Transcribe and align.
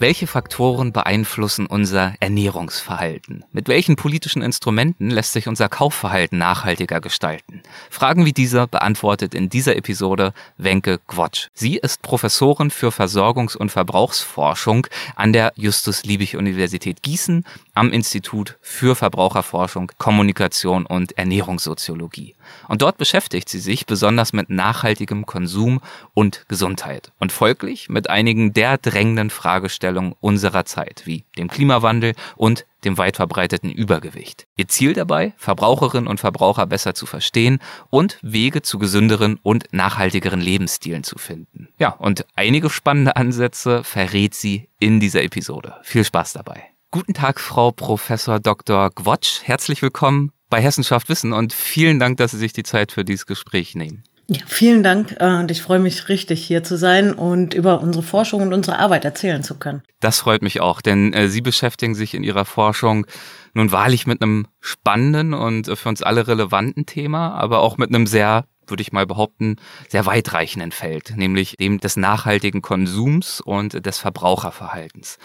Welche 0.00 0.28
Faktoren 0.28 0.92
beeinflussen 0.92 1.66
unser 1.66 2.14
Ernährungsverhalten? 2.20 3.44
Mit 3.50 3.66
welchen 3.66 3.96
politischen 3.96 4.42
Instrumenten 4.42 5.10
lässt 5.10 5.32
sich 5.32 5.48
unser 5.48 5.68
Kaufverhalten 5.68 6.38
nachhaltiger 6.38 7.00
gestalten? 7.00 7.64
Fragen 7.90 8.24
wie 8.24 8.32
dieser 8.32 8.68
beantwortet 8.68 9.34
in 9.34 9.48
dieser 9.48 9.74
Episode 9.74 10.34
Wenke 10.56 11.00
Gwotsch. 11.08 11.48
Sie 11.52 11.78
ist 11.78 12.02
Professorin 12.02 12.70
für 12.70 12.90
Versorgungs- 12.90 13.56
und 13.56 13.72
Verbrauchsforschung 13.72 14.86
an 15.16 15.32
der 15.32 15.52
Justus-Liebig-Universität 15.56 17.02
Gießen 17.02 17.44
am 17.78 17.92
Institut 17.92 18.58
für 18.60 18.96
Verbraucherforschung, 18.96 19.92
Kommunikation 19.98 20.84
und 20.84 21.16
Ernährungssoziologie. 21.16 22.34
Und 22.66 22.82
dort 22.82 22.98
beschäftigt 22.98 23.48
sie 23.48 23.60
sich 23.60 23.86
besonders 23.86 24.32
mit 24.32 24.50
nachhaltigem 24.50 25.26
Konsum 25.26 25.80
und 26.12 26.44
Gesundheit 26.48 27.12
und 27.18 27.30
folglich 27.30 27.88
mit 27.88 28.10
einigen 28.10 28.52
der 28.52 28.78
drängenden 28.78 29.30
Fragestellungen 29.30 30.14
unserer 30.20 30.64
Zeit, 30.64 31.02
wie 31.04 31.24
dem 31.36 31.48
Klimawandel 31.48 32.14
und 32.36 32.66
dem 32.84 32.98
weit 32.98 33.16
verbreiteten 33.16 33.70
Übergewicht. 33.70 34.46
Ihr 34.56 34.68
Ziel 34.68 34.92
dabei, 34.92 35.34
Verbraucherinnen 35.36 36.08
und 36.08 36.20
Verbraucher 36.20 36.66
besser 36.66 36.94
zu 36.94 37.06
verstehen 37.06 37.60
und 37.90 38.18
Wege 38.22 38.62
zu 38.62 38.78
gesünderen 38.78 39.38
und 39.42 39.72
nachhaltigeren 39.72 40.40
Lebensstilen 40.40 41.04
zu 41.04 41.18
finden. 41.18 41.68
Ja, 41.78 41.90
und 41.90 42.26
einige 42.34 42.70
spannende 42.70 43.16
Ansätze 43.16 43.84
verrät 43.84 44.34
sie 44.34 44.68
in 44.80 45.00
dieser 45.00 45.22
Episode. 45.22 45.76
Viel 45.82 46.04
Spaß 46.04 46.32
dabei. 46.32 46.70
Guten 46.90 47.12
Tag, 47.12 47.38
Frau 47.38 47.70
Professor 47.70 48.40
Dr. 48.40 48.88
Gwotsch. 48.88 49.42
Herzlich 49.42 49.82
willkommen 49.82 50.32
bei 50.48 50.58
Hessenschaft 50.58 51.10
Wissen 51.10 51.34
und 51.34 51.52
vielen 51.52 51.98
Dank, 51.98 52.16
dass 52.16 52.30
Sie 52.30 52.38
sich 52.38 52.54
die 52.54 52.62
Zeit 52.62 52.92
für 52.92 53.04
dieses 53.04 53.26
Gespräch 53.26 53.74
nehmen. 53.74 54.04
Ja, 54.26 54.40
vielen 54.46 54.82
Dank 54.82 55.14
äh, 55.20 55.34
und 55.34 55.50
ich 55.50 55.60
freue 55.60 55.80
mich 55.80 56.08
richtig 56.08 56.42
hier 56.42 56.64
zu 56.64 56.78
sein 56.78 57.12
und 57.12 57.52
über 57.52 57.82
unsere 57.82 58.02
Forschung 58.02 58.40
und 58.40 58.54
unsere 58.54 58.78
Arbeit 58.78 59.04
erzählen 59.04 59.42
zu 59.42 59.56
können. 59.56 59.82
Das 60.00 60.20
freut 60.20 60.40
mich 60.40 60.62
auch, 60.62 60.80
denn 60.80 61.12
äh, 61.12 61.28
Sie 61.28 61.42
beschäftigen 61.42 61.94
sich 61.94 62.14
in 62.14 62.24
Ihrer 62.24 62.46
Forschung 62.46 63.06
nun 63.52 63.70
wahrlich 63.70 64.06
mit 64.06 64.22
einem 64.22 64.46
spannenden 64.60 65.34
und 65.34 65.68
äh, 65.68 65.76
für 65.76 65.90
uns 65.90 66.02
alle 66.02 66.26
relevanten 66.26 66.86
Thema, 66.86 67.34
aber 67.34 67.58
auch 67.60 67.76
mit 67.76 67.90
einem 67.90 68.06
sehr 68.06 68.46
würde 68.66 68.82
ich 68.82 68.92
mal 68.92 69.06
behaupten, 69.06 69.56
sehr 69.88 70.06
weitreichenden 70.06 70.72
Feld, 70.72 71.16
nämlich 71.16 71.56
dem 71.58 71.80
des 71.80 71.96
nachhaltigen 71.96 72.62
Konsums 72.62 73.42
und 73.42 73.84
des 73.84 73.98
Verbraucherverhaltens. 73.98 75.18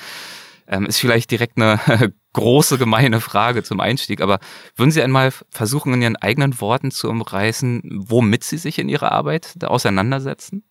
Ähm, 0.68 0.86
ist 0.86 1.00
vielleicht 1.00 1.32
direkt 1.32 1.58
eine 1.58 1.80
große 2.34 2.78
gemeine 2.78 3.22
Frage 3.22 3.64
zum 3.64 3.80
Einstieg, 3.80 4.22
aber 4.22 4.40
würden 4.76 4.92
Sie 4.92 5.02
einmal 5.02 5.32
versuchen, 5.50 5.94
in 5.94 6.02
Ihren 6.02 6.16
eigenen 6.16 6.60
Worten 6.62 6.92
zu 6.92 7.10
umreißen, 7.10 7.82
womit 8.08 8.44
Sie 8.44 8.58
sich 8.58 8.80
in 8.80 8.90
Ihrer 8.90 9.12
Arbeit 9.12 9.64
auseinandersetzen? 9.64 10.64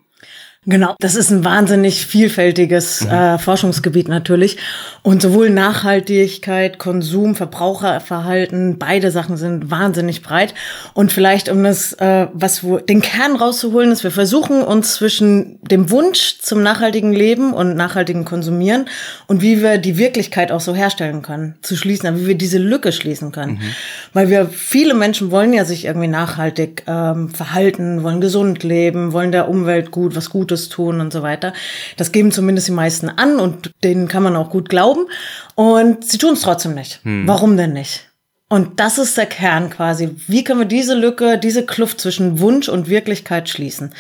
Genau, 0.65 0.95
das 1.01 1.17
ist 1.17 1.31
ein 1.31 1.45
wahnsinnig 1.45 2.07
vielfältiges 2.07 3.01
mhm. 3.01 3.11
äh, 3.11 3.39
Forschungsgebiet 3.39 4.07
natürlich. 4.07 4.59
Und 5.03 5.21
sowohl 5.21 5.51
Nachhaltigkeit, 5.51 6.79
Konsum, 6.79 7.35
Verbraucherverhalten, 7.35 8.79
beide 8.79 9.11
Sachen 9.11 9.37
sind 9.37 9.73
wahnsinnig 9.73 10.23
breit. 10.23 10.55
Und 10.95 11.11
vielleicht, 11.11 11.49
um 11.49 11.65
das, 11.65 11.95
äh, 11.95 12.29
was 12.33 12.63
wo, 12.63 12.79
den 12.79 13.01
Kern 13.01 13.35
rauszuholen, 13.35 13.91
ist, 13.91 14.05
wir 14.05 14.13
versuchen 14.13 14.63
uns 14.63 14.95
zwischen 14.95 15.59
dem 15.63 15.91
Wunsch 15.91 16.39
zum 16.41 16.63
nachhaltigen 16.63 17.13
Leben 17.13 17.55
und 17.55 17.75
nachhaltigen 17.75 18.25
Konsumieren 18.25 18.87
und 19.27 19.43
wie 19.43 19.63
wir 19.63 19.79
die 19.79 19.99
Wirklichkeit 19.99 20.53
auch 20.53 20.61
so 20.61 20.77
herstellen 20.77 21.23
können, 21.23 21.57
zu 21.63 21.75
schließen, 21.75 22.21
wie 22.21 22.29
wir 22.29 22.37
diese 22.37 22.59
Lücke 22.59 22.93
schließen 22.93 23.33
können. 23.33 23.55
Mhm. 23.55 23.75
Weil 24.13 24.31
wir, 24.31 24.47
viele 24.47 24.95
Menschen 24.95 25.33
wollen 25.33 25.53
ja 25.55 25.65
sich 25.65 25.87
irgendwie 25.87 26.07
nachhaltig 26.07 26.85
ähm, 26.87 27.31
verhalten, 27.31 28.05
wollen 28.05 28.21
gesund 28.21 28.63
leben, 28.63 29.13
wollen 29.13 29.33
der 29.33 29.49
Umwelt 29.49 29.91
gut, 29.91 30.15
was 30.15 30.31
Gutes 30.31 30.52
Gutes 30.53 30.69
tun 30.69 31.01
und 31.01 31.13
so 31.13 31.23
weiter. 31.23 31.53
Das 31.97 32.13
geben 32.13 32.31
zumindest 32.31 32.69
die 32.69 32.73
meisten 32.73 33.09
an 33.09 33.39
und 33.39 33.71
denen 33.83 34.09
kann 34.09 34.23
man 34.23 34.37
auch 34.37 34.51
gut 34.51 34.69
glauben. 34.69 35.07
Und 35.55 36.05
sie 36.05 36.19
tun 36.19 36.35
es 36.35 36.43
trotzdem 36.43 36.75
nicht. 36.75 37.01
Hm. 37.05 37.27
Warum 37.27 37.57
denn 37.57 37.73
nicht? 37.73 38.09
Und 38.49 38.81
das 38.81 38.99
ist 38.99 39.17
der 39.17 39.27
Kern 39.27 39.71
quasi. 39.71 40.11
Wie 40.27 40.45
können 40.45 40.61
wir 40.61 40.67
diese 40.67 40.95
Lücke, 40.95 41.39
diese 41.39 41.65
Kluft 41.65 42.01
zwischen 42.03 42.39
Wunsch 42.39 42.69
und 42.69 42.89
Wirklichkeit 42.89 43.49
schließen? 43.49 43.95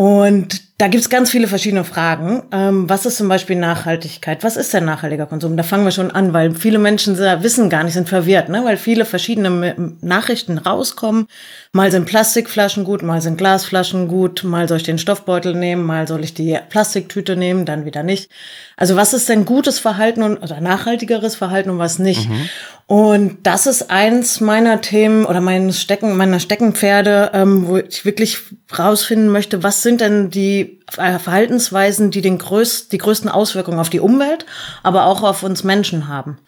Und 0.00 0.62
da 0.78 0.88
gibt's 0.88 1.10
ganz 1.10 1.30
viele 1.30 1.46
verschiedene 1.46 1.84
Fragen. 1.84 2.44
Ähm, 2.52 2.88
was 2.88 3.04
ist 3.04 3.18
zum 3.18 3.28
Beispiel 3.28 3.56
Nachhaltigkeit? 3.56 4.42
Was 4.42 4.56
ist 4.56 4.72
denn 4.72 4.86
nachhaltiger 4.86 5.26
Konsum? 5.26 5.58
Da 5.58 5.62
fangen 5.62 5.84
wir 5.84 5.90
schon 5.90 6.10
an, 6.10 6.32
weil 6.32 6.54
viele 6.54 6.78
Menschen 6.78 7.18
wissen 7.18 7.68
gar 7.68 7.84
nicht, 7.84 7.92
sind 7.92 8.08
verwirrt, 8.08 8.48
ne? 8.48 8.64
weil 8.64 8.78
viele 8.78 9.04
verschiedene 9.04 9.92
Nachrichten 10.00 10.56
rauskommen. 10.56 11.26
Mal 11.72 11.90
sind 11.90 12.06
Plastikflaschen 12.06 12.84
gut, 12.84 13.02
mal 13.02 13.20
sind 13.20 13.36
Glasflaschen 13.36 14.08
gut, 14.08 14.42
mal 14.42 14.68
soll 14.68 14.78
ich 14.78 14.84
den 14.84 14.96
Stoffbeutel 14.96 15.54
nehmen, 15.54 15.84
mal 15.84 16.08
soll 16.08 16.24
ich 16.24 16.32
die 16.32 16.58
Plastiktüte 16.70 17.36
nehmen, 17.36 17.66
dann 17.66 17.84
wieder 17.84 18.02
nicht. 18.02 18.30
Also 18.78 18.96
was 18.96 19.12
ist 19.12 19.28
denn 19.28 19.44
gutes 19.44 19.78
Verhalten 19.80 20.22
und 20.22 20.38
oder 20.38 20.62
nachhaltigeres 20.62 21.36
Verhalten 21.36 21.68
und 21.68 21.78
was 21.78 21.98
nicht? 21.98 22.26
Mhm. 22.26 22.48
Und 22.90 23.38
das 23.44 23.68
ist 23.68 23.88
eins 23.88 24.40
meiner 24.40 24.80
Themen 24.80 25.24
oder 25.24 25.40
meines 25.40 25.80
Stecken, 25.80 26.16
meiner 26.16 26.40
Steckenpferde, 26.40 27.30
ähm, 27.34 27.68
wo 27.68 27.76
ich 27.76 28.04
wirklich 28.04 28.38
rausfinden 28.76 29.28
möchte, 29.28 29.62
was 29.62 29.84
sind 29.84 30.00
denn 30.00 30.30
die 30.30 30.80
äh, 30.96 31.20
Verhaltensweisen, 31.20 32.10
die 32.10 32.20
den 32.20 32.38
größt, 32.38 32.90
die 32.90 32.98
größten 32.98 33.30
Auswirkungen 33.30 33.78
auf 33.78 33.90
die 33.90 34.00
Umwelt, 34.00 34.44
aber 34.82 35.06
auch 35.06 35.22
auf 35.22 35.44
uns 35.44 35.62
Menschen 35.62 36.08
haben. 36.08 36.38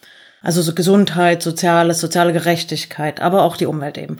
Also 0.42 0.62
so 0.62 0.74
Gesundheit, 0.74 1.44
Soziales, 1.44 2.00
soziale 2.00 2.32
Gerechtigkeit, 2.32 3.20
aber 3.20 3.44
auch 3.44 3.56
die 3.56 3.66
Umwelt 3.66 3.96
eben. 3.96 4.18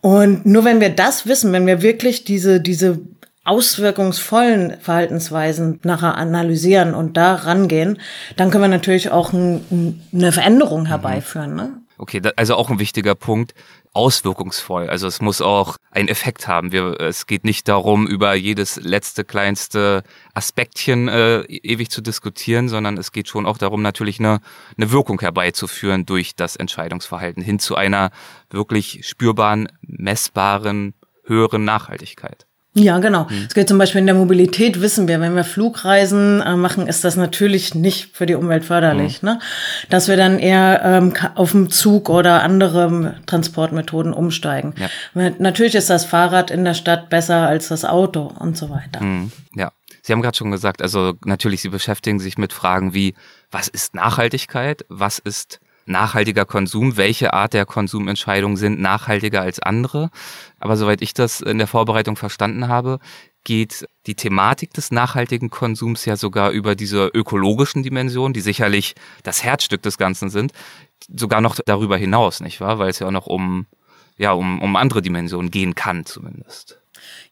Und 0.00 0.46
nur 0.46 0.64
wenn 0.64 0.80
wir 0.80 0.90
das 0.90 1.26
wissen, 1.26 1.52
wenn 1.52 1.66
wir 1.66 1.82
wirklich 1.82 2.22
diese, 2.22 2.60
diese 2.60 3.00
auswirkungsvollen 3.44 4.80
Verhaltensweisen 4.80 5.80
nachher 5.84 6.16
analysieren 6.16 6.94
und 6.94 7.16
da 7.16 7.34
rangehen, 7.34 7.98
dann 8.36 8.50
können 8.50 8.64
wir 8.64 8.68
natürlich 8.68 9.10
auch 9.10 9.32
ein, 9.32 10.00
eine 10.12 10.32
Veränderung 10.32 10.82
mhm. 10.82 10.86
herbeiführen. 10.86 11.54
Ne? 11.54 11.72
Okay, 11.98 12.20
also 12.36 12.56
auch 12.56 12.70
ein 12.70 12.78
wichtiger 12.78 13.14
Punkt, 13.14 13.54
auswirkungsvoll. 13.92 14.88
Also 14.88 15.06
es 15.06 15.20
muss 15.20 15.40
auch 15.40 15.76
einen 15.92 16.08
Effekt 16.08 16.48
haben. 16.48 16.72
Wir, 16.72 17.00
es 17.00 17.26
geht 17.26 17.44
nicht 17.44 17.68
darum, 17.68 18.06
über 18.08 18.34
jedes 18.34 18.76
letzte, 18.76 19.24
kleinste 19.24 20.02
Aspektchen 20.34 21.06
äh, 21.08 21.42
ewig 21.42 21.90
zu 21.90 22.00
diskutieren, 22.00 22.68
sondern 22.68 22.98
es 22.98 23.12
geht 23.12 23.28
schon 23.28 23.46
auch 23.46 23.56
darum, 23.56 23.82
natürlich 23.82 24.18
eine, 24.18 24.40
eine 24.76 24.90
Wirkung 24.90 25.20
herbeizuführen 25.20 26.06
durch 26.06 26.34
das 26.34 26.56
Entscheidungsverhalten 26.56 27.42
hin 27.42 27.60
zu 27.60 27.76
einer 27.76 28.10
wirklich 28.50 29.06
spürbaren, 29.06 29.68
messbaren, 29.82 30.94
höheren 31.24 31.64
Nachhaltigkeit. 31.64 32.46
Ja, 32.76 32.98
genau. 32.98 33.26
Mhm. 33.30 33.44
Es 33.46 33.54
geht 33.54 33.68
zum 33.68 33.78
Beispiel 33.78 34.00
in 34.00 34.06
der 34.06 34.16
Mobilität, 34.16 34.80
wissen 34.80 35.06
wir, 35.06 35.20
wenn 35.20 35.36
wir 35.36 35.44
Flugreisen 35.44 36.40
äh, 36.40 36.56
machen, 36.56 36.88
ist 36.88 37.04
das 37.04 37.14
natürlich 37.14 37.74
nicht 37.76 38.16
für 38.16 38.26
die 38.26 38.34
Umwelt 38.34 38.64
förderlich. 38.64 39.22
Mhm. 39.22 39.28
Ne? 39.28 39.38
Dass 39.90 40.08
wir 40.08 40.16
dann 40.16 40.40
eher 40.40 40.80
ähm, 40.84 41.14
auf 41.36 41.52
dem 41.52 41.70
Zug 41.70 42.08
oder 42.10 42.42
andere 42.42 43.14
Transportmethoden 43.26 44.12
umsteigen. 44.12 44.74
Ja. 44.76 45.30
Natürlich 45.38 45.76
ist 45.76 45.88
das 45.88 46.04
Fahrrad 46.04 46.50
in 46.50 46.64
der 46.64 46.74
Stadt 46.74 47.10
besser 47.10 47.46
als 47.46 47.68
das 47.68 47.84
Auto 47.84 48.32
und 48.40 48.56
so 48.56 48.70
weiter. 48.70 49.00
Mhm. 49.00 49.30
Ja. 49.54 49.70
Sie 50.02 50.12
haben 50.12 50.20
gerade 50.20 50.36
schon 50.36 50.50
gesagt, 50.50 50.82
also 50.82 51.14
natürlich, 51.24 51.62
Sie 51.62 51.70
beschäftigen 51.70 52.18
sich 52.18 52.36
mit 52.36 52.52
Fragen 52.52 52.92
wie, 52.92 53.14
was 53.50 53.68
ist 53.68 53.94
Nachhaltigkeit? 53.94 54.84
Was 54.88 55.18
ist 55.18 55.60
nachhaltiger 55.86 56.44
Konsum, 56.44 56.96
welche 56.96 57.32
Art 57.32 57.52
der 57.52 57.66
Konsumentscheidungen 57.66 58.56
sind 58.56 58.80
nachhaltiger 58.80 59.42
als 59.42 59.60
andere. 59.60 60.10
Aber 60.58 60.76
soweit 60.76 61.02
ich 61.02 61.14
das 61.14 61.40
in 61.40 61.58
der 61.58 61.66
Vorbereitung 61.66 62.16
verstanden 62.16 62.68
habe, 62.68 62.98
geht 63.44 63.86
die 64.06 64.14
Thematik 64.14 64.72
des 64.72 64.90
nachhaltigen 64.90 65.50
Konsums 65.50 66.04
ja 66.06 66.16
sogar 66.16 66.50
über 66.50 66.74
diese 66.74 67.06
ökologischen 67.08 67.82
Dimensionen, 67.82 68.32
die 68.32 68.40
sicherlich 68.40 68.94
das 69.22 69.44
Herzstück 69.44 69.82
des 69.82 69.98
Ganzen 69.98 70.30
sind, 70.30 70.52
sogar 71.14 71.40
noch 71.40 71.56
darüber 71.64 71.96
hinaus, 71.96 72.40
nicht 72.40 72.60
wahr? 72.60 72.78
Weil 72.78 72.90
es 72.90 72.98
ja 72.98 73.06
auch 73.06 73.12
noch 73.12 73.26
um, 73.26 73.66
ja, 74.16 74.32
um, 74.32 74.62
um 74.62 74.76
andere 74.76 75.02
Dimensionen 75.02 75.50
gehen 75.50 75.74
kann 75.74 76.06
zumindest. 76.06 76.80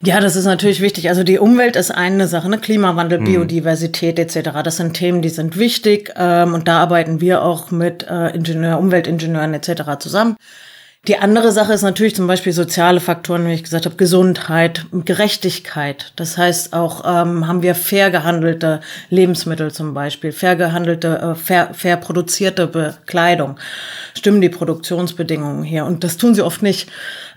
Ja, 0.05 0.19
das 0.19 0.35
ist 0.35 0.47
natürlich 0.47 0.81
wichtig. 0.81 1.09
Also 1.09 1.23
die 1.23 1.39
Umwelt 1.39 1.77
ist 1.77 1.93
eine 1.93 2.27
Sache, 2.27 2.49
ne? 2.49 2.59
Klimawandel, 2.59 3.21
mhm. 3.21 3.25
Biodiversität 3.25 4.19
etc. 4.19 4.51
Das 4.65 4.77
sind 4.77 4.95
Themen, 4.95 5.23
die 5.23 5.29
sind 5.29 5.57
wichtig 5.57 6.13
ähm, 6.17 6.55
und 6.55 6.67
da 6.67 6.81
arbeiten 6.81 7.21
wir 7.21 7.43
auch 7.43 7.71
mit 7.71 8.07
äh, 8.09 8.31
Ingenieur, 8.31 8.79
Umweltingenieuren 8.79 9.55
etc. 9.55 9.99
zusammen. 10.01 10.37
Die 11.09 11.19
andere 11.19 11.51
Sache 11.51 11.73
ist 11.73 11.83
natürlich 11.83 12.15
zum 12.15 12.29
Beispiel 12.29 12.53
soziale 12.53 13.01
Faktoren, 13.01 13.45
wie 13.49 13.55
ich 13.55 13.65
gesagt 13.65 13.87
habe, 13.87 13.97
Gesundheit, 13.97 14.87
Gerechtigkeit. 14.93 16.13
Das 16.15 16.39
heißt 16.39 16.75
auch, 16.75 17.03
ähm, 17.05 17.49
haben 17.49 17.63
wir 17.63 17.75
fair 17.75 18.13
gehandelte 18.13 18.81
Lebensmittel 19.11 19.73
zum 19.73 19.95
Beispiel, 19.95 20.31
fair 20.31 20.55
gehandelte, 20.55 21.19
äh, 21.19 21.35
fair, 21.35 21.71
fair 21.75 21.97
produzierte 21.97 22.69
Bekleidung. 22.69 23.57
Stimmen 24.15 24.41
die 24.41 24.49
Produktionsbedingungen 24.49 25.65
hier? 25.65 25.87
Und 25.87 26.05
das 26.05 26.19
tun 26.19 26.37
sie 26.37 26.43
oft 26.43 26.63
nicht. 26.63 26.89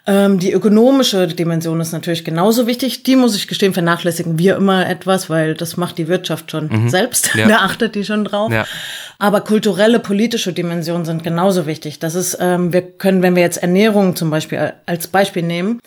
Ähm, 0.07 0.37
die 0.37 0.51
ökonomische 0.51 1.27
Dimension 1.27 1.81
ist 1.81 1.91
natürlich 1.91 2.23
genauso 2.23 2.67
wichtig. 2.67 3.03
Die 3.03 3.15
muss 3.15 3.35
ich 3.35 3.47
gestehen, 3.47 3.73
vernachlässigen 3.73 4.37
wir 4.37 4.55
immer 4.55 4.87
etwas, 4.87 5.29
weil 5.29 5.55
das 5.55 5.77
macht 5.77 5.97
die 5.97 6.07
Wirtschaft 6.07 6.51
schon 6.51 6.67
mhm. 6.67 6.89
selbst. 6.89 7.33
Ja. 7.33 7.47
da 7.49 7.57
achtet 7.57 7.95
die 7.95 8.05
schon 8.05 8.23
drauf. 8.23 8.51
Ja. 8.51 8.65
Aber 9.17 9.41
kulturelle, 9.41 9.99
politische 9.99 10.53
Dimensionen 10.53 11.05
sind 11.05 11.23
genauso 11.23 11.65
wichtig. 11.65 11.97
Das 11.99 12.13
ist, 12.13 12.37
ähm, 12.39 12.71
wir 12.71 12.83
können, 12.83 13.23
wenn 13.23 13.35
wir 13.35 13.41
jetzt 13.41 13.57
Ernährung 13.57 14.15
zum 14.15 14.29
Beispiel 14.29 14.73
als 14.85 15.07
Beispiel 15.07 15.43
nehmen, 15.43 15.79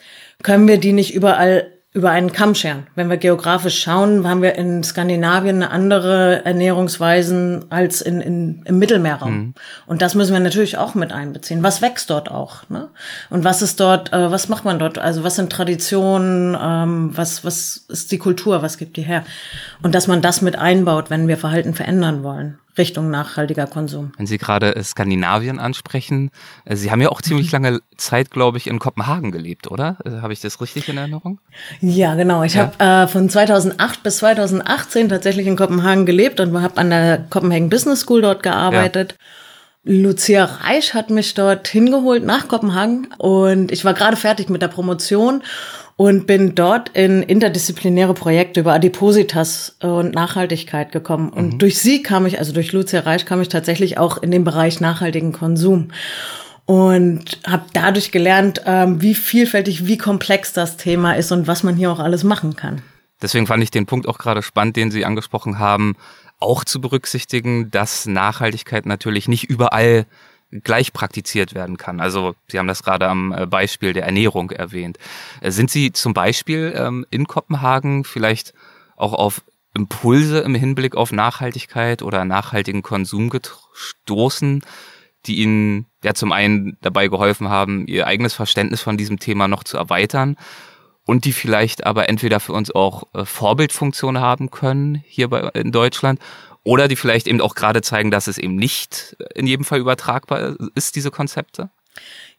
können 0.42 0.66
wir 0.66 0.78
die 0.78 0.92
nicht 0.92 1.14
überall 1.14 1.68
über 1.98 2.10
einen 2.10 2.30
Kamm 2.30 2.54
scheren. 2.54 2.86
Wenn 2.94 3.10
wir 3.10 3.16
geografisch 3.16 3.82
schauen, 3.82 4.28
haben 4.28 4.40
wir 4.40 4.54
in 4.54 4.84
Skandinavien 4.84 5.56
eine 5.56 5.72
andere 5.72 6.44
Ernährungsweisen 6.44 7.64
als 7.70 8.00
in, 8.00 8.20
in, 8.20 8.62
im 8.66 8.78
Mittelmeerraum. 8.78 9.32
Mhm. 9.32 9.54
Und 9.86 10.00
das 10.00 10.14
müssen 10.14 10.32
wir 10.32 10.38
natürlich 10.38 10.78
auch 10.78 10.94
mit 10.94 11.10
einbeziehen. 11.10 11.64
Was 11.64 11.82
wächst 11.82 12.08
dort 12.10 12.30
auch? 12.30 12.68
Ne? 12.68 12.88
Und 13.30 13.42
was 13.42 13.62
ist 13.62 13.80
dort, 13.80 14.12
äh, 14.12 14.30
was 14.30 14.48
macht 14.48 14.64
man 14.64 14.78
dort? 14.78 14.96
Also 14.96 15.24
was 15.24 15.34
sind 15.34 15.50
Traditionen? 15.50 16.56
Ähm, 16.60 17.10
was, 17.16 17.44
was 17.44 17.78
ist 17.88 18.12
die 18.12 18.18
Kultur? 18.18 18.62
Was 18.62 18.78
gibt 18.78 18.96
die 18.96 19.02
her? 19.02 19.24
Und 19.82 19.96
dass 19.96 20.06
man 20.06 20.22
das 20.22 20.40
mit 20.40 20.54
einbaut, 20.56 21.10
wenn 21.10 21.26
wir 21.26 21.36
Verhalten 21.36 21.74
verändern 21.74 22.22
wollen. 22.22 22.60
Richtung 22.78 23.10
nachhaltiger 23.10 23.66
Konsum. 23.66 24.12
Wenn 24.16 24.26
Sie 24.26 24.38
gerade 24.38 24.76
äh, 24.76 24.82
Skandinavien 24.82 25.58
ansprechen, 25.58 26.30
äh, 26.64 26.76
Sie 26.76 26.90
haben 26.90 27.00
ja 27.00 27.10
auch 27.10 27.20
ziemlich 27.20 27.50
lange 27.52 27.80
Zeit, 27.96 28.30
glaube 28.30 28.58
ich, 28.58 28.66
in 28.66 28.78
Kopenhagen 28.78 29.32
gelebt, 29.32 29.70
oder? 29.70 29.98
Äh, 30.04 30.22
habe 30.22 30.32
ich 30.32 30.40
das 30.40 30.60
richtig 30.60 30.88
in 30.88 30.96
Erinnerung? 30.96 31.40
Ja, 31.80 32.14
genau. 32.14 32.42
Ich 32.42 32.54
ja. 32.54 32.72
habe 32.78 33.04
äh, 33.04 33.08
von 33.08 33.28
2008 33.28 34.02
bis 34.02 34.18
2018 34.18 35.08
tatsächlich 35.08 35.46
in 35.46 35.56
Kopenhagen 35.56 36.06
gelebt 36.06 36.40
und 36.40 36.60
habe 36.60 36.78
an 36.78 36.90
der 36.90 37.26
Copenhagen 37.28 37.68
Business 37.68 38.00
School 38.00 38.22
dort 38.22 38.42
gearbeitet. 38.42 39.16
Ja. 39.18 39.24
Lucia 39.84 40.44
Reich 40.44 40.92
hat 40.92 41.08
mich 41.08 41.34
dort 41.34 41.66
hingeholt 41.68 42.24
nach 42.24 42.48
Kopenhagen 42.48 43.08
und 43.16 43.72
ich 43.72 43.84
war 43.84 43.94
gerade 43.94 44.16
fertig 44.16 44.50
mit 44.50 44.60
der 44.60 44.68
Promotion 44.68 45.42
und 45.98 46.28
bin 46.28 46.54
dort 46.54 46.90
in 46.90 47.24
interdisziplinäre 47.24 48.14
Projekte 48.14 48.60
über 48.60 48.72
Adipositas 48.72 49.74
und 49.80 50.14
Nachhaltigkeit 50.14 50.92
gekommen. 50.92 51.28
Und 51.28 51.54
mhm. 51.54 51.58
durch 51.58 51.80
sie 51.80 52.04
kam 52.04 52.24
ich, 52.24 52.38
also 52.38 52.52
durch 52.52 52.70
Lucia 52.70 53.00
Reich, 53.00 53.26
kam 53.26 53.42
ich 53.42 53.48
tatsächlich 53.48 53.98
auch 53.98 54.22
in 54.22 54.30
den 54.30 54.44
Bereich 54.44 54.80
nachhaltigen 54.80 55.32
Konsum 55.32 55.90
und 56.66 57.40
habe 57.44 57.64
dadurch 57.72 58.12
gelernt, 58.12 58.62
ähm, 58.64 59.02
wie 59.02 59.16
vielfältig, 59.16 59.88
wie 59.88 59.98
komplex 59.98 60.52
das 60.52 60.76
Thema 60.76 61.14
ist 61.14 61.32
und 61.32 61.48
was 61.48 61.64
man 61.64 61.74
hier 61.74 61.90
auch 61.90 61.98
alles 61.98 62.22
machen 62.22 62.54
kann. 62.54 62.80
Deswegen 63.20 63.48
fand 63.48 63.64
ich 63.64 63.72
den 63.72 63.86
Punkt 63.86 64.06
auch 64.06 64.18
gerade 64.18 64.42
spannend, 64.42 64.76
den 64.76 64.92
Sie 64.92 65.04
angesprochen 65.04 65.58
haben, 65.58 65.96
auch 66.38 66.62
zu 66.62 66.80
berücksichtigen, 66.80 67.72
dass 67.72 68.06
Nachhaltigkeit 68.06 68.86
natürlich 68.86 69.26
nicht 69.26 69.50
überall 69.50 70.06
gleich 70.50 70.92
praktiziert 70.92 71.54
werden 71.54 71.76
kann. 71.76 72.00
Also 72.00 72.34
Sie 72.46 72.58
haben 72.58 72.68
das 72.68 72.82
gerade 72.82 73.08
am 73.08 73.32
äh, 73.32 73.46
Beispiel 73.46 73.92
der 73.92 74.04
Ernährung 74.04 74.50
erwähnt. 74.50 74.98
Äh, 75.40 75.50
sind 75.50 75.70
Sie 75.70 75.92
zum 75.92 76.14
Beispiel 76.14 76.72
ähm, 76.76 77.04
in 77.10 77.26
Kopenhagen 77.26 78.04
vielleicht 78.04 78.54
auch 78.96 79.12
auf 79.12 79.42
Impulse 79.74 80.40
im 80.40 80.54
Hinblick 80.54 80.96
auf 80.96 81.12
Nachhaltigkeit 81.12 82.02
oder 82.02 82.24
nachhaltigen 82.24 82.82
Konsum 82.82 83.30
gestoßen, 83.30 84.62
die 85.26 85.36
Ihnen 85.36 85.86
ja 86.02 86.14
zum 86.14 86.32
einen 86.32 86.78
dabei 86.80 87.08
geholfen 87.08 87.48
haben, 87.48 87.86
Ihr 87.86 88.06
eigenes 88.06 88.34
Verständnis 88.34 88.80
von 88.80 88.96
diesem 88.96 89.18
Thema 89.18 89.48
noch 89.48 89.64
zu 89.64 89.76
erweitern 89.76 90.36
und 91.04 91.24
die 91.24 91.32
vielleicht 91.32 91.86
aber 91.86 92.08
entweder 92.08 92.40
für 92.40 92.52
uns 92.52 92.70
auch 92.70 93.04
äh, 93.14 93.24
Vorbildfunktion 93.24 94.18
haben 94.18 94.50
können 94.50 95.02
hier 95.06 95.28
bei, 95.28 95.40
in 95.54 95.72
Deutschland 95.72 96.20
oder 96.68 96.86
die 96.86 96.96
vielleicht 96.96 97.26
eben 97.26 97.40
auch 97.40 97.54
gerade 97.54 97.80
zeigen, 97.80 98.10
dass 98.10 98.26
es 98.26 98.36
eben 98.36 98.54
nicht 98.56 99.16
in 99.34 99.46
jedem 99.46 99.64
Fall 99.64 99.80
übertragbar 99.80 100.54
ist, 100.74 100.96
diese 100.96 101.10
Konzepte? 101.10 101.70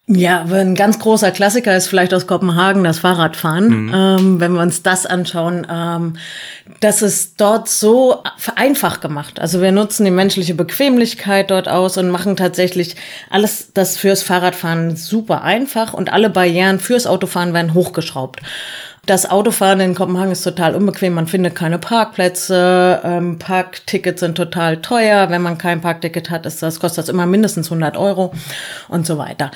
Ja, 0.06 0.44
ein 0.44 0.76
ganz 0.76 1.00
großer 1.00 1.32
Klassiker 1.32 1.76
ist 1.76 1.88
vielleicht 1.88 2.14
aus 2.14 2.28
Kopenhagen 2.28 2.84
das 2.84 3.00
Fahrradfahren. 3.00 3.86
Mhm. 3.86 3.92
Ähm, 3.94 4.40
wenn 4.40 4.54
wir 4.54 4.62
uns 4.62 4.84
das 4.84 5.08
anschauen, 5.08 5.66
ähm, 5.70 6.14
das 6.80 7.02
ist 7.02 7.42
dort 7.42 7.70
so 7.70 8.22
einfach 8.56 9.02
gemacht. 9.02 9.40
Also 9.40 9.62
wir 9.62 9.72
nutzen 9.72 10.06
die 10.06 10.12
menschliche 10.12 10.54
Bequemlichkeit 10.54 11.50
dort 11.50 11.68
aus 11.68 11.98
und 11.98 12.10
machen 12.12 12.36
tatsächlich 12.36 12.98
alles 13.32 13.72
das 13.74 13.98
fürs 13.98 14.22
Fahrradfahren 14.22 14.96
super 14.96 15.42
einfach 15.42 15.94
und 15.94 16.14
alle 16.14 16.30
Barrieren 16.30 16.80
fürs 16.80 17.08
Autofahren 17.08 17.54
werden 17.54 17.74
hochgeschraubt. 17.74 18.42
Das 19.06 19.30
Autofahren 19.30 19.80
in 19.80 19.96
Kopenhagen 19.96 20.32
ist 20.32 20.44
total 20.44 20.76
unbequem. 20.76 21.14
Man 21.14 21.28
findet 21.28 21.56
keine 21.56 21.80
Parkplätze. 21.80 23.02
Ähm, 23.04 23.40
Parktickets 23.40 24.20
sind 24.20 24.36
total 24.36 24.78
teuer. 24.82 25.30
Wenn 25.30 25.42
man 25.42 25.58
kein 25.58 25.82
Parkticket 25.82 26.30
hat, 26.30 26.46
ist 26.46 26.62
das, 26.62 26.80
kostet 26.80 27.04
das 27.04 27.10
immer 27.10 27.26
mindestens 27.26 27.68
100 27.68 27.98
Euro 27.98 28.34
und 28.88 29.08
so 29.08 29.18
weiter. 29.18 29.52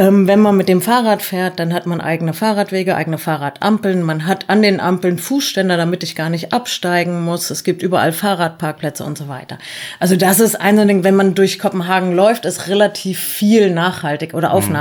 Ähm, 0.00 0.26
wenn 0.26 0.40
man 0.40 0.56
mit 0.56 0.68
dem 0.68 0.80
Fahrrad 0.80 1.20
fährt, 1.20 1.58
dann 1.58 1.74
hat 1.74 1.84
man 1.84 2.00
eigene 2.00 2.32
Fahrradwege, 2.32 2.96
eigene 2.96 3.18
Fahrradampeln. 3.18 4.02
Man 4.02 4.26
hat 4.26 4.48
an 4.48 4.62
den 4.62 4.80
Ampeln 4.80 5.18
Fußständer, 5.18 5.76
damit 5.76 6.02
ich 6.02 6.16
gar 6.16 6.30
nicht 6.30 6.54
absteigen 6.54 7.22
muss. 7.22 7.50
Es 7.50 7.64
gibt 7.64 7.82
überall 7.82 8.12
Fahrradparkplätze 8.12 9.04
und 9.04 9.18
so 9.18 9.28
weiter. 9.28 9.58
Also 9.98 10.16
das 10.16 10.40
ist 10.40 10.58
ein 10.58 10.88
Ding, 10.88 11.04
wenn 11.04 11.16
man 11.16 11.34
durch 11.34 11.58
Kopenhagen 11.58 12.14
läuft, 12.14 12.46
ist 12.46 12.68
relativ 12.68 13.18
viel 13.18 13.74
nachhaltig 13.74 14.32
oder 14.32 14.54
auf 14.54 14.68
mhm. 14.68 14.72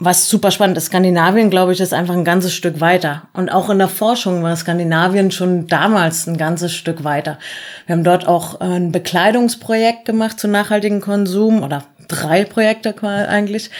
Was 0.00 0.28
super 0.28 0.50
spannend 0.50 0.76
ist, 0.76 0.86
Skandinavien, 0.86 1.50
glaube 1.50 1.72
ich, 1.72 1.80
ist 1.80 1.94
einfach 1.94 2.14
ein 2.14 2.24
ganzes 2.24 2.52
Stück 2.52 2.80
weiter. 2.80 3.28
Und 3.32 3.48
auch 3.48 3.70
in 3.70 3.78
der 3.78 3.88
Forschung 3.88 4.42
war 4.42 4.56
Skandinavien 4.56 5.30
schon 5.30 5.68
damals 5.68 6.26
ein 6.26 6.36
ganzes 6.36 6.74
Stück 6.74 7.04
weiter. 7.04 7.38
Wir 7.86 7.94
haben 7.94 8.02
dort 8.02 8.26
auch 8.26 8.60
ein 8.60 8.90
Bekleidungsprojekt 8.90 10.04
gemacht 10.04 10.40
zu 10.40 10.48
nachhaltigem 10.48 11.00
Konsum 11.00 11.62
oder 11.62 11.84
drei 12.08 12.44
Projekte 12.44 12.92
eigentlich. 13.02 13.70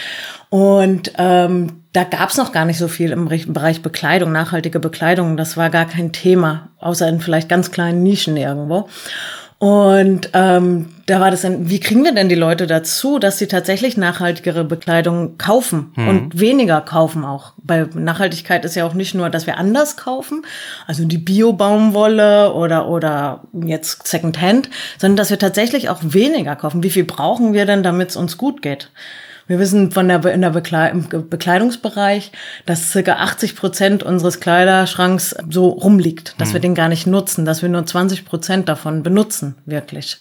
Und 0.49 1.11
ähm, 1.17 1.83
da 1.91 2.05
gab 2.05 2.29
es 2.29 2.37
noch 2.37 2.53
gar 2.53 2.63
nicht 2.63 2.77
so 2.77 2.87
viel 2.87 3.11
im 3.11 3.27
Bereich 3.27 3.81
Bekleidung, 3.81 4.31
nachhaltige 4.31 4.79
Bekleidung. 4.79 5.35
Das 5.35 5.57
war 5.57 5.69
gar 5.69 5.85
kein 5.85 6.13
Thema, 6.13 6.69
außer 6.79 7.09
in 7.09 7.19
vielleicht 7.19 7.49
ganz 7.49 7.71
kleinen 7.71 8.03
Nischen 8.03 8.37
irgendwo. 8.37 8.87
Und 9.57 10.29
ähm, 10.33 10.89
da 11.05 11.21
war 11.21 11.31
das 11.31 11.43
dann, 11.43 11.69
wie 11.69 11.79
kriegen 11.79 12.03
wir 12.03 12.13
denn 12.13 12.27
die 12.27 12.35
Leute 12.35 12.67
dazu, 12.67 13.19
dass 13.19 13.37
sie 13.37 13.47
tatsächlich 13.47 13.95
nachhaltigere 13.95 14.65
Bekleidung 14.65 15.37
kaufen 15.37 15.93
mhm. 15.95 16.07
und 16.07 16.39
weniger 16.39 16.81
kaufen 16.81 17.23
auch? 17.23 17.53
Bei 17.63 17.87
Nachhaltigkeit 17.93 18.65
ist 18.65 18.75
ja 18.75 18.85
auch 18.85 18.93
nicht 18.93 19.15
nur, 19.15 19.29
dass 19.29 19.47
wir 19.47 19.57
anders 19.57 19.95
kaufen, 19.95 20.45
also 20.87 21.05
die 21.05 21.17
Bio-Baumwolle 21.17 22.53
oder, 22.53 22.89
oder 22.89 23.43
jetzt 23.53 24.05
Secondhand, 24.05 24.69
sondern 24.97 25.15
dass 25.17 25.29
wir 25.29 25.39
tatsächlich 25.39 25.87
auch 25.87 25.99
weniger 26.01 26.57
kaufen. 26.57 26.83
Wie 26.83 26.89
viel 26.89 27.05
brauchen 27.05 27.53
wir 27.53 27.65
denn, 27.65 27.81
damit 27.81 28.09
es 28.09 28.15
uns 28.17 28.37
gut 28.37 28.61
geht? 28.61 28.89
Wir 29.47 29.59
wissen 29.59 29.91
von 29.91 30.07
der, 30.07 30.25
in 30.25 30.41
der 30.41 30.49
Bekleidungsbereich, 30.49 32.31
dass 32.65 32.91
circa 32.91 33.17
80 33.17 33.55
Prozent 33.55 34.03
unseres 34.03 34.39
Kleiderschranks 34.39 35.35
so 35.49 35.69
rumliegt, 35.69 36.35
dass 36.39 36.49
mhm. 36.49 36.53
wir 36.53 36.59
den 36.61 36.75
gar 36.75 36.89
nicht 36.89 37.05
nutzen, 37.05 37.45
dass 37.45 37.61
wir 37.61 37.69
nur 37.69 37.85
20 37.85 38.25
Prozent 38.25 38.69
davon 38.69 39.03
benutzen, 39.03 39.55
wirklich. 39.65 40.19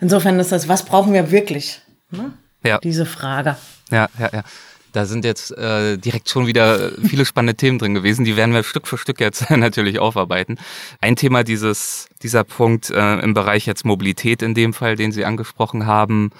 Insofern 0.00 0.38
ist 0.38 0.52
das, 0.52 0.68
was 0.68 0.84
brauchen 0.84 1.14
wir 1.14 1.30
wirklich? 1.30 1.80
Ne? 2.10 2.32
Ja. 2.62 2.78
Diese 2.78 3.06
Frage. 3.06 3.56
Ja, 3.90 4.08
ja, 4.18 4.30
ja. 4.32 4.42
Da 4.92 5.06
sind 5.06 5.24
jetzt 5.24 5.50
äh, 5.58 5.96
direkt 5.96 6.28
schon 6.28 6.46
wieder 6.46 6.92
viele 7.02 7.24
spannende 7.24 7.56
Themen 7.56 7.80
drin 7.80 7.94
gewesen. 7.94 8.24
Die 8.24 8.36
werden 8.36 8.54
wir 8.54 8.62
Stück 8.62 8.86
für 8.86 8.96
Stück 8.96 9.18
jetzt 9.18 9.50
natürlich 9.56 9.98
aufarbeiten. 9.98 10.56
Ein 11.00 11.16
Thema 11.16 11.42
dieses, 11.42 12.06
dieser 12.22 12.44
Punkt 12.44 12.90
äh, 12.90 13.18
im 13.18 13.34
Bereich 13.34 13.66
jetzt 13.66 13.84
Mobilität 13.84 14.40
in 14.40 14.54
dem 14.54 14.72
Fall, 14.72 14.94
den 14.94 15.10
Sie 15.10 15.24
angesprochen 15.24 15.86
haben, 15.86 16.30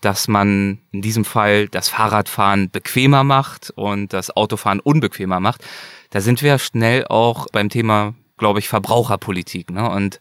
dass 0.00 0.28
man 0.28 0.78
in 0.92 1.02
diesem 1.02 1.24
Fall 1.24 1.68
das 1.68 1.88
Fahrradfahren 1.88 2.70
bequemer 2.70 3.24
macht 3.24 3.70
und 3.70 4.12
das 4.12 4.36
Autofahren 4.36 4.80
unbequemer 4.80 5.40
macht. 5.40 5.64
Da 6.10 6.20
sind 6.20 6.42
wir 6.42 6.58
schnell 6.58 7.06
auch 7.06 7.46
beim 7.52 7.68
Thema, 7.68 8.14
glaube 8.36 8.58
ich, 8.58 8.68
Verbraucherpolitik 8.68 9.70
ne? 9.70 9.88
und 9.90 10.20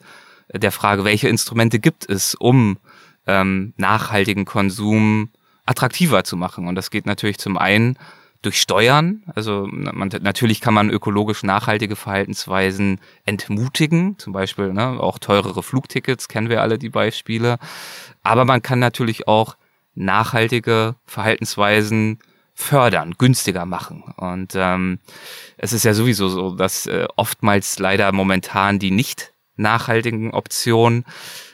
der 0.53 0.71
Frage, 0.71 1.03
welche 1.03 1.27
Instrumente 1.27 1.79
gibt 1.79 2.09
es, 2.09 2.35
um 2.35 2.77
ähm, 3.27 3.73
nachhaltigen 3.77 4.45
Konsum 4.45 5.29
attraktiver 5.65 6.23
zu 6.23 6.37
machen. 6.37 6.67
Und 6.67 6.75
das 6.75 6.91
geht 6.91 7.05
natürlich 7.05 7.37
zum 7.37 7.57
einen 7.57 7.97
durch 8.41 8.61
Steuern. 8.61 9.23
Also 9.33 9.67
man, 9.71 10.09
natürlich 10.21 10.61
kann 10.61 10.73
man 10.73 10.89
ökologisch 10.89 11.43
nachhaltige 11.43 11.95
Verhaltensweisen 11.95 12.99
entmutigen, 13.25 14.17
zum 14.19 14.33
Beispiel 14.33 14.71
ne, 14.71 14.99
auch 14.99 15.17
teurere 15.17 15.63
Flugtickets, 15.63 16.27
kennen 16.27 16.49
wir 16.49 16.61
alle 16.61 16.77
die 16.77 16.89
Beispiele. 16.89 17.57
Aber 18.23 18.45
man 18.45 18.61
kann 18.61 18.79
natürlich 18.79 19.27
auch 19.27 19.55
nachhaltige 19.95 20.95
Verhaltensweisen 21.05 22.19
fördern, 22.53 23.15
günstiger 23.17 23.65
machen. 23.65 24.03
Und 24.15 24.53
ähm, 24.55 24.99
es 25.57 25.73
ist 25.73 25.83
ja 25.83 25.93
sowieso 25.93 26.29
so, 26.29 26.55
dass 26.55 26.87
äh, 26.87 27.07
oftmals 27.15 27.79
leider 27.79 28.11
momentan 28.11 28.79
die 28.79 28.91
nicht 28.91 29.33
nachhaltigen 29.57 30.31
Optionen 30.31 31.05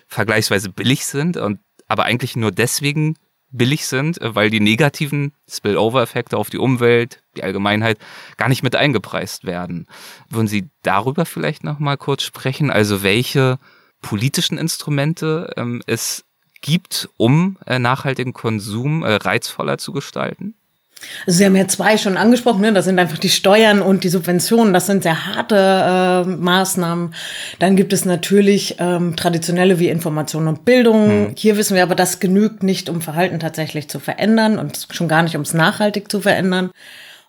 vergleichsweise 0.08 0.70
billig 0.70 1.06
sind 1.06 1.38
und 1.38 1.60
aber 1.88 2.04
eigentlich 2.04 2.36
nur 2.36 2.52
deswegen 2.52 3.16
billig 3.52 3.86
sind, 3.86 4.18
weil 4.22 4.50
die 4.50 4.62
negativen 4.62 5.34
Spillover-Effekte 5.50 6.38
auf 6.38 6.50
die 6.50 6.58
Umwelt, 6.58 7.22
die 7.36 7.44
Allgemeinheit 7.44 7.98
gar 8.38 8.48
nicht 8.48 8.64
mit 8.64 8.76
eingepreist 8.76 9.44
werden. 9.44 9.88
Würden 10.30 10.48
Sie 10.48 10.70
darüber 10.84 11.26
vielleicht 11.26 11.64
noch 11.64 11.80
mal 11.80 11.98
kurz 11.98 12.24
sprechen? 12.24 12.72
Also 12.72 13.04
welche 13.04 13.60
politischen 14.02 14.58
Instrumente 14.58 15.54
ähm, 15.58 15.82
es 15.86 16.26
gibt, 16.62 17.10
um 17.18 17.58
äh, 17.66 17.80
nachhaltigen 17.80 18.34
Konsum 18.34 19.04
äh, 19.04 19.16
reizvoller 19.16 19.78
zu 19.78 19.92
gestalten? 19.92 20.56
Also 21.26 21.40
Sie 21.40 21.46
haben 21.46 21.56
ja 21.56 21.68
zwei 21.68 21.98
schon 21.98 22.18
angesprochen, 22.18 22.62
ne? 22.62 22.74
das 22.74 22.86
sind 22.86 23.00
einfach 23.00 23.18
die 23.18 23.30
Steuern 23.30 23.82
und 23.82 24.04
die 24.04 24.10
Subventionen, 24.10 24.74
das 24.74 24.86
sind 24.86 25.04
sehr 25.04 25.26
harte 25.26 25.56
äh, 25.56 26.30
Maßnahmen. 26.30 27.14
Dann 27.60 27.76
gibt 27.76 27.94
es 27.94 28.06
natürlich 28.06 28.76
ähm, 28.80 29.16
traditionelle 29.16 29.80
wie 29.80 29.90
Information 29.90 30.48
und 30.48 30.66
Bildung. 30.66 31.10
Hm. 31.10 31.34
Hier 31.36 31.58
wissen 31.58 31.76
wir 31.76 31.84
aber, 31.84 31.96
das 31.96 32.20
genügt 32.20 32.64
nicht, 32.64 32.90
um 32.90 33.02
Verhalten 33.02 33.40
tatsächlich 33.40 33.90
zu 33.90 34.00
verändern 34.00 34.60
und 34.60 34.88
schon 34.92 35.08
gar 35.08 35.24
nicht, 35.24 35.36
um 35.36 35.42
es 35.42 35.54
nachhaltig 35.54 36.12
zu 36.12 36.22
verändern. 36.22 36.72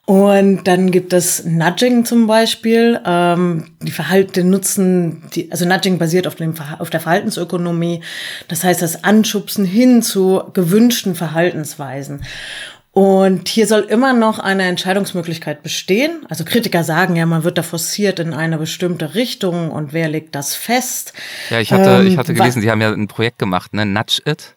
Und 0.04 0.64
dann 0.64 0.90
gibt 0.90 1.12
es 1.12 1.44
Nudging 1.44 2.04
zum 2.04 2.26
Beispiel. 2.26 3.00
Ähm, 3.06 3.68
die 3.80 3.92
Verhalten 3.92 4.50
nutzen, 4.50 5.22
die, 5.34 5.50
also 5.52 5.64
Nudging 5.64 5.98
basiert 5.98 6.26
auf, 6.26 6.34
dem, 6.34 6.54
auf 6.78 6.90
der 6.90 7.00
Verhaltensökonomie. 7.00 8.02
Das 8.48 8.64
heißt, 8.64 8.82
das 8.82 9.04
Anschubsen 9.04 9.64
hin 9.64 10.02
zu 10.02 10.42
gewünschten 10.54 11.14
Verhaltensweisen. 11.14 12.22
Und 12.90 13.48
hier 13.48 13.66
soll 13.66 13.82
immer 13.82 14.12
noch 14.12 14.38
eine 14.38 14.64
Entscheidungsmöglichkeit 14.64 15.62
bestehen. 15.62 16.26
Also 16.28 16.44
Kritiker 16.44 16.84
sagen 16.84 17.16
ja, 17.16 17.24
man 17.24 17.42
wird 17.42 17.56
da 17.56 17.62
forciert 17.62 18.18
in 18.18 18.34
eine 18.34 18.58
bestimmte 18.58 19.14
Richtung 19.14 19.70
und 19.70 19.94
wer 19.94 20.08
legt 20.08 20.34
das 20.34 20.54
fest? 20.54 21.14
Ja, 21.48 21.60
ich 21.60 21.72
hatte, 21.72 22.00
ähm, 22.00 22.06
ich 22.06 22.18
hatte 22.18 22.34
gelesen, 22.34 22.60
Sie 22.60 22.70
haben 22.70 22.82
ja 22.82 22.92
ein 22.92 23.08
Projekt 23.08 23.38
gemacht, 23.38 23.72
ne? 23.72 23.86
Nudge 23.86 24.20
It. 24.26 24.56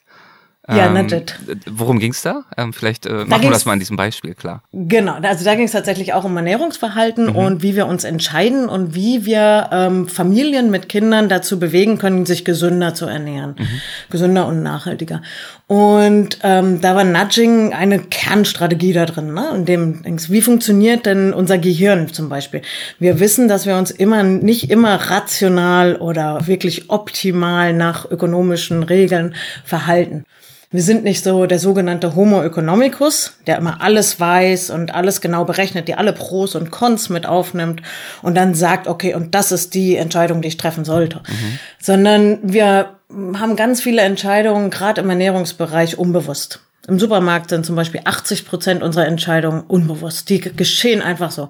Ja, 0.68 0.88
ähm, 0.88 0.94
Nudget. 0.94 1.36
Worum 1.70 2.00
ging's 2.00 2.24
da? 2.24 2.44
Ähm, 2.58 2.74
vielleicht 2.74 3.06
äh, 3.06 3.26
machen 3.26 3.44
wir 3.44 3.52
das 3.52 3.66
mal 3.66 3.74
in 3.74 3.80
diesem 3.80 3.98
Beispiel 3.98 4.34
klar. 4.34 4.64
Genau, 4.72 5.14
also 5.22 5.46
da 5.46 5.54
ging 5.54 5.66
es 5.66 5.74
tatsächlich 5.74 6.14
auch 6.14 6.24
um 6.24 6.36
Ernährungsverhalten 6.36 7.28
mhm. 7.28 7.36
und 7.36 7.62
wie 7.62 7.76
wir 7.76 7.86
uns 7.86 8.04
entscheiden 8.04 8.68
und 8.68 8.96
wie 8.96 9.26
wir 9.26 9.70
ähm, 9.72 10.08
Familien 10.08 10.72
mit 10.72 10.90
Kindern 10.90 11.30
dazu 11.30 11.60
bewegen 11.60 12.00
können, 12.00 12.26
sich 12.26 12.46
gesünder 12.46 12.96
zu 12.96 13.06
ernähren. 13.06 13.56
Mhm. 13.60 13.82
Gesünder 14.10 14.48
und 14.48 14.64
nachhaltiger. 14.64 15.22
Und 15.68 16.40
ähm, 16.42 16.82
da 16.82 16.96
war 16.96 17.04
Nudging 17.04 17.74
eine 17.74 18.00
Kernstrategie 18.00 18.94
da 18.94 19.06
drin. 19.06 19.34
Ne? 19.34 19.52
In 19.56 19.66
dem, 19.66 20.02
wie 20.30 20.42
funktioniert 20.42 21.06
denn 21.06 21.32
unser 21.32 21.60
Gehirn 21.60 22.12
zum 22.12 22.28
Beispiel? 22.28 22.64
Wir 22.98 23.20
wissen, 23.20 23.48
dass 23.48 23.68
wir 23.68 23.78
uns 23.78 23.92
immer 23.92 24.24
nicht 24.24 24.72
immer 24.72 24.96
rational 24.96 25.96
oder 25.98 26.48
wirklich 26.48 26.90
optimal 26.90 27.74
nach 27.74 28.10
ökonomischen 28.10 28.82
Regeln 28.82 29.36
verhalten. 29.64 30.26
Wir 30.72 30.82
sind 30.82 31.04
nicht 31.04 31.24
so 31.24 31.46
der 31.46 31.60
sogenannte 31.60 32.16
Homo 32.16 32.44
economicus, 32.44 33.34
der 33.48 33.58
immer 33.58 33.82
alles 33.82 34.20
weiß 34.20 34.72
und 34.72 34.94
alles 34.94 35.22
genau 35.22 35.46
berechnet, 35.46 35.88
die 35.88 35.96
alle 35.96 36.14
Pros 36.14 36.56
und 36.56 36.72
Cons 36.72 37.10
mit 37.10 37.26
aufnimmt 37.26 37.82
und 38.22 38.36
dann 38.36 38.56
sagt, 38.56 38.88
okay, 38.88 39.14
und 39.14 39.36
das 39.36 39.52
ist 39.52 39.74
die 39.74 39.96
Entscheidung, 39.96 40.42
die 40.42 40.48
ich 40.50 40.58
treffen 40.58 40.86
sollte. 40.86 41.18
Mhm. 41.28 41.60
Sondern 41.80 42.40
wir 42.42 42.96
haben 43.10 43.56
ganz 43.56 43.82
viele 43.82 44.02
Entscheidungen, 44.02 44.70
gerade 44.70 45.02
im 45.02 45.10
Ernährungsbereich, 45.10 45.98
unbewusst. 45.98 46.62
Im 46.88 47.00
Supermarkt 47.00 47.50
sind 47.50 47.66
zum 47.66 47.76
Beispiel 47.76 48.02
80 48.04 48.46
Prozent 48.46 48.84
unserer 48.84 49.08
Entscheidungen 49.08 49.62
unbewusst. 49.62 50.30
Die 50.30 50.40
geschehen 50.40 51.02
einfach 51.02 51.32
so. 51.32 51.50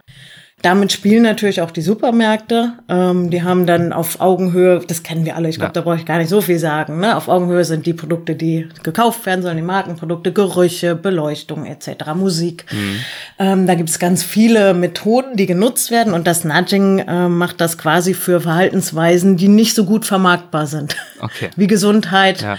Damit 0.66 0.92
spielen 0.92 1.22
natürlich 1.22 1.62
auch 1.62 1.70
die 1.70 1.84
Supermärkte. 1.84 2.74
Ähm, 2.90 3.30
die 3.30 3.44
haben 3.44 3.68
dann 3.68 3.94
auf 3.94 4.20
Augenhöhe, 4.20 4.82
das 4.88 5.04
kennen 5.04 5.24
wir 5.24 5.36
alle, 5.36 5.48
ich 5.48 5.58
glaube, 5.58 5.70
ja. 5.70 5.74
da 5.74 5.82
brauche 5.82 5.98
ich 5.98 6.08
gar 6.08 6.18
nicht 6.18 6.30
so 6.30 6.42
viel 6.42 6.58
sagen. 6.58 7.00
Ne? 7.02 7.16
Auf 7.16 7.28
Augenhöhe 7.28 7.64
sind 7.64 7.86
die 7.86 7.94
Produkte, 7.94 8.34
die 8.34 8.68
gekauft 8.82 9.28
werden 9.28 9.44
sollen, 9.44 9.58
die 9.58 9.62
Markenprodukte, 9.62 10.34
Gerüche, 10.34 10.96
Beleuchtung 10.96 11.68
etc., 11.68 12.16
Musik. 12.16 12.66
Mhm. 12.72 13.00
Ähm, 13.38 13.68
da 13.68 13.76
gibt 13.76 13.90
es 13.92 14.00
ganz 14.00 14.24
viele 14.24 14.74
Methoden, 14.74 15.36
die 15.36 15.46
genutzt 15.46 15.92
werden 15.92 16.16
und 16.16 16.26
das 16.26 16.44
Nudging 16.44 16.98
äh, 16.98 17.30
macht 17.30 17.62
das 17.62 17.78
quasi 17.78 18.16
für 18.16 18.42
Verhaltensweisen, 18.42 19.38
die 19.38 19.50
nicht 19.50 19.76
so 19.76 19.86
gut 19.86 20.04
vermarktbar 20.04 20.66
sind. 20.66 20.96
Okay. 21.20 21.52
Wie 21.56 21.68
Gesundheit, 21.68 22.42
ja. 22.42 22.58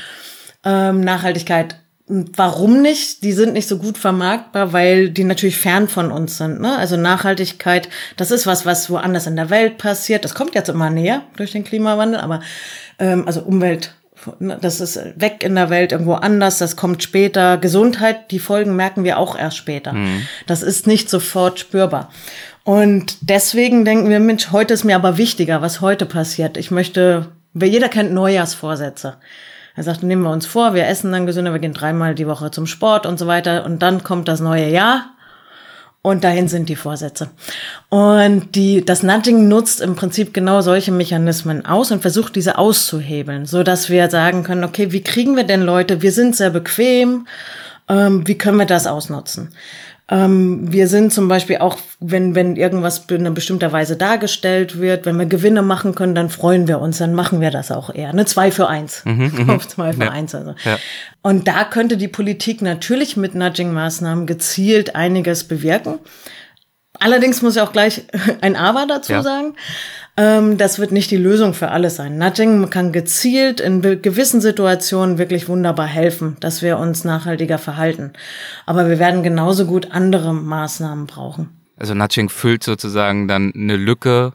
ähm, 0.65 1.01
Nachhaltigkeit 1.01 1.75
Warum 2.09 2.83
nicht? 2.83 3.25
Die 3.25 3.33
sind 3.33 3.53
nicht 3.53 3.67
so 3.67 3.79
gut 3.79 3.99
vermarktbar, 3.99 4.73
weil 4.73 5.11
die 5.11 5.25
natürlich 5.25 5.57
fern 5.57 5.89
von 5.89 6.13
uns 6.13 6.39
sind. 6.39 6.61
Ne? 6.61 6.79
Also 6.79 6.97
Nachhaltigkeit, 6.97 7.89
das 8.17 8.31
ist 8.31 8.47
was, 8.47 8.65
was 8.65 8.89
woanders 8.91 9.27
in 9.27 9.35
der 9.35 9.51
Welt 9.51 9.77
passiert. 9.79 10.25
Das 10.25 10.37
kommt 10.37 10.55
jetzt 10.55 10.69
immer 10.69 10.89
näher 10.89 11.23
durch 11.37 11.51
den 11.51 11.65
Klimawandel, 11.65 12.21
aber 12.21 12.41
ähm, 13.01 13.25
also 13.27 13.41
Umwelt, 13.41 13.93
ne, 14.39 14.57
das 14.61 14.81
ist 14.81 15.01
weg 15.17 15.43
in 15.43 15.57
der 15.57 15.69
Welt 15.69 15.91
irgendwo 15.91 16.15
anders, 16.15 16.59
das 16.59 16.77
kommt 16.77 17.03
später. 17.03 17.59
Gesundheit, 17.59 18.31
die 18.31 18.39
Folgen 18.39 18.77
merken 18.77 19.03
wir 19.03 19.19
auch 19.19 19.37
erst 19.37 19.57
später. 19.57 19.93
Mhm. 19.93 20.29
Das 20.47 20.63
ist 20.63 20.87
nicht 20.87 21.11
sofort 21.11 21.59
spürbar. 21.59 22.11
Und 22.63 23.19
deswegen 23.21 23.85
denken 23.85 24.11
wir, 24.11 24.21
Mensch, 24.21 24.53
heute 24.53 24.75
ist 24.75 24.85
mir 24.85 24.95
aber 24.95 25.19
wichtiger, 25.19 25.61
was 25.61 25.81
heute 25.81 26.07
passiert. 26.07 26.57
Ich 26.57 26.71
möchte, 26.71 27.33
jeder 27.53 27.89
kennt 27.89 28.13
Neujahrsvorsätze. 28.13 29.17
Er 29.77 29.83
sagt, 29.83 30.03
nehmen 30.03 30.23
wir 30.23 30.31
uns 30.31 30.47
vor, 30.47 30.75
wir 30.75 30.87
essen 30.87 31.13
dann 31.13 31.27
gesünder, 31.27 31.53
wir 31.53 31.61
gehen 31.61 31.75
dreimal 31.75 32.15
die 32.15 32.27
Woche 32.27 32.51
zum 32.51 32.67
Sport 32.67 33.05
und 33.05 33.19
so 33.19 33.27
weiter. 33.27 33.65
Und 33.67 33.83
dann 33.83 34.03
kommt 34.03 34.27
das 34.27 34.41
neue 34.41 34.69
Jahr 34.71 35.11
und 36.07 36.25
dahin 36.25 36.49
sind 36.49 36.69
die 36.69 36.77
Vorsätze. 36.77 37.31
Und 37.91 38.55
die, 38.55 38.85
das 38.85 39.03
Nudging 39.03 39.49
nutzt 39.49 39.81
im 39.81 39.97
Prinzip 39.97 40.33
genau 40.33 40.61
solche 40.61 40.93
Mechanismen 40.93 41.67
aus 41.67 41.91
und 41.91 42.01
versucht 42.01 42.37
diese 42.37 42.59
auszuhebeln, 42.59 43.45
so 43.45 43.63
dass 43.63 43.91
wir 43.91 44.09
sagen 44.09 44.45
können, 44.45 44.65
okay, 44.65 44.93
wie 44.93 45.03
kriegen 45.03 45.37
wir 45.37 45.45
denn 45.45 45.63
Leute? 45.63 46.03
Wir 46.03 46.13
sind 46.13 46.37
sehr 46.37 46.51
bequem. 46.51 47.27
Ähm, 47.89 48.27
wie 48.27 48.39
können 48.39 48.59
wir 48.59 48.67
das 48.67 48.87
ausnutzen? 48.87 49.53
Ähm, 50.09 50.73
wir 50.73 50.87
sind 50.87 51.13
zum 51.13 51.27
Beispiel 51.27 51.57
auch, 51.57 51.79
wenn, 51.99 52.37
wenn 52.37 52.55
irgendwas 52.55 53.07
in 53.09 53.21
einer 53.21 53.33
bestimmter 53.33 53.73
Weise 53.73 53.97
dargestellt 53.97 54.79
wird, 54.79 55.05
wenn 55.05 55.19
wir 55.19 55.27
Gewinne 55.27 55.63
machen 55.63 55.97
können, 55.97 56.15
dann 56.15 56.31
freuen 56.31 56.69
wir 56.69 56.81
uns, 56.81 56.99
dann 56.99 57.13
machen 57.13 57.41
wir 57.41 57.51
das 57.51 57.73
auch 57.73 57.93
eher. 57.93 58.13
Ne? 58.13 58.25
Zwei 58.25 58.53
für 58.53 58.69
eins. 58.69 59.05
Mhm, 59.05 59.33
mhm. 59.37 59.51
Auf 59.57 59.67
zwei 59.67 59.93
für 59.93 60.05
ja. 60.05 60.11
eins. 60.11 60.35
Also. 60.35 60.55
Ja. 60.65 60.79
Und 61.23 61.49
da 61.49 61.65
könnte 61.65 61.97
die 61.97 62.07
Politik 62.07 62.63
natürlich 62.63 63.17
mit 63.17 63.35
Nudging-Maßnahmen 63.35 64.27
gezielt 64.27 64.95
einiges 64.95 65.43
bewirken. 65.43 65.99
Allerdings 67.01 67.43
muss 67.43 67.57
ich 67.57 67.63
auch 67.63 67.73
gleich 67.73 68.05
ein 68.41 68.57
Aber 68.57 68.87
dazu 68.87 69.13
ja. 69.13 69.23
sagen. 69.23 69.55
Ähm, 70.17 70.57
das 70.57 70.79
wird 70.79 70.93
nicht 70.93 71.11
die 71.11 71.19
Lösung 71.19 71.53
für 71.53 71.71
alles 71.71 71.97
sein. 71.97 72.17
Nudging 72.17 72.71
kann 72.71 72.93
gezielt 72.93 73.61
in 73.61 73.83
gewissen 73.83 74.41
Situationen 74.41 75.19
wirklich 75.19 75.49
wunderbar 75.49 75.87
helfen, 75.87 76.37
dass 76.41 76.63
wir 76.63 76.79
uns 76.79 77.05
nachhaltiger 77.05 77.59
verhalten. 77.59 78.13
Aber 78.65 78.89
wir 78.89 78.99
werden 78.99 79.23
genauso 79.23 79.67
gut 79.67 79.93
andere 79.93 80.33
Maßnahmen 80.33 81.07
brauchen. 81.07 81.51
Also 81.79 81.93
Nudging 81.93 82.31
füllt 82.31 82.63
sozusagen 82.63 83.29
dann 83.29 83.53
eine 83.55 83.77
Lücke 83.77 84.33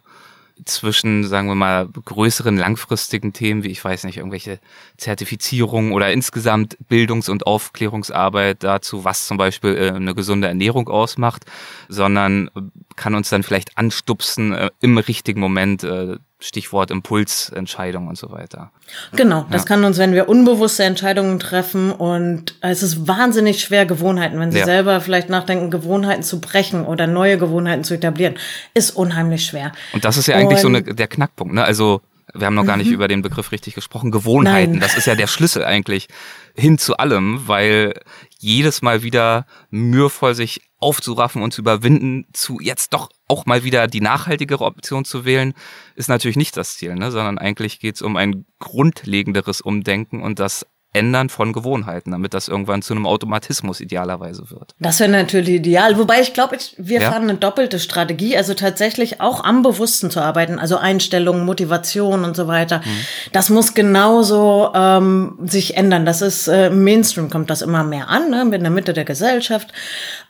zwischen, 0.65 1.25
sagen 1.25 1.47
wir 1.47 1.55
mal, 1.55 1.87
größeren 1.87 2.57
langfristigen 2.57 3.33
Themen, 3.33 3.63
wie 3.63 3.69
ich 3.69 3.83
weiß 3.83 4.03
nicht, 4.03 4.17
irgendwelche 4.17 4.59
Zertifizierungen 4.97 5.91
oder 5.91 6.11
insgesamt 6.11 6.77
Bildungs- 6.87 7.29
und 7.29 7.47
Aufklärungsarbeit 7.47 8.63
dazu, 8.63 9.03
was 9.03 9.27
zum 9.27 9.37
Beispiel 9.37 9.75
äh, 9.75 9.91
eine 9.91 10.15
gesunde 10.15 10.47
Ernährung 10.47 10.87
ausmacht, 10.89 11.45
sondern 11.89 12.49
kann 12.95 13.15
uns 13.15 13.29
dann 13.29 13.43
vielleicht 13.43 13.77
anstupsen 13.77 14.53
äh, 14.53 14.69
im 14.81 14.97
richtigen 14.97 15.39
Moment 15.39 15.83
äh, 15.83 16.17
Stichwort 16.41 16.89
Impulsentscheidung 16.91 18.07
und 18.07 18.17
so 18.17 18.31
weiter. 18.31 18.71
Genau, 19.15 19.45
das 19.51 19.61
ja. 19.61 19.67
kann 19.67 19.83
uns, 19.83 19.97
wenn 19.99 20.13
wir 20.13 20.27
unbewusste 20.27 20.83
Entscheidungen 20.83 21.39
treffen 21.39 21.91
und 21.91 22.55
es 22.61 22.81
ist 22.81 23.07
wahnsinnig 23.07 23.61
schwer, 23.61 23.85
Gewohnheiten, 23.85 24.39
wenn 24.39 24.51
Sie 24.51 24.59
ja. 24.59 24.65
selber 24.65 25.01
vielleicht 25.01 25.29
nachdenken, 25.29 25.69
Gewohnheiten 25.69 26.23
zu 26.23 26.41
brechen 26.41 26.85
oder 26.85 27.05
neue 27.05 27.37
Gewohnheiten 27.37 27.83
zu 27.83 27.93
etablieren, 27.93 28.35
ist 28.73 28.91
unheimlich 28.91 29.45
schwer. 29.45 29.71
Und 29.93 30.03
das 30.03 30.17
ist 30.17 30.27
ja 30.27 30.35
eigentlich 30.35 30.63
und, 30.65 30.73
so 30.73 30.79
eine, 30.79 30.81
der 30.81 31.07
Knackpunkt, 31.07 31.53
ne? 31.53 31.63
Also 31.63 32.01
wir 32.33 32.47
haben 32.47 32.55
noch 32.55 32.65
gar 32.65 32.77
nicht 32.77 32.87
mhm. 32.87 32.93
über 32.93 33.07
den 33.07 33.21
Begriff 33.21 33.51
richtig 33.51 33.75
gesprochen. 33.75 34.11
Gewohnheiten, 34.11 34.73
Nein. 34.73 34.81
das 34.81 34.95
ist 34.95 35.05
ja 35.05 35.15
der 35.15 35.27
Schlüssel 35.27 35.63
eigentlich 35.63 36.07
hin 36.55 36.77
zu 36.77 36.97
allem, 36.97 37.47
weil 37.47 37.93
jedes 38.39 38.81
Mal 38.81 39.03
wieder 39.03 39.45
mühevoll 39.69 40.33
sich 40.33 40.61
aufzuraffen 40.81 41.41
und 41.41 41.53
zu 41.53 41.61
überwinden, 41.61 42.27
zu 42.33 42.59
jetzt 42.59 42.93
doch 42.93 43.09
auch 43.27 43.45
mal 43.45 43.63
wieder 43.63 43.87
die 43.87 44.01
nachhaltigere 44.01 44.65
Option 44.65 45.05
zu 45.05 45.23
wählen, 45.23 45.53
ist 45.95 46.09
natürlich 46.09 46.37
nicht 46.37 46.57
das 46.57 46.75
Ziel, 46.75 46.95
ne? 46.95 47.11
sondern 47.11 47.37
eigentlich 47.37 47.79
geht 47.79 47.95
es 47.95 48.01
um 48.01 48.17
ein 48.17 48.45
grundlegenderes 48.59 49.61
Umdenken 49.61 50.21
und 50.21 50.39
das 50.39 50.65
Ändern 50.93 51.29
von 51.29 51.53
Gewohnheiten, 51.53 52.11
damit 52.11 52.33
das 52.33 52.49
irgendwann 52.49 52.81
zu 52.81 52.93
einem 52.93 53.05
Automatismus 53.05 53.79
idealerweise 53.79 54.51
wird. 54.51 54.75
Das 54.79 54.99
wäre 54.99 55.09
natürlich 55.09 55.55
ideal. 55.55 55.97
Wobei 55.97 56.19
ich 56.19 56.33
glaube, 56.33 56.57
wir 56.77 57.01
ja. 57.01 57.09
fahren 57.09 57.23
eine 57.23 57.35
doppelte 57.35 57.79
Strategie, 57.79 58.35
also 58.35 58.53
tatsächlich 58.53 59.21
auch 59.21 59.43
am 59.43 59.63
Bewussten 59.63 60.11
zu 60.11 60.19
arbeiten, 60.19 60.59
also 60.59 60.75
Einstellungen, 60.75 61.45
Motivation 61.45 62.25
und 62.25 62.35
so 62.35 62.47
weiter. 62.47 62.79
Mhm. 62.79 63.05
Das 63.31 63.49
muss 63.49 63.73
genauso 63.73 64.71
ähm, 64.75 65.39
sich 65.45 65.77
ändern. 65.77 66.05
Das 66.05 66.21
ist 66.21 66.49
äh, 66.49 66.67
im 66.67 66.83
Mainstream 66.83 67.29
kommt 67.29 67.49
das 67.49 67.61
immer 67.61 67.85
mehr 67.85 68.09
an, 68.09 68.29
ne, 68.29 68.41
in 68.41 68.61
der 68.61 68.69
Mitte 68.69 68.91
der 68.91 69.05
Gesellschaft. 69.05 69.71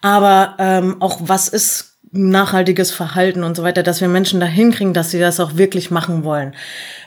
Aber 0.02 0.56
ähm, 0.60 1.02
auch 1.02 1.18
was 1.22 1.48
ist 1.48 1.98
nachhaltiges 2.12 2.92
Verhalten 2.92 3.44
und 3.44 3.56
so 3.56 3.64
weiter, 3.64 3.84
dass 3.84 4.02
wir 4.02 4.10
Menschen 4.10 4.40
dahin 4.40 4.72
kriegen, 4.72 4.94
dass 4.94 5.12
sie 5.12 5.20
das 5.20 5.40
auch 5.40 5.56
wirklich 5.56 5.92
machen 5.92 6.24
wollen. 6.24 6.54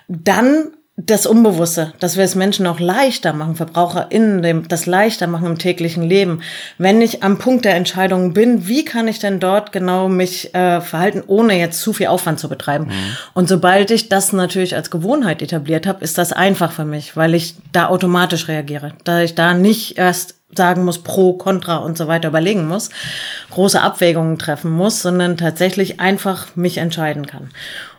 Dann 0.08 0.73
das 0.96 1.26
Unbewusste, 1.26 1.92
dass 1.98 2.16
wir 2.16 2.22
es 2.22 2.36
Menschen 2.36 2.68
auch 2.68 2.78
leichter 2.78 3.32
machen, 3.32 3.56
VerbraucherInnen 3.56 4.42
dem, 4.42 4.68
das 4.68 4.86
leichter 4.86 5.26
machen 5.26 5.46
im 5.46 5.58
täglichen 5.58 6.04
Leben. 6.04 6.40
Wenn 6.78 7.02
ich 7.02 7.24
am 7.24 7.38
Punkt 7.38 7.64
der 7.64 7.74
Entscheidung 7.74 8.32
bin, 8.32 8.68
wie 8.68 8.84
kann 8.84 9.08
ich 9.08 9.18
denn 9.18 9.40
dort 9.40 9.72
genau 9.72 10.08
mich 10.08 10.54
äh, 10.54 10.80
verhalten, 10.80 11.24
ohne 11.26 11.58
jetzt 11.58 11.80
zu 11.80 11.92
viel 11.92 12.06
Aufwand 12.06 12.38
zu 12.38 12.48
betreiben? 12.48 12.86
Mhm. 12.86 13.16
Und 13.34 13.48
sobald 13.48 13.90
ich 13.90 14.08
das 14.08 14.32
natürlich 14.32 14.76
als 14.76 14.90
Gewohnheit 14.92 15.42
etabliert 15.42 15.88
habe, 15.88 16.04
ist 16.04 16.16
das 16.16 16.32
einfach 16.32 16.70
für 16.70 16.84
mich, 16.84 17.16
weil 17.16 17.34
ich 17.34 17.56
da 17.72 17.88
automatisch 17.88 18.46
reagiere, 18.46 18.92
da 19.02 19.20
ich 19.20 19.34
da 19.34 19.52
nicht 19.52 19.98
erst 19.98 20.36
sagen 20.56 20.84
muss, 20.84 21.02
pro, 21.02 21.32
contra 21.32 21.78
und 21.78 21.98
so 21.98 22.06
weiter 22.06 22.28
überlegen 22.28 22.68
muss, 22.68 22.90
große 23.50 23.82
Abwägungen 23.82 24.38
treffen 24.38 24.70
muss, 24.70 25.02
sondern 25.02 25.36
tatsächlich 25.36 25.98
einfach 25.98 26.54
mich 26.54 26.78
entscheiden 26.78 27.26
kann 27.26 27.50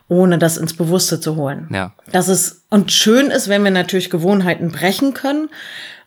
ohne 0.08 0.38
das 0.38 0.58
ins 0.58 0.76
Bewusste 0.76 1.20
zu 1.20 1.36
holen. 1.36 1.68
Ja. 1.72 1.94
Das 2.12 2.28
ist, 2.28 2.64
und 2.70 2.92
schön 2.92 3.28
ist, 3.28 3.48
wenn 3.50 3.64
wir 3.64 3.72
natürlich 3.72 4.10
Gewohnheiten 4.10 4.72
brechen 4.72 5.14
können 5.14 5.50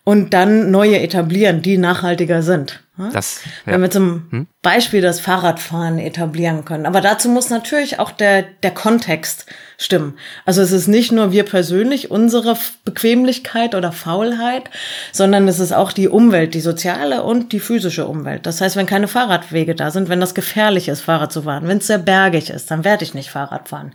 und 0.08 0.32
dann 0.32 0.70
neue 0.70 1.00
etablieren, 1.00 1.60
die 1.60 1.76
nachhaltiger 1.76 2.40
sind. 2.40 2.82
Das, 3.12 3.42
ja. 3.66 3.74
Wenn 3.74 3.82
wir 3.82 3.90
zum 3.90 4.26
hm? 4.30 4.46
Beispiel 4.62 5.02
das 5.02 5.20
Fahrradfahren 5.20 5.98
etablieren 5.98 6.64
können. 6.64 6.86
Aber 6.86 7.02
dazu 7.02 7.28
muss 7.28 7.50
natürlich 7.50 7.98
auch 7.98 8.10
der, 8.10 8.40
der 8.62 8.70
Kontext 8.70 9.44
stimmen. 9.76 10.16
Also 10.46 10.62
es 10.62 10.72
ist 10.72 10.88
nicht 10.88 11.12
nur 11.12 11.30
wir 11.30 11.44
persönlich, 11.44 12.10
unsere 12.10 12.56
Bequemlichkeit 12.86 13.74
oder 13.74 13.92
Faulheit, 13.92 14.70
sondern 15.12 15.46
es 15.46 15.60
ist 15.60 15.72
auch 15.72 15.92
die 15.92 16.08
Umwelt, 16.08 16.54
die 16.54 16.62
soziale 16.62 17.22
und 17.22 17.52
die 17.52 17.60
physische 17.60 18.06
Umwelt. 18.06 18.46
Das 18.46 18.62
heißt, 18.62 18.76
wenn 18.76 18.86
keine 18.86 19.08
Fahrradwege 19.08 19.74
da 19.74 19.90
sind, 19.90 20.08
wenn 20.08 20.20
das 20.20 20.34
gefährlich 20.34 20.88
ist, 20.88 21.02
Fahrrad 21.02 21.34
zu 21.34 21.42
fahren, 21.42 21.68
wenn 21.68 21.78
es 21.78 21.86
sehr 21.86 21.98
bergig 21.98 22.48
ist, 22.48 22.70
dann 22.70 22.82
werde 22.82 23.04
ich 23.04 23.12
nicht 23.12 23.28
Fahrrad 23.28 23.68
fahren. 23.68 23.92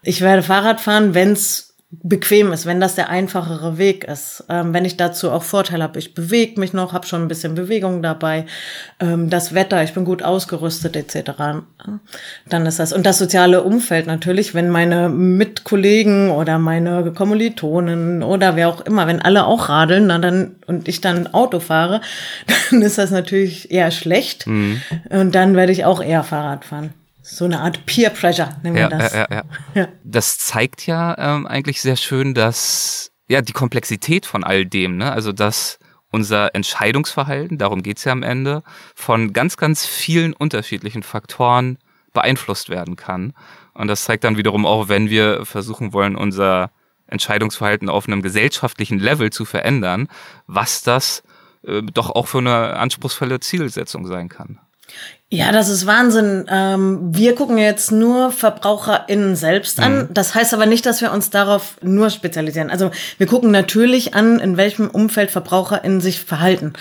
Ich 0.00 0.22
werde 0.22 0.42
Fahrrad 0.42 0.80
fahren, 0.80 1.12
wenn 1.12 1.32
es 1.32 1.73
bequem 2.02 2.52
ist, 2.52 2.66
wenn 2.66 2.80
das 2.80 2.94
der 2.94 3.08
einfachere 3.08 3.78
Weg 3.78 4.04
ist. 4.04 4.44
Ähm, 4.48 4.72
wenn 4.72 4.84
ich 4.84 4.96
dazu 4.96 5.30
auch 5.30 5.42
Vorteil 5.42 5.82
habe, 5.82 5.98
ich 5.98 6.14
bewege 6.14 6.60
mich 6.60 6.72
noch, 6.72 6.92
habe 6.92 7.06
schon 7.06 7.22
ein 7.22 7.28
bisschen 7.28 7.54
Bewegung 7.54 8.02
dabei, 8.02 8.46
ähm, 9.00 9.30
das 9.30 9.54
Wetter, 9.54 9.82
ich 9.82 9.94
bin 9.94 10.04
gut 10.04 10.22
ausgerüstet 10.22 10.96
etc. 10.96 11.32
Dann 12.48 12.66
ist 12.66 12.78
das 12.78 12.92
und 12.92 13.06
das 13.06 13.18
soziale 13.18 13.62
Umfeld 13.62 14.06
natürlich, 14.06 14.54
wenn 14.54 14.70
meine 14.70 15.08
Mitkollegen 15.08 16.30
oder 16.30 16.58
meine 16.58 17.12
Kommilitonen 17.12 18.22
oder 18.22 18.56
wer 18.56 18.68
auch 18.68 18.80
immer, 18.80 19.06
wenn 19.06 19.22
alle 19.22 19.46
auch 19.46 19.68
radeln, 19.68 20.06
na, 20.08 20.18
dann 20.18 20.56
und 20.66 20.88
ich 20.88 21.00
dann 21.00 21.32
Auto 21.32 21.60
fahre, 21.60 22.00
dann 22.70 22.82
ist 22.82 22.98
das 22.98 23.10
natürlich 23.10 23.70
eher 23.70 23.90
schlecht 23.90 24.46
mhm. 24.46 24.80
und 25.10 25.34
dann 25.34 25.54
werde 25.54 25.72
ich 25.72 25.84
auch 25.84 26.02
eher 26.02 26.22
Fahrrad 26.22 26.64
fahren. 26.64 26.92
So 27.26 27.46
eine 27.46 27.60
Art 27.60 27.86
Peer 27.86 28.10
Pressure, 28.10 28.54
nennen 28.62 28.76
ja, 28.76 28.90
wir 28.90 28.98
das. 28.98 29.14
Ja, 29.14 29.26
ja, 29.30 29.42
ja. 29.74 29.88
Das 30.04 30.38
zeigt 30.38 30.86
ja 30.86 31.16
ähm, 31.16 31.46
eigentlich 31.46 31.80
sehr 31.80 31.96
schön, 31.96 32.34
dass 32.34 33.12
ja 33.28 33.40
die 33.40 33.52
Komplexität 33.52 34.26
von 34.26 34.44
all 34.44 34.66
dem, 34.66 34.98
ne? 34.98 35.10
Also 35.10 35.32
dass 35.32 35.78
unser 36.10 36.54
Entscheidungsverhalten, 36.54 37.56
darum 37.56 37.82
geht's 37.82 38.04
ja 38.04 38.12
am 38.12 38.22
Ende, 38.22 38.62
von 38.94 39.32
ganz, 39.32 39.56
ganz 39.56 39.86
vielen 39.86 40.34
unterschiedlichen 40.34 41.02
Faktoren 41.02 41.78
beeinflusst 42.12 42.68
werden 42.68 42.94
kann. 42.94 43.32
Und 43.72 43.88
das 43.88 44.04
zeigt 44.04 44.24
dann 44.24 44.36
wiederum 44.36 44.66
auch, 44.66 44.88
wenn 44.88 45.08
wir 45.08 45.46
versuchen 45.46 45.94
wollen, 45.94 46.16
unser 46.16 46.70
Entscheidungsverhalten 47.06 47.88
auf 47.88 48.06
einem 48.06 48.20
gesellschaftlichen 48.20 48.98
Level 48.98 49.30
zu 49.30 49.46
verändern, 49.46 50.08
was 50.46 50.82
das 50.82 51.22
äh, 51.66 51.82
doch 51.82 52.10
auch 52.10 52.26
für 52.26 52.38
eine 52.38 52.76
anspruchsvolle 52.76 53.40
Zielsetzung 53.40 54.06
sein 54.06 54.28
kann. 54.28 54.60
Ja, 55.34 55.50
das 55.50 55.68
ist 55.68 55.84
Wahnsinn. 55.84 56.46
Ähm, 56.48 57.12
wir 57.12 57.34
gucken 57.34 57.58
jetzt 57.58 57.90
nur 57.90 58.30
VerbraucherInnen 58.30 59.34
selbst 59.34 59.80
an. 59.80 59.98
Mhm. 59.98 60.08
Das 60.10 60.36
heißt 60.36 60.54
aber 60.54 60.66
nicht, 60.66 60.86
dass 60.86 61.00
wir 61.00 61.10
uns 61.10 61.30
darauf 61.30 61.76
nur 61.82 62.10
spezialisieren. 62.10 62.70
Also 62.70 62.92
wir 63.18 63.26
gucken 63.26 63.50
natürlich 63.50 64.14
an, 64.14 64.38
in 64.38 64.56
welchem 64.56 64.88
Umfeld 64.88 65.32
VerbraucherInnen 65.32 66.00
sich 66.00 66.20
verhalten. 66.20 66.74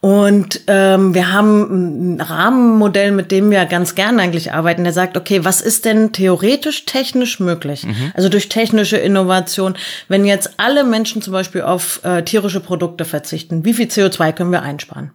Und 0.00 0.60
ähm, 0.66 1.14
wir 1.14 1.32
haben 1.32 2.16
ein 2.16 2.20
Rahmenmodell, 2.20 3.12
mit 3.12 3.30
dem 3.30 3.50
wir 3.50 3.64
ganz 3.64 3.94
gern 3.94 4.20
eigentlich 4.20 4.52
arbeiten, 4.52 4.84
der 4.84 4.92
sagt, 4.92 5.16
okay, 5.16 5.46
was 5.46 5.62
ist 5.62 5.86
denn 5.86 6.12
theoretisch 6.12 6.84
technisch 6.84 7.40
möglich? 7.40 7.84
Mhm. 7.84 8.12
Also 8.12 8.28
durch 8.28 8.50
technische 8.50 8.98
Innovation, 8.98 9.74
wenn 10.08 10.26
jetzt 10.26 10.50
alle 10.58 10.84
Menschen 10.84 11.22
zum 11.22 11.32
Beispiel 11.32 11.62
auf 11.62 12.04
äh, 12.04 12.22
tierische 12.22 12.60
Produkte 12.60 13.06
verzichten, 13.06 13.64
wie 13.64 13.72
viel 13.72 13.86
CO2 13.86 14.32
können 14.34 14.52
wir 14.52 14.62
einsparen? 14.62 15.12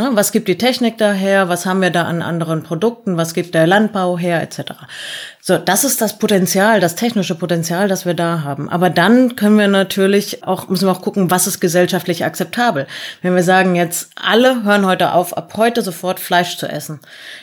Was 0.00 0.30
gibt 0.30 0.46
die 0.46 0.56
Technik 0.56 0.96
daher? 0.96 1.48
Was 1.48 1.66
haben 1.66 1.82
wir 1.82 1.90
da 1.90 2.04
an 2.04 2.22
anderen 2.22 2.62
Produkten? 2.62 3.16
Was 3.16 3.34
gibt 3.34 3.52
der 3.52 3.66
Landbau 3.66 4.16
her? 4.16 4.40
Etc. 4.40 4.60
So, 5.40 5.58
das 5.58 5.82
ist 5.82 6.00
das 6.00 6.20
Potenzial, 6.20 6.78
das 6.78 6.94
technische 6.94 7.34
Potenzial, 7.34 7.88
das 7.88 8.06
wir 8.06 8.14
da 8.14 8.44
haben. 8.44 8.68
Aber 8.68 8.90
dann 8.90 9.34
können 9.34 9.58
wir 9.58 9.66
natürlich 9.66 10.44
auch, 10.44 10.68
müssen 10.68 10.86
wir 10.86 10.92
auch 10.92 11.02
gucken, 11.02 11.32
was 11.32 11.48
ist 11.48 11.58
gesellschaftlich 11.58 12.24
akzeptabel. 12.24 12.86
Wenn 13.22 13.34
wir 13.34 13.42
sagen, 13.42 13.74
jetzt 13.74 14.10
alle 14.14 14.62
hören 14.62 14.86
heute 14.86 15.14
auf, 15.14 15.36
ab 15.36 15.54
heute 15.56 15.82
sofort 15.82 16.20
Fleisch 16.20 16.58
zu 16.58 16.68
essen. 16.68 17.00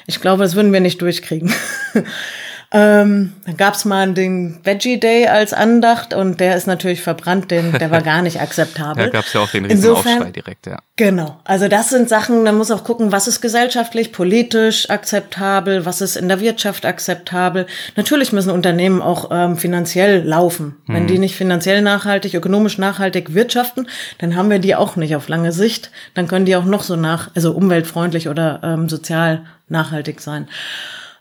Ich 0.08 0.22
glaube, 0.22 0.44
das 0.44 0.56
würden 0.56 0.72
wir 0.72 0.80
nicht 0.80 1.02
durchkriegen. 1.02 1.54
Ähm, 2.72 3.34
dann 3.46 3.58
gab 3.58 3.76
es 3.76 3.86
mal 3.86 4.12
den 4.14 4.60
Veggie 4.64 5.00
Day 5.00 5.28
als 5.28 5.54
Andacht 5.54 6.14
und 6.14 6.40
der 6.40 6.56
ist 6.56 6.68
natürlich 6.68 7.02
verbrannt, 7.02 7.52
den, 7.52 7.72
der 7.74 7.92
war 7.92 8.02
gar 8.02 8.22
nicht 8.22 8.42
akzeptabel. 8.42 9.06
da 9.06 9.10
gab 9.10 9.26
es 9.26 9.34
ja 9.34 9.42
auch 9.42 9.50
den 9.50 9.66
Riesenaufschrei 9.66 10.32
direkt, 10.32 10.68
ja. 10.68 10.80
Genau, 10.98 11.40
also 11.44 11.68
das 11.68 11.90
sind 11.90 12.08
Sachen, 12.08 12.44
man 12.44 12.58
muss 12.58 12.72
auch 12.72 12.84
gucken, 12.84 13.12
was 13.12 13.28
ist 13.28 13.42
gesellschaftlich, 13.42 14.12
politisch 14.12 14.90
akzeptabel, 14.90 15.86
was 15.86 16.02
ist 16.02 16.16
in 16.16 16.28
der 16.28 16.40
Wirtschaft 16.40 16.86
akzeptabel. 16.86 17.68
Natürlich 17.96 18.32
müssen 18.32 18.52
Unternehmen 18.52 19.02
auch 19.02 19.30
ähm, 19.32 19.58
finanziell 19.58 20.24
laufen. 20.24 20.78
Wenn 20.88 21.04
mhm. 21.04 21.08
die 21.08 21.20
nicht 21.20 21.36
finanziell 21.36 21.82
nachhaltig, 21.82 22.34
ökonomisch 22.34 22.78
nachhaltig 22.78 23.34
wirtschaften, 23.34 23.88
dann 24.20 24.36
haben 24.36 24.50
wir 24.50 24.60
die 24.60 24.76
auch 24.76 24.96
nicht 24.96 25.16
auf 25.16 25.28
lange 25.28 25.52
Sicht. 25.52 25.92
Dann 26.14 26.28
können 26.28 26.46
die 26.46 26.56
auch 26.56 26.66
noch 26.66 26.84
so 26.84 26.96
nach, 26.96 27.30
also 27.36 27.52
umweltfreundlich 27.52 28.30
oder 28.30 28.62
ähm, 28.64 28.88
sozial 28.88 29.46
nachhaltig 29.68 30.22
sein. 30.22 30.48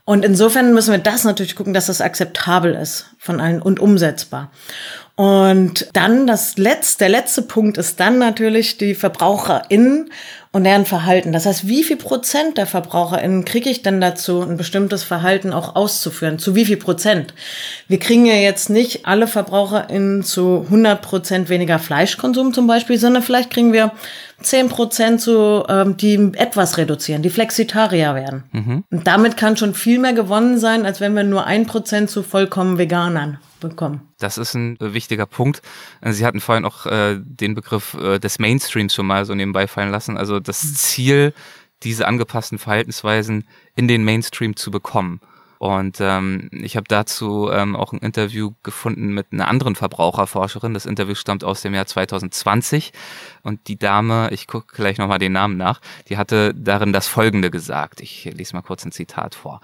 Und 0.07 0.25
insofern 0.25 0.75
müssen 0.75 0.93
wir 0.93 0.99
das 0.99 1.25
natürlich 1.25 1.57
gucken, 1.57 1.73
dass 1.73 1.87
das 1.87 2.03
akzeptabel 2.03 2.75
ist 2.75 3.07
von 3.19 3.41
allen 3.41 3.63
und 3.63 3.81
umsetzbar. 3.81 4.51
Und 5.17 5.89
dann 5.93 6.27
das 6.27 6.59
letzte, 6.59 7.05
der 7.05 7.09
letzte 7.09 7.43
Punkt 7.43 7.79
ist 7.79 8.01
dann 8.01 8.19
natürlich 8.19 8.79
die 8.79 8.95
VerbraucherInnen 8.95 10.11
und 10.51 10.65
deren 10.65 10.85
Verhalten. 10.85 11.33
Das 11.33 11.47
heißt, 11.47 11.69
wie 11.69 11.85
viel 11.85 11.97
Prozent 11.97 12.59
der 12.59 12.67
VerbraucherInnen 12.67 13.45
kriege 13.45 13.71
ich 13.71 13.83
denn 13.83 14.01
dazu, 14.01 14.43
ein 14.43 14.57
bestimmtes 14.57 15.05
Verhalten 15.05 15.53
auch 15.53 15.77
auszuführen? 15.77 16.39
Zu 16.39 16.55
wie 16.55 16.65
viel 16.65 16.77
Prozent? 16.77 17.33
Wir 17.87 17.99
kriegen 17.99 18.27
ja 18.27 18.35
jetzt 18.35 18.71
nicht 18.71 19.07
alle 19.07 19.29
VerbraucherInnen 19.29 20.23
zu 20.25 20.63
100 20.67 21.01
Prozent 21.01 21.49
weniger 21.49 21.79
Fleischkonsum 21.79 22.53
zum 22.53 22.67
Beispiel, 22.67 22.99
sondern 22.99 23.23
vielleicht 23.23 23.51
kriegen 23.51 23.73
wir 23.73 23.93
10 24.41 24.69
Prozent 24.69 25.21
so, 25.21 25.67
ähm, 25.69 25.97
die 25.97 26.33
etwas 26.35 26.77
reduzieren, 26.77 27.23
die 27.23 27.31
Flexitarier 27.31 28.15
werden. 28.15 28.45
Mhm. 28.53 28.85
Und 28.91 29.07
damit 29.07 29.37
kann 29.37 29.57
schon 29.57 29.75
viel 29.75 29.99
mehr 29.99 30.13
gewonnen 30.13 30.59
sein, 30.59 30.85
als 30.87 31.01
wenn 31.01 31.15
wir 31.15 31.25
nur 31.25 31.47
ein 31.47 31.67
Prozent 31.67 32.11
zu 32.11 32.23
vollkommen 32.23 32.79
Veganern 32.79 33.39
bekommen. 33.61 34.03
Das 34.19 34.39
ist 34.39 34.55
ein 34.55 34.77
wichtiger 34.81 35.27
Punkt. 35.27 35.63
Sie 36.03 36.25
hatten 36.27 36.41
vorhin 36.41 36.65
auch 36.65 36.87
äh, 36.87 37.19
den 37.19 37.55
Begriff 37.55 37.95
äh, 37.95 38.19
des 38.19 38.39
Mainstreams 38.39 38.95
schon 38.95 39.07
mal 39.07 39.25
so 39.25 39.35
nebenbei 39.35 39.67
fallen 39.67 39.91
lassen. 39.91 40.17
Also 40.17 40.41
das 40.41 40.65
mhm. 40.65 40.75
Ziel, 40.75 41.35
diese 41.83 42.07
angepassten 42.07 42.59
Verhaltensweisen 42.59 43.45
in 43.77 43.89
den 43.89 44.05
Mainstream 44.05 44.57
zu 44.57 44.71
bekommen. 44.71 45.21
Und 45.65 45.97
ähm, 45.99 46.51
ich 46.53 46.77
habe 46.77 46.85
dazu 46.87 47.49
ähm, 47.51 47.75
auch 47.75 47.95
ein 47.95 48.01
Interview 48.01 48.53
gefunden 48.63 49.15
mit 49.15 49.29
einer 49.33 49.49
anderen 49.49 49.77
Verbraucherforscherin. 49.77 50.75
Das 50.75 50.85
Interview 50.85 51.15
stammt 51.15 51.43
aus 51.43 51.63
dem 51.63 51.73
Jahr 51.73 51.87
2020. 51.87 52.93
Und 53.43 53.67
die 53.67 53.79
Dame, 53.79 54.29
ich 54.31 54.47
gucke 54.47 54.77
gleich 54.77 54.99
nochmal 54.99 55.19
den 55.19 55.33
Namen 55.33 55.57
nach, 55.57 55.81
die 56.11 56.19
hatte 56.19 56.53
darin 56.55 56.93
das 56.93 57.09
Folgende 57.09 57.51
gesagt. 57.51 58.03
Ich 58.03 58.27
lese 58.27 58.55
mal 58.55 58.61
kurz 58.61 58.85
ein 58.85 58.93
Zitat 58.93 59.35
vor. 59.35 59.63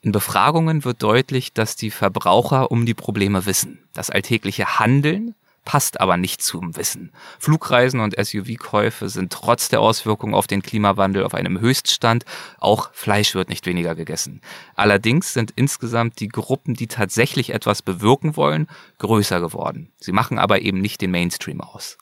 In 0.00 0.10
Befragungen 0.10 0.86
wird 0.86 1.02
deutlich, 1.02 1.52
dass 1.52 1.76
die 1.76 1.90
Verbraucher 1.90 2.70
um 2.70 2.86
die 2.86 2.94
Probleme 2.94 3.44
wissen. 3.44 3.78
Das 3.92 4.08
alltägliche 4.08 4.78
Handeln 4.78 5.34
passt 5.64 6.00
aber 6.00 6.16
nicht 6.16 6.42
zum 6.42 6.76
Wissen. 6.76 7.12
Flugreisen 7.38 8.00
und 8.00 8.14
SUV-Käufe 8.18 9.08
sind 9.08 9.32
trotz 9.32 9.68
der 9.68 9.80
Auswirkungen 9.80 10.34
auf 10.34 10.46
den 10.46 10.62
Klimawandel 10.62 11.24
auf 11.24 11.34
einem 11.34 11.60
Höchststand. 11.60 12.24
Auch 12.58 12.92
Fleisch 12.92 13.34
wird 13.34 13.48
nicht 13.48 13.66
weniger 13.66 13.94
gegessen. 13.94 14.40
Allerdings 14.74 15.32
sind 15.32 15.52
insgesamt 15.54 16.20
die 16.20 16.28
Gruppen, 16.28 16.74
die 16.74 16.88
tatsächlich 16.88 17.50
etwas 17.54 17.82
bewirken 17.82 18.36
wollen, 18.36 18.68
größer 18.98 19.40
geworden. 19.40 19.92
Sie 19.98 20.12
machen 20.12 20.38
aber 20.38 20.62
eben 20.62 20.80
nicht 20.80 21.00
den 21.00 21.10
Mainstream 21.10 21.60
aus. 21.60 21.98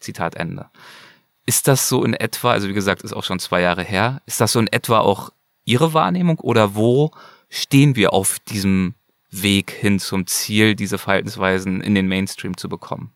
Zitat 0.00 0.34
Ende. 0.34 0.70
Ist 1.46 1.68
das 1.68 1.88
so 1.88 2.04
in 2.04 2.14
etwa, 2.14 2.52
also 2.52 2.68
wie 2.68 2.74
gesagt, 2.74 3.02
ist 3.02 3.12
auch 3.12 3.24
schon 3.24 3.38
zwei 3.38 3.60
Jahre 3.60 3.82
her, 3.82 4.22
ist 4.24 4.40
das 4.40 4.52
so 4.52 4.60
in 4.60 4.68
etwa 4.68 5.00
auch 5.00 5.30
Ihre 5.66 5.94
Wahrnehmung 5.94 6.40
oder 6.40 6.74
wo 6.74 7.10
stehen 7.48 7.96
wir 7.96 8.12
auf 8.12 8.38
diesem 8.38 8.94
Weg 9.42 9.70
hin 9.70 9.98
zum 9.98 10.26
Ziel, 10.26 10.74
diese 10.74 10.98
Verhaltensweisen 10.98 11.80
in 11.80 11.94
den 11.94 12.08
Mainstream 12.08 12.56
zu 12.56 12.68
bekommen? 12.68 13.12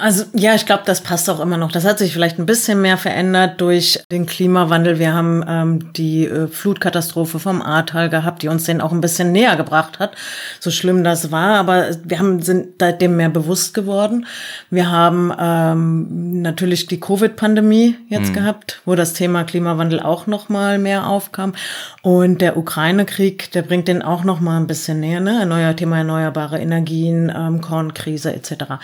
Also 0.00 0.24
ja, 0.32 0.54
ich 0.54 0.64
glaube, 0.64 0.84
das 0.86 1.02
passt 1.02 1.28
auch 1.28 1.38
immer 1.38 1.58
noch. 1.58 1.70
Das 1.70 1.84
hat 1.84 1.98
sich 1.98 2.10
vielleicht 2.10 2.38
ein 2.38 2.46
bisschen 2.46 2.80
mehr 2.80 2.96
verändert 2.96 3.60
durch 3.60 4.00
den 4.10 4.24
Klimawandel. 4.24 4.98
Wir 4.98 5.12
haben 5.12 5.44
ähm, 5.46 5.92
die 5.92 6.24
äh, 6.24 6.48
Flutkatastrophe 6.48 7.38
vom 7.38 7.60
Ahrtal 7.60 8.08
gehabt, 8.08 8.42
die 8.42 8.48
uns 8.48 8.64
den 8.64 8.80
auch 8.80 8.92
ein 8.92 9.02
bisschen 9.02 9.32
näher 9.32 9.54
gebracht 9.56 9.98
hat. 9.98 10.16
So 10.60 10.70
schlimm 10.70 11.04
das 11.04 11.30
war, 11.30 11.56
aber 11.56 11.90
wir 12.04 12.18
haben 12.18 12.40
sind 12.40 12.76
seitdem 12.80 13.16
mehr 13.16 13.28
bewusst 13.28 13.74
geworden. 13.74 14.26
Wir 14.70 14.90
haben 14.90 15.30
ähm, 15.38 16.40
natürlich 16.40 16.86
die 16.86 16.98
Covid-Pandemie 16.98 17.96
jetzt 18.08 18.30
mhm. 18.30 18.34
gehabt, 18.34 18.80
wo 18.86 18.94
das 18.94 19.12
Thema 19.12 19.44
Klimawandel 19.44 20.00
auch 20.00 20.26
noch 20.26 20.48
mal 20.48 20.78
mehr 20.78 21.06
aufkam. 21.06 21.54
Und 22.00 22.40
der 22.40 22.56
Ukraine-Krieg, 22.56 23.50
der 23.52 23.60
bringt 23.60 23.88
den 23.88 24.00
auch 24.00 24.24
noch 24.24 24.40
mal 24.40 24.56
ein 24.56 24.66
bisschen 24.66 25.00
näher. 25.00 25.20
Ne? 25.20 25.40
Erneuer 25.40 25.76
Thema 25.76 25.98
erneuerbare 25.98 26.58
Energien, 26.58 27.30
ähm, 27.36 27.60
Kornkrise 27.60 28.32
etc. 28.32 28.80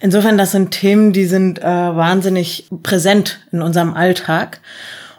Insofern 0.00 0.38
das 0.38 0.52
sind 0.52 0.70
Themen, 0.70 1.12
die 1.12 1.26
sind 1.26 1.58
äh, 1.58 1.64
wahnsinnig 1.64 2.68
präsent 2.82 3.40
in 3.52 3.62
unserem 3.62 3.94
Alltag 3.94 4.60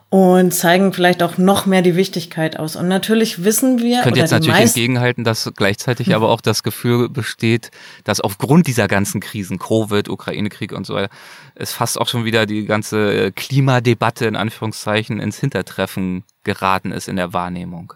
und 0.10 0.54
zeigen 0.54 0.94
vielleicht 0.94 1.22
auch 1.24 1.38
noch 1.38 1.66
mehr 1.66 1.82
die 1.82 1.96
Wichtigkeit 1.96 2.58
aus. 2.58 2.76
Und 2.76 2.88
natürlich 2.88 3.44
wissen 3.44 3.80
wir. 3.80 3.98
Ich 3.98 4.04
könnte 4.04 4.20
jetzt 4.20 4.32
natürlich 4.32 4.60
entgegenhalten, 4.60 5.24
dass 5.24 5.52
gleichzeitig 5.56 6.08
hm. 6.08 6.14
aber 6.14 6.30
auch 6.30 6.42
das 6.42 6.64
Gefühl 6.64 7.10
besteht, 7.10 7.72
dass 8.04 8.22
aufgrund 8.22 8.68
dieser 8.68 8.88
ganzen 8.88 9.20
Krisen, 9.20 9.60
Covid, 9.60 10.08
Ukraine-Krieg 10.08 10.72
und 10.72 10.86
so 10.86 10.94
weiter, 10.94 11.14
es 11.56 11.74
fast 11.74 12.00
auch 12.00 12.08
schon 12.08 12.24
wieder 12.24 12.46
die 12.46 12.66
ganze 12.66 13.32
Klimadebatte 13.34 14.26
in 14.26 14.36
Anführungszeichen 14.36 15.20
ins 15.20 15.40
Hintertreffen 15.40 16.24
geraten 16.44 16.92
ist 16.94 17.10
in 17.10 17.18
der 17.18 17.34
Wahrnehmung. 17.34 17.94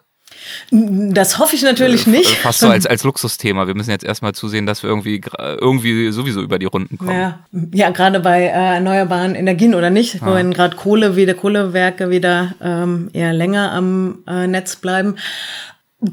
Das 0.71 1.37
hoffe 1.37 1.55
ich 1.55 1.63
natürlich 1.63 2.07
äh, 2.07 2.11
nicht. 2.11 2.29
Fast 2.37 2.59
so 2.59 2.69
als, 2.69 2.85
als 2.85 3.03
Luxusthema. 3.03 3.67
Wir 3.67 3.75
müssen 3.75 3.91
jetzt 3.91 4.03
erstmal 4.03 4.33
zusehen, 4.33 4.65
dass 4.65 4.83
wir 4.83 4.89
irgendwie, 4.89 5.21
irgendwie 5.37 6.11
sowieso 6.11 6.41
über 6.41 6.59
die 6.59 6.65
Runden 6.65 6.97
kommen. 6.97 7.11
Ja, 7.11 7.39
ja 7.73 7.89
gerade 7.89 8.19
bei 8.19 8.43
äh, 8.43 8.75
erneuerbaren 8.75 9.35
Energien 9.35 9.75
oder 9.75 9.89
nicht, 9.89 10.21
wo 10.21 10.31
ja. 10.31 10.41
gerade 10.43 10.75
Kohle 10.75 11.15
wieder, 11.15 11.33
Kohlewerke 11.33 12.09
wieder 12.09 12.53
ähm, 12.61 13.09
eher 13.13 13.33
länger 13.33 13.71
am 13.71 14.19
äh, 14.27 14.47
Netz 14.47 14.75
bleiben. 14.75 15.15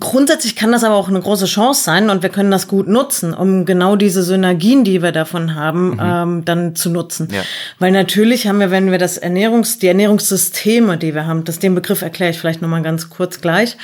Grundsätzlich 0.01 0.57
kann 0.57 0.73
das 0.73 0.83
aber 0.83 0.97
auch 0.97 1.09
eine 1.09 1.21
große 1.21 1.47
Chance 1.47 1.85
sein 1.85 2.11
und 2.11 2.25
wir 2.25 2.29
können 2.29 2.51
das 2.51 2.67
gut 2.67 2.89
nutzen, 2.89 3.33
um 3.33 3.65
genau 3.65 3.95
diese 3.95 4.25
Synergien, 4.25 4.83
die 4.83 5.01
wir 5.01 5.13
davon 5.13 5.55
haben, 5.55 5.91
mhm. 5.91 6.01
ähm, 6.03 6.45
dann 6.45 6.75
zu 6.75 6.91
nutzen. 6.91 7.29
Ja. 7.31 7.43
Weil 7.79 7.93
natürlich 7.93 8.49
haben 8.49 8.59
wir, 8.59 8.73
wenn 8.73 8.91
wir 8.91 8.99
das 8.99 9.17
Ernährungs, 9.17 9.79
die 9.79 9.87
Ernährungssysteme, 9.87 10.97
die 10.97 11.15
wir 11.15 11.29
haben, 11.29 11.45
das 11.45 11.61
den 11.61 11.77
Begriff 11.77 12.03
erkläre 12.03 12.33
ich 12.33 12.39
vielleicht 12.41 12.63
nochmal 12.63 12.83
ganz 12.83 13.11
kurz 13.11 13.41
gleich, 13.41 13.77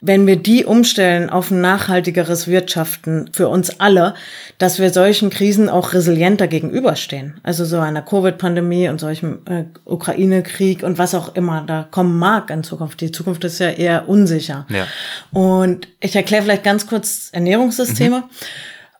wenn 0.00 0.28
wir 0.28 0.36
die 0.36 0.64
umstellen 0.64 1.30
auf 1.30 1.50
ein 1.50 1.60
nachhaltigeres 1.60 2.46
Wirtschaften 2.46 3.28
für 3.32 3.48
uns 3.48 3.80
alle, 3.80 4.14
dass 4.58 4.78
wir 4.78 4.90
solchen 4.90 5.30
Krisen 5.30 5.68
auch 5.68 5.94
resilienter 5.94 6.46
gegenüberstehen. 6.46 7.40
Also 7.42 7.64
so 7.64 7.80
einer 7.80 8.02
Covid-Pandemie 8.02 8.88
und 8.88 9.00
solchem 9.00 9.40
äh, 9.46 9.64
Ukraine-Krieg 9.84 10.84
und 10.84 10.98
was 10.98 11.16
auch 11.16 11.34
immer 11.34 11.64
da 11.66 11.88
kommen 11.90 12.20
mag 12.20 12.50
in 12.50 12.62
Zukunft. 12.62 13.00
Die 13.00 13.10
Zukunft 13.10 13.42
ist 13.42 13.58
ja 13.58 13.70
eher 13.70 14.08
unsicher. 14.08 14.64
Ja. 14.68 14.86
Und 15.32 15.39
ich 16.00 16.16
erkläre 16.16 16.42
vielleicht 16.42 16.64
ganz 16.64 16.86
kurz 16.86 17.30
Ernährungssysteme. 17.32 18.18
Mhm. 18.18 18.24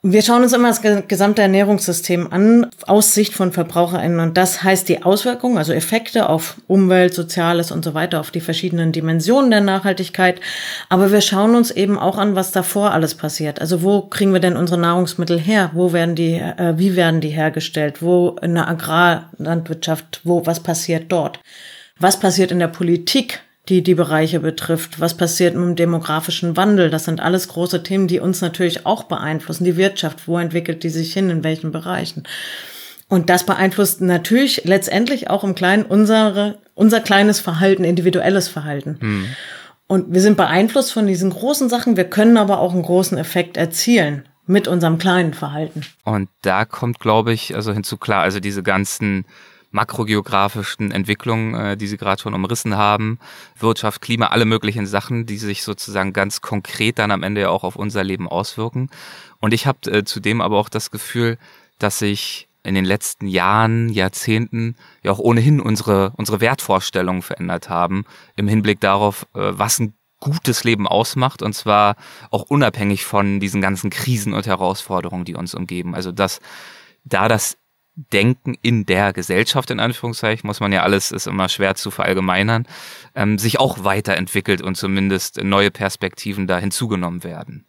Wir 0.03 0.23
schauen 0.23 0.43
uns 0.43 0.55
immer 0.55 0.69
das 0.69 0.81
gesamte 0.81 1.43
Ernährungssystem 1.43 2.33
an, 2.33 2.71
aus 2.87 3.13
Sicht 3.13 3.35
von 3.35 3.53
VerbraucherInnen. 3.53 4.21
Und 4.21 4.39
das 4.39 4.63
heißt 4.63 4.89
die 4.89 5.03
Auswirkungen, 5.03 5.59
also 5.59 5.75
Effekte 5.75 6.31
auf 6.31 6.57
Umwelt, 6.69 7.13
Soziales 7.13 7.71
und 7.71 7.85
so 7.85 7.93
weiter, 7.93 8.19
auf 8.19 8.31
die 8.31 8.41
verschiedenen 8.41 8.93
Dimensionen 8.93 9.51
der 9.51 9.61
Nachhaltigkeit. 9.61 10.41
Aber 10.89 11.13
wir 11.13 11.21
schauen 11.21 11.55
uns 11.55 11.71
eben 11.71 11.99
auch 11.99 12.17
an, 12.17 12.35
was 12.35 12.51
davor 12.51 12.93
alles 12.93 13.15
passiert. 13.15 13.61
Also 13.61 13.83
wo 13.83 14.01
kriegen 14.01 14.33
wir 14.33 14.41
denn 14.41 14.57
unsere 14.57 14.81
Nahrungsmittel 14.81 15.39
her? 15.39 15.71
Wo 15.75 15.93
werden 15.93 16.15
die, 16.15 16.37
äh, 16.37 16.79
wie 16.79 16.97
werden 16.97 17.21
die 17.21 17.29
hergestellt? 17.29 18.01
Wo 18.01 18.39
in 18.41 18.55
der 18.55 18.69
Agrarlandwirtschaft, 18.69 20.23
wo, 20.25 20.47
was 20.47 20.61
passiert 20.61 21.13
dort? 21.13 21.41
Was 21.99 22.19
passiert 22.19 22.53
in 22.53 22.59
der 22.59 22.69
Politik? 22.69 23.41
Die 23.71 23.83
die 23.83 23.95
Bereiche 23.95 24.41
betrifft. 24.41 25.01
Was 25.01 25.17
passiert 25.17 25.55
mit 25.55 25.65
dem 25.65 25.77
demografischen 25.77 26.57
Wandel? 26.57 26.91
Das 26.91 27.05
sind 27.05 27.21
alles 27.21 27.49
große 27.49 27.83
Themen, 27.83 28.09
die 28.09 28.19
uns 28.19 28.41
natürlich 28.41 28.85
auch 28.85 29.05
beeinflussen. 29.05 29.65
Die 29.65 29.77
Wirtschaft, 29.77 30.27
wo 30.27 30.39
entwickelt 30.39 30.83
die 30.83 30.91
sich 30.91 31.13
hin, 31.13 31.31
in 31.31 31.45
welchen 31.45 31.71
Bereichen? 31.71 32.25
Und 33.09 33.31
das 33.31 33.45
beeinflusst 33.45 34.01
natürlich 34.01 34.65
letztendlich 34.65 35.31
auch 35.31 35.45
im 35.45 35.55
Kleinen 35.55 35.85
unsere, 35.85 36.59
unser 36.75 37.01
kleines 37.01 37.41
Verhalten, 37.41 37.85
individuelles 37.85 38.49
Verhalten. 38.49 38.99
Mhm. 39.01 39.27
Und 39.87 40.15
wir 40.15 40.21
sind 40.21 40.37
beeinflusst 40.37 40.93
von 40.93 41.07
diesen 41.07 41.31
großen 41.31 41.69
Sachen. 41.69 41.97
Wir 41.97 42.05
können 42.05 42.37
aber 42.37 42.61
auch 42.61 42.73
einen 42.73 42.83
großen 42.83 43.19
Effekt 43.19 43.57
erzielen 43.57 44.25
mit 44.47 44.69
unserem 44.69 44.99
kleinen 44.99 45.35
Verhalten. 45.35 45.83
Und 46.05 46.29
da 46.43 46.65
kommt, 46.65 46.99
glaube 47.01 47.33
ich, 47.33 47.55
also 47.55 47.73
hinzu 47.73 47.97
klar, 47.97 48.23
also 48.23 48.41
diese 48.41 48.63
ganzen 48.63 49.25
makrogeografischen 49.71 50.91
Entwicklungen, 50.91 51.55
äh, 51.55 51.77
die 51.77 51.87
Sie 51.87 51.97
gerade 51.97 52.21
schon 52.21 52.35
umrissen 52.35 52.77
haben, 52.77 53.19
Wirtschaft, 53.59 54.01
Klima, 54.01 54.27
alle 54.27 54.45
möglichen 54.45 54.87
Sachen, 54.87 55.27
die 55.27 55.39
sich 55.39 55.63
sozusagen 55.63 56.13
ganz 56.13 56.41
konkret 56.41 56.99
dann 56.99 57.11
am 57.11 57.23
Ende 57.23 57.43
ja 57.43 57.51
auch 57.51 57.65
auf 57.65 57.77
unser 57.77 58.05
Leben 58.05 58.29
auswirken. 58.29 58.91
Und 59.39 59.55
ich 59.55 59.67
habe 59.67 59.91
äh, 59.91 60.05
zudem 60.05 60.41
aber 60.41 60.59
auch 60.59 60.69
das 60.69 60.91
Gefühl, 60.91 61.39
dass 61.79 61.99
sich 61.99 62.49
in 62.63 62.75
den 62.75 62.85
letzten 62.85 63.27
Jahren, 63.27 63.89
Jahrzehnten 63.89 64.77
ja 65.03 65.13
auch 65.13 65.19
ohnehin 65.19 65.61
unsere, 65.61 66.13
unsere 66.17 66.41
Wertvorstellungen 66.41 67.23
verändert 67.23 67.71
haben 67.71 68.05
im 68.37 68.49
Hinblick 68.49 68.81
darauf, 68.81 69.27
äh, 69.35 69.53
was 69.53 69.79
ein 69.79 69.95
gutes 70.19 70.65
Leben 70.65 70.87
ausmacht 70.87 71.43
und 71.43 71.55
zwar 71.55 71.97
auch 72.31 72.43
unabhängig 72.43 73.07
von 73.07 73.41
diesen 73.41 73.63
ganzen 73.63 73.89
Krisen 73.89 74.35
und 74.35 74.47
Herausforderungen, 74.47 75.25
die 75.25 75.35
uns 75.35 75.55
umgeben. 75.55 75.95
Also 75.95 76.13
dass 76.13 76.41
da 77.05 77.29
das 77.29 77.57
Denken 78.13 78.57
in 78.63 78.87
der 78.87 79.13
Gesellschaft, 79.13 79.71
in 79.71 79.81
Anführungszeichen, 79.81 80.47
muss 80.47 80.61
man 80.61 80.73
ja 80.73 80.83
alles, 80.83 81.13
ist 81.13 81.27
immer 81.27 81.49
schwer 81.49 81.75
zu 81.75 81.91
verallgemeinern, 81.91 82.67
ähm, 83.15 83.39
sich 83.39 83.61
auch 83.61 83.85
weiterentwickelt 83.85 84.63
und 84.63 84.77
zumindest 84.77 85.43
neue 85.43 85.71
Perspektiven 85.71 86.47
da 86.47 86.59
hinzugenommen 86.59 87.25
werden. 87.25 87.67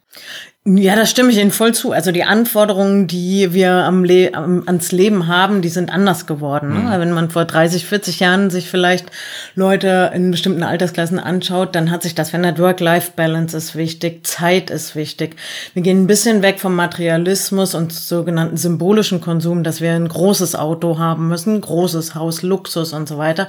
Ja, 0.63 0.95
da 0.95 1.07
stimme 1.07 1.31
ich 1.31 1.39
Ihnen 1.39 1.49
voll 1.49 1.73
zu. 1.73 1.91
Also 1.91 2.11
die 2.11 2.23
Anforderungen, 2.23 3.07
die 3.07 3.51
wir 3.51 3.71
am 3.71 4.03
Le 4.03 4.31
am, 4.35 4.61
ans 4.67 4.91
Leben 4.91 5.25
haben, 5.25 5.63
die 5.63 5.69
sind 5.69 5.91
anders 5.91 6.27
geworden. 6.27 6.69
Ne? 6.69 6.79
Mhm. 6.81 6.99
Wenn 6.99 7.11
man 7.13 7.31
vor 7.31 7.45
30, 7.45 7.87
40 7.87 8.19
Jahren 8.19 8.51
sich 8.51 8.69
vielleicht 8.69 9.07
Leute 9.55 10.11
in 10.13 10.29
bestimmten 10.29 10.61
Altersklassen 10.61 11.17
anschaut, 11.17 11.73
dann 11.73 11.89
hat 11.89 12.03
sich 12.03 12.13
das 12.13 12.29
verändert. 12.29 12.59
Work-Life-Balance 12.59 13.57
ist 13.57 13.75
wichtig, 13.75 14.27
Zeit 14.27 14.69
ist 14.69 14.95
wichtig. 14.95 15.35
Wir 15.73 15.81
gehen 15.81 16.03
ein 16.03 16.07
bisschen 16.07 16.43
weg 16.43 16.59
vom 16.59 16.75
Materialismus 16.75 17.73
und 17.73 17.91
sogenannten 17.91 18.57
symbolischen 18.57 19.19
Konsum, 19.19 19.63
dass 19.63 19.81
wir 19.81 19.93
ein 19.93 20.09
großes 20.09 20.53
Auto 20.53 20.99
haben 20.99 21.27
müssen, 21.27 21.59
großes 21.59 22.13
Haus, 22.13 22.43
Luxus 22.43 22.93
und 22.93 23.09
so 23.09 23.17
weiter. 23.17 23.47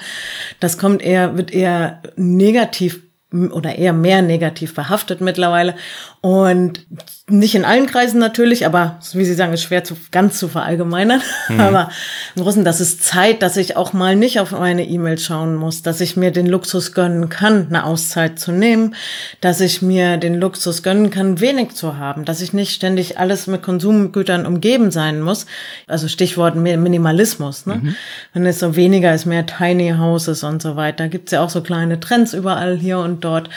Das 0.61 0.79
kommt 0.79 1.03
eher, 1.03 1.37
wird 1.37 1.53
eher 1.53 2.01
negativ 2.17 3.01
oder 3.33 3.77
eher 3.77 3.93
mehr 3.93 4.23
negativ 4.23 4.75
behaftet 4.75 5.21
mittlerweile. 5.21 5.75
Und 6.21 6.87
nicht 7.29 7.55
in 7.55 7.65
allen 7.65 7.87
Kreisen 7.87 8.19
natürlich, 8.19 8.67
aber 8.67 8.99
wie 9.13 9.25
Sie 9.25 9.35
sagen, 9.35 9.53
ist 9.53 9.63
schwer 9.63 9.85
zu, 9.85 9.97
ganz 10.11 10.39
zu 10.39 10.49
verallgemeinern. 10.49 11.23
Mhm. 11.49 11.61
Aber 11.73 11.89
im 12.37 12.43
Großen, 12.43 12.65
das 12.65 12.81
ist 12.81 13.03
Zeit, 13.05 13.43
dass 13.43 13.57
ich 13.57 13.77
auch 13.77 13.93
mal 13.93 14.17
nicht 14.17 14.41
auf 14.41 14.51
meine 14.51 14.85
E-Mail 14.85 15.19
schauen 15.19 15.55
muss, 15.55 15.83
dass 15.83 16.01
ich 16.01 16.17
mir 16.17 16.31
den 16.31 16.47
Luxus 16.47 16.93
gönnen 16.93 17.29
kann, 17.29 17.69
eine 17.69 17.85
Auszeit 17.87 18.39
zu 18.39 18.53
nehmen, 18.53 18.95
dass 19.41 19.61
ich 19.61 19.83
mir 19.83 20.17
den 20.17 20.35
Luxus 20.35 20.83
gönnen 20.83 21.11
kann, 21.11 21.41
wenig 21.41 21.75
zu 21.75 21.97
haben, 21.97 22.25
dass 22.25 22.41
ich 22.41 22.53
nicht 22.53 22.73
ständig 22.73 23.19
alles 23.19 23.47
mit 23.47 23.63
Konsumgütern 23.63 24.45
umgeben 24.45 24.91
sein 24.91 25.21
muss. 25.21 25.47
Also 25.87 26.09
Stichwort 26.09 26.57
Minimalismus. 26.57 27.67
Ne? 27.67 27.77
Mhm. 27.77 27.97
Wenn 28.33 28.47
es 28.47 28.59
so 28.59 28.77
weniger 28.77 29.15
ist, 29.15 29.27
mehr 29.27 29.47
Tiny 29.47 29.95
Houses 29.97 30.43
und 30.43 30.61
so 30.61 30.77
weiter, 30.77 31.09
gibt's 31.09 31.33
ja 31.33 31.43
auch 31.43 31.51
so 31.51 31.63
kleine 31.63 32.01
Trends 32.01 32.35
überall 32.35 32.77
hier 32.77 32.99
und 32.99 33.22
dort. 33.25 33.49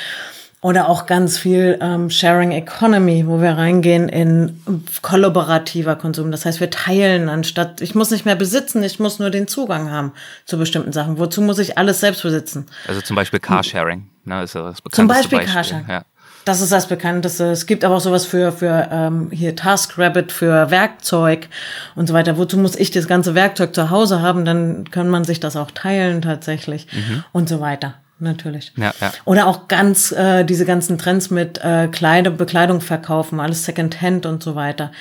Oder 0.66 0.90
auch 0.90 1.06
ganz 1.06 1.38
viel 1.38 1.78
ähm, 1.80 2.10
Sharing 2.10 2.52
Economy, 2.52 3.28
wo 3.28 3.40
wir 3.40 3.52
reingehen 3.52 4.10
in 4.10 4.64
kollaborativer 5.04 5.96
Konsum. 5.96 6.32
Das 6.32 6.44
heißt, 6.44 6.60
wir 6.60 6.72
teilen 6.72 7.30
anstatt, 7.30 7.82
ich 7.82 7.94
muss 7.94 8.10
nicht 8.10 8.26
mehr 8.26 8.36
besitzen, 8.36 8.82
ich 8.82 9.00
muss 9.00 9.20
nur 9.20 9.30
den 9.30 9.48
Zugang 9.48 9.92
haben 9.92 10.14
zu 10.46 10.58
bestimmten 10.58 10.92
Sachen. 10.92 11.20
Wozu 11.20 11.44
muss 11.44 11.60
ich 11.60 11.78
alles 11.78 12.00
selbst 12.00 12.24
besitzen? 12.24 12.66
Also 12.88 13.02
zum 13.02 13.16
Beispiel 13.16 13.40
Carsharing, 13.40 14.10
ne, 14.24 14.42
ist 14.42 14.56
das 14.56 14.82
bekannteste 14.82 14.96
Zum 14.96 15.08
Beispiel, 15.08 15.38
Beispiel. 15.38 15.54
Carsharing. 15.54 15.86
Ja. 15.88 16.06
Das 16.46 16.62
ist 16.62 16.72
das 16.72 16.88
Bekannteste. 16.88 17.52
Es 17.52 17.68
gibt 17.68 17.84
aber 17.84 17.96
auch 17.96 18.02
sowas 18.02 18.26
für, 18.26 18.52
für 18.52 18.90
ähm, 18.92 19.30
hier 19.32 19.56
TaskRabbit, 19.56 20.32
für 20.32 20.72
Werkzeug 20.72 21.48
und 21.96 22.08
so 22.08 22.16
weiter. 22.16 22.38
Wozu 22.38 22.58
muss 22.58 22.76
ich 22.76 22.90
das 22.90 23.08
ganze 23.08 23.36
Werkzeug 23.36 23.76
zu 23.76 23.92
Hause 23.92 24.22
haben? 24.22 24.46
Dann 24.46 24.90
kann 24.90 25.10
man 25.10 25.26
sich 25.26 25.40
das 25.40 25.56
auch 25.56 25.70
teilen 25.70 26.24
tatsächlich 26.24 26.88
mhm. 26.92 27.24
und 27.34 27.50
so 27.50 27.60
weiter 27.60 27.96
natürlich. 28.20 28.74
Ja, 28.78 28.94
ja. 29.00 29.12
Oder 29.26 29.48
auch 29.48 29.68
ganz 29.68 30.12
äh, 30.12 30.44
diese 30.44 30.66
ganzen 30.66 30.98
Trends 30.98 31.30
mit 31.30 31.60
äh, 31.64 31.88
Kleider, 31.88 32.32
Bekleidung 32.32 32.82
verkaufen, 32.82 33.40
alles 33.40 33.66
Secondhand 33.66 34.26
und 34.26 34.44
so 34.44 34.56
weiter. 34.56 34.92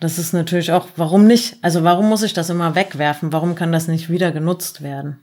Das 0.00 0.18
ist 0.18 0.32
natürlich 0.32 0.72
auch, 0.72 0.88
warum 0.96 1.26
nicht? 1.26 1.58
Also 1.62 1.84
warum 1.84 2.08
muss 2.08 2.22
ich 2.22 2.32
das 2.32 2.48
immer 2.48 2.74
wegwerfen? 2.74 3.32
Warum 3.32 3.54
kann 3.54 3.70
das 3.70 3.86
nicht 3.86 4.08
wieder 4.08 4.32
genutzt 4.32 4.82
werden? 4.82 5.20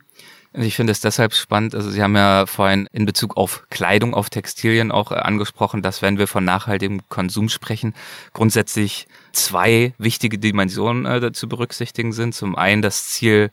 Ich 0.54 0.76
finde 0.76 0.92
es 0.92 1.02
deshalb 1.02 1.34
spannend, 1.34 1.76
also 1.76 1.92
Sie 1.92 2.02
haben 2.02 2.16
ja 2.16 2.46
vorhin 2.46 2.88
in 2.92 3.06
Bezug 3.06 3.38
auf 3.38 3.66
Kleidung, 3.70 4.14
auf 4.14 4.30
Textilien 4.30 4.92
auch 4.92 5.12
äh, 5.12 5.16
angesprochen, 5.16 5.82
dass 5.82 6.02
wenn 6.02 6.18
wir 6.18 6.28
von 6.28 6.46
nachhaltigem 6.46 7.02
Konsum 7.10 7.50
sprechen, 7.50 7.94
grundsätzlich 8.34 9.08
zwei 9.34 9.94
wichtige 9.98 10.40
Dimensionen 10.40 11.06
äh, 11.06 11.32
zu 11.32 11.48
berücksichtigen 11.48 12.14
sind. 12.14 12.34
Zum 12.34 12.56
einen 12.56 12.82
das 12.82 13.10
Ziel, 13.10 13.52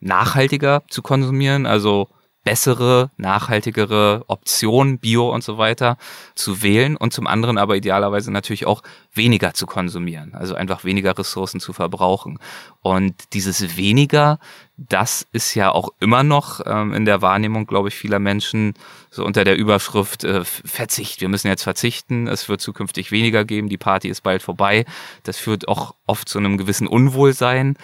nachhaltiger 0.00 0.84
zu 0.88 1.02
konsumieren, 1.02 1.66
also 1.66 2.08
bessere, 2.44 3.10
nachhaltigere 3.16 4.24
Optionen, 4.26 4.98
Bio 4.98 5.32
und 5.32 5.44
so 5.44 5.58
weiter, 5.58 5.98
zu 6.34 6.62
wählen 6.62 6.96
und 6.96 7.12
zum 7.12 7.26
anderen 7.26 7.58
aber 7.58 7.76
idealerweise 7.76 8.32
natürlich 8.32 8.66
auch 8.66 8.82
weniger 9.12 9.52
zu 9.54 9.66
konsumieren, 9.66 10.34
also 10.34 10.54
einfach 10.54 10.84
weniger 10.84 11.18
Ressourcen 11.18 11.60
zu 11.60 11.72
verbrauchen. 11.72 12.38
Und 12.80 13.14
dieses 13.34 13.76
weniger, 13.76 14.38
das 14.76 15.26
ist 15.32 15.54
ja 15.54 15.70
auch 15.72 15.90
immer 16.00 16.22
noch 16.22 16.60
ähm, 16.64 16.94
in 16.94 17.04
der 17.04 17.20
Wahrnehmung, 17.20 17.66
glaube 17.66 17.88
ich, 17.88 17.94
vieler 17.94 18.18
Menschen 18.18 18.74
so 19.10 19.24
unter 19.24 19.44
der 19.44 19.56
Überschrift 19.56 20.24
äh, 20.24 20.44
Verzicht. 20.44 21.20
Wir 21.20 21.28
müssen 21.28 21.48
jetzt 21.48 21.64
verzichten, 21.64 22.28
es 22.28 22.48
wird 22.48 22.60
zukünftig 22.60 23.10
weniger 23.10 23.44
geben, 23.44 23.68
die 23.68 23.76
Party 23.76 24.08
ist 24.08 24.22
bald 24.22 24.42
vorbei. 24.42 24.84
Das 25.24 25.36
führt 25.36 25.68
auch 25.68 25.94
oft 26.06 26.28
zu 26.28 26.38
einem 26.38 26.56
gewissen 26.56 26.86
Unwohlsein. 26.86 27.76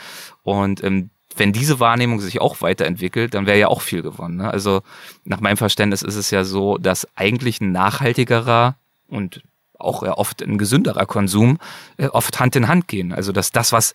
Und 0.42 0.84
ähm, 0.84 1.10
wenn 1.36 1.52
diese 1.52 1.80
Wahrnehmung 1.80 2.20
sich 2.20 2.40
auch 2.40 2.60
weiterentwickelt, 2.60 3.34
dann 3.34 3.46
wäre 3.46 3.58
ja 3.58 3.68
auch 3.68 3.82
viel 3.82 4.02
gewonnen. 4.02 4.36
Ne? 4.36 4.50
Also 4.50 4.82
nach 5.24 5.40
meinem 5.40 5.56
Verständnis 5.56 6.02
ist 6.02 6.16
es 6.16 6.30
ja 6.30 6.44
so, 6.44 6.78
dass 6.78 7.08
eigentlich 7.16 7.60
ein 7.60 7.72
nachhaltigerer 7.72 8.76
und 9.08 9.42
auch 9.78 10.02
oft 10.02 10.42
ein 10.42 10.58
gesünderer 10.58 11.06
Konsum 11.06 11.58
äh, 11.96 12.06
oft 12.06 12.40
Hand 12.40 12.56
in 12.56 12.68
Hand 12.68 12.88
gehen. 12.88 13.12
Also 13.12 13.32
dass 13.32 13.50
das, 13.50 13.72
was 13.72 13.94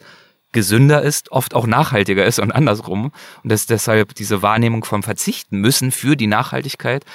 gesünder 0.52 1.02
ist, 1.02 1.32
oft 1.32 1.54
auch 1.54 1.68
nachhaltiger 1.68 2.26
ist 2.26 2.40
und 2.40 2.52
andersrum. 2.52 3.12
Und 3.44 3.52
dass 3.52 3.66
deshalb 3.66 4.16
diese 4.16 4.42
Wahrnehmung 4.42 4.84
vom 4.84 5.04
Verzichten 5.04 5.60
müssen 5.60 5.92
für 5.92 6.16
die 6.16 6.28
Nachhaltigkeit 6.28 7.06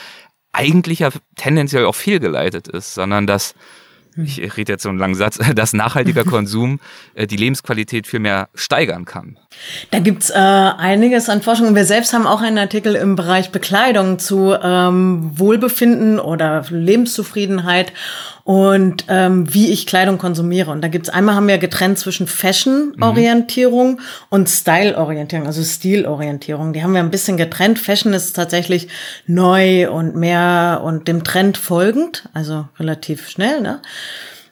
eigentlich 0.53 1.01
ja 1.01 1.11
tendenziell 1.37 1.85
auch 1.85 1.97
fehlgeleitet 1.97 2.69
ist, 2.69 2.95
sondern 2.95 3.27
dass 3.27 3.55
ich 4.17 4.57
rede 4.57 4.73
jetzt 4.73 4.85
so 4.85 4.89
einen 4.89 4.99
langen 4.99 5.17
Satz, 5.17 5.39
dass 5.55 5.73
nachhaltiger 5.73 6.25
Konsum 6.25 6.81
äh, 7.15 7.27
die 7.27 7.37
Lebensqualität 7.37 8.07
viel 8.07 8.21
mehr 8.21 8.49
steigern 8.55 9.05
kann. 9.05 9.39
Da 9.91 9.99
gibt's 9.99 10.31
äh, 10.31 10.35
einiges 10.35 11.29
an 11.29 11.43
Forschung. 11.43 11.75
Wir 11.75 11.85
selbst 11.85 12.13
haben 12.13 12.27
auch 12.27 12.43
einen 12.43 12.59
Artikel 12.59 12.95
im 12.95 13.17
Bereich 13.17 13.51
Bekleidung 13.51 14.19
zu 14.19 14.55
ähm, 14.61 15.33
Wohlbefinden 15.35 16.21
oder 16.21 16.65
Lebenszufriedenheit 16.69 17.93
und 18.45 19.07
ähm, 19.09 19.53
wie 19.53 19.71
ich 19.71 19.87
Kleidung 19.87 20.19
konsumiere. 20.19 20.71
Und 20.71 20.83
da 20.83 20.89
gibt's 20.89 21.09
einmal 21.09 21.35
haben 21.35 21.49
wir 21.49 21.59
getrennt 21.59 21.99
zwischen 21.99 22.27
Fashion-Orientierung 22.27 23.93
mhm. 23.93 24.01
und 24.29 24.49
Style-Orientierung, 24.49 25.47
also 25.47 25.63
Stil-Orientierung. 25.63 26.75
Die 26.75 26.83
haben 26.83 26.93
wir 26.93 27.01
ein 27.01 27.11
bisschen 27.11 27.39
getrennt. 27.39 27.79
Fashion 27.79 28.13
ist 28.13 28.35
tatsächlich 28.37 28.89
neu 29.27 29.91
und 29.91 30.15
mehr 30.15 30.83
und 30.85 31.09
dem 31.09 31.25
Trend 31.25 31.57
folgend, 31.57 32.29
also 32.35 32.69
relativ 32.79 33.29
schnell. 33.29 33.63
Ne? 33.63 33.81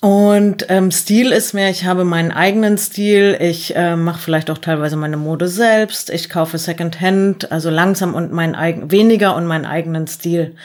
Und 0.03 0.67
ähm, 0.69 0.91
Stil 0.91 1.31
ist 1.31 1.55
mehr, 1.55 1.71
ich 1.71 1.85
habe 1.85 2.05
meinen 2.05 2.33
eigenen 2.33 2.77
Stil, 2.77 3.39
ich 3.41 3.77
äh, 3.77 3.95
mache 3.95 4.21
vielleicht 4.21 4.51
auch 4.51 4.59
teilweise 4.59 4.97
meine 4.97 5.17
Mode 5.17 5.47
selbst, 5.47 6.11
ich 6.11 6.29
kaufe 6.29 6.59
Secondhand, 6.59 7.53
also 7.53 7.71
langsam 7.71 8.17
und 8.17 8.33
mein 8.33 8.57
eigen, 8.57 8.91
weniger 8.91 9.37
und 9.37 9.47
meinen 9.47 9.65
eigenen 9.65 10.09
Stil. 10.09 10.57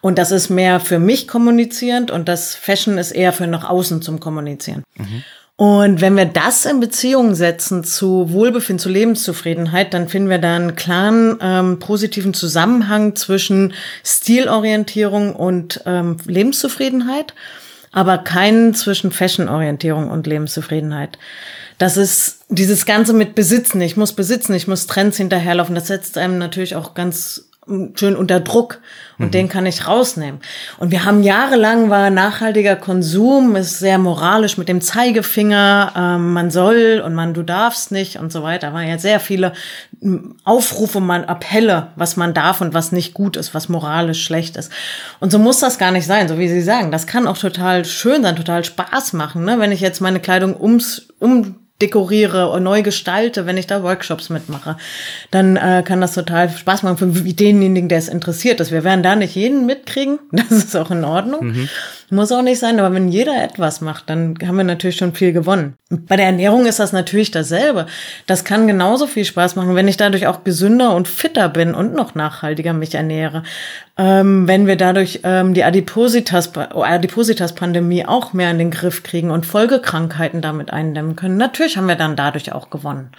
Und 0.00 0.16
das 0.16 0.30
ist 0.30 0.48
mehr 0.48 0.80
für 0.80 0.98
mich 0.98 1.28
kommunizierend 1.28 2.10
und 2.10 2.30
das 2.30 2.54
Fashion 2.54 2.96
ist 2.96 3.10
eher 3.10 3.34
für 3.34 3.46
nach 3.46 3.68
außen 3.68 4.00
zum 4.00 4.20
Kommunizieren. 4.20 4.84
Mhm. 4.96 5.22
Und 5.56 6.00
wenn 6.00 6.16
wir 6.16 6.24
das 6.24 6.64
in 6.64 6.80
Beziehung 6.80 7.34
setzen 7.34 7.84
zu 7.84 8.32
Wohlbefinden, 8.32 8.82
zu 8.82 8.88
Lebenszufriedenheit, 8.88 9.92
dann 9.92 10.08
finden 10.08 10.30
wir 10.30 10.38
da 10.38 10.56
einen 10.56 10.76
klaren 10.76 11.36
ähm, 11.42 11.78
positiven 11.78 12.32
Zusammenhang 12.32 13.16
zwischen 13.16 13.74
Stilorientierung 14.02 15.36
und 15.36 15.82
ähm, 15.84 16.16
Lebenszufriedenheit 16.26 17.34
aber 17.92 18.18
keinen 18.18 18.74
zwischen 18.74 19.10
Fashion-Orientierung 19.10 20.10
und 20.10 20.26
Lebenszufriedenheit. 20.26 21.18
Das 21.78 21.96
ist 21.96 22.44
dieses 22.48 22.86
Ganze 22.86 23.12
mit 23.12 23.34
Besitzen. 23.34 23.80
Ich 23.80 23.96
muss 23.96 24.12
besitzen, 24.12 24.54
ich 24.54 24.66
muss 24.66 24.86
Trends 24.86 25.16
hinterherlaufen. 25.16 25.74
Das 25.74 25.86
setzt 25.86 26.18
einem 26.18 26.38
natürlich 26.38 26.74
auch 26.74 26.94
ganz 26.94 27.48
schön 27.94 28.16
unter 28.16 28.40
Druck 28.40 28.80
und 29.18 29.26
mhm. 29.26 29.30
den 29.30 29.48
kann 29.48 29.66
ich 29.66 29.86
rausnehmen. 29.86 30.40
Und 30.78 30.90
wir 30.90 31.04
haben 31.04 31.22
jahrelang 31.22 31.90
war 31.90 32.10
nachhaltiger 32.10 32.76
Konsum 32.76 33.56
ist 33.56 33.78
sehr 33.78 33.98
moralisch 33.98 34.58
mit 34.58 34.68
dem 34.68 34.80
Zeigefinger, 34.80 35.92
ähm, 35.96 36.32
man 36.32 36.50
soll 36.50 37.02
und 37.04 37.14
man 37.14 37.34
du 37.34 37.42
darfst 37.42 37.92
nicht 37.92 38.18
und 38.18 38.32
so 38.32 38.42
weiter. 38.42 38.72
Waren 38.72 38.88
ja 38.88 38.98
sehr 38.98 39.20
viele 39.20 39.52
Aufrufe, 40.44 41.00
man 41.00 41.24
Appelle, 41.24 41.88
was 41.96 42.16
man 42.16 42.34
darf 42.34 42.60
und 42.60 42.74
was 42.74 42.92
nicht 42.92 43.14
gut 43.14 43.36
ist, 43.36 43.54
was 43.54 43.68
moralisch 43.68 44.22
schlecht 44.22 44.56
ist. 44.56 44.70
Und 45.20 45.32
so 45.32 45.38
muss 45.38 45.60
das 45.60 45.78
gar 45.78 45.90
nicht 45.90 46.06
sein, 46.06 46.28
so 46.28 46.38
wie 46.38 46.48
Sie 46.48 46.62
sagen. 46.62 46.92
Das 46.92 47.06
kann 47.06 47.26
auch 47.26 47.38
total 47.38 47.84
schön 47.84 48.22
sein, 48.22 48.36
total 48.36 48.64
Spaß 48.64 49.12
machen, 49.14 49.44
ne? 49.44 49.58
wenn 49.58 49.72
ich 49.72 49.80
jetzt 49.80 50.00
meine 50.00 50.20
Kleidung 50.20 50.58
ums 50.60 51.08
um 51.18 51.56
dekoriere 51.80 52.50
und 52.50 52.64
neu 52.64 52.82
gestalte, 52.82 53.46
wenn 53.46 53.56
ich 53.56 53.68
da 53.68 53.82
Workshops 53.82 54.30
mitmache, 54.30 54.76
dann 55.30 55.56
äh, 55.56 55.84
kann 55.86 56.00
das 56.00 56.14
total 56.14 56.50
Spaß 56.50 56.82
machen 56.82 57.14
für 57.14 57.22
denjenigen, 57.34 57.88
der 57.88 57.98
es 57.98 58.08
interessiert 58.08 58.58
ist. 58.60 58.72
Wir 58.72 58.82
werden 58.82 59.02
da 59.02 59.14
nicht 59.14 59.36
jeden 59.36 59.64
mitkriegen, 59.64 60.18
das 60.32 60.50
ist 60.50 60.76
auch 60.76 60.90
in 60.90 61.04
Ordnung. 61.04 61.46
Mhm. 61.46 61.68
Muss 62.10 62.32
auch 62.32 62.40
nicht 62.40 62.58
sein, 62.58 62.80
aber 62.80 62.94
wenn 62.94 63.08
jeder 63.08 63.42
etwas 63.42 63.82
macht, 63.82 64.08
dann 64.08 64.38
haben 64.42 64.56
wir 64.56 64.64
natürlich 64.64 64.96
schon 64.96 65.14
viel 65.14 65.34
gewonnen. 65.34 65.74
Bei 65.90 66.16
der 66.16 66.24
Ernährung 66.26 66.64
ist 66.64 66.78
das 66.78 66.92
natürlich 66.92 67.30
dasselbe. 67.30 67.86
Das 68.26 68.44
kann 68.44 68.66
genauso 68.66 69.06
viel 69.06 69.26
Spaß 69.26 69.56
machen, 69.56 69.74
wenn 69.74 69.88
ich 69.88 69.98
dadurch 69.98 70.26
auch 70.26 70.42
gesünder 70.42 70.94
und 70.94 71.06
fitter 71.06 71.50
bin 71.50 71.74
und 71.74 71.94
noch 71.94 72.14
nachhaltiger 72.14 72.72
mich 72.72 72.94
ernähre. 72.94 73.42
Ähm, 73.98 74.48
wenn 74.48 74.66
wir 74.66 74.76
dadurch 74.76 75.20
ähm, 75.22 75.52
die 75.52 75.64
Adipositas, 75.64 76.56
Adipositas-Pandemie 76.56 78.06
auch 78.06 78.32
mehr 78.32 78.50
in 78.52 78.58
den 78.58 78.70
Griff 78.70 79.02
kriegen 79.02 79.30
und 79.30 79.44
Folgekrankheiten 79.44 80.40
damit 80.40 80.72
eindämmen 80.72 81.14
können. 81.14 81.36
Natürlich 81.36 81.76
haben 81.76 81.88
wir 81.88 81.96
dann 81.96 82.16
dadurch 82.16 82.52
auch 82.52 82.70
gewonnen 82.70 83.10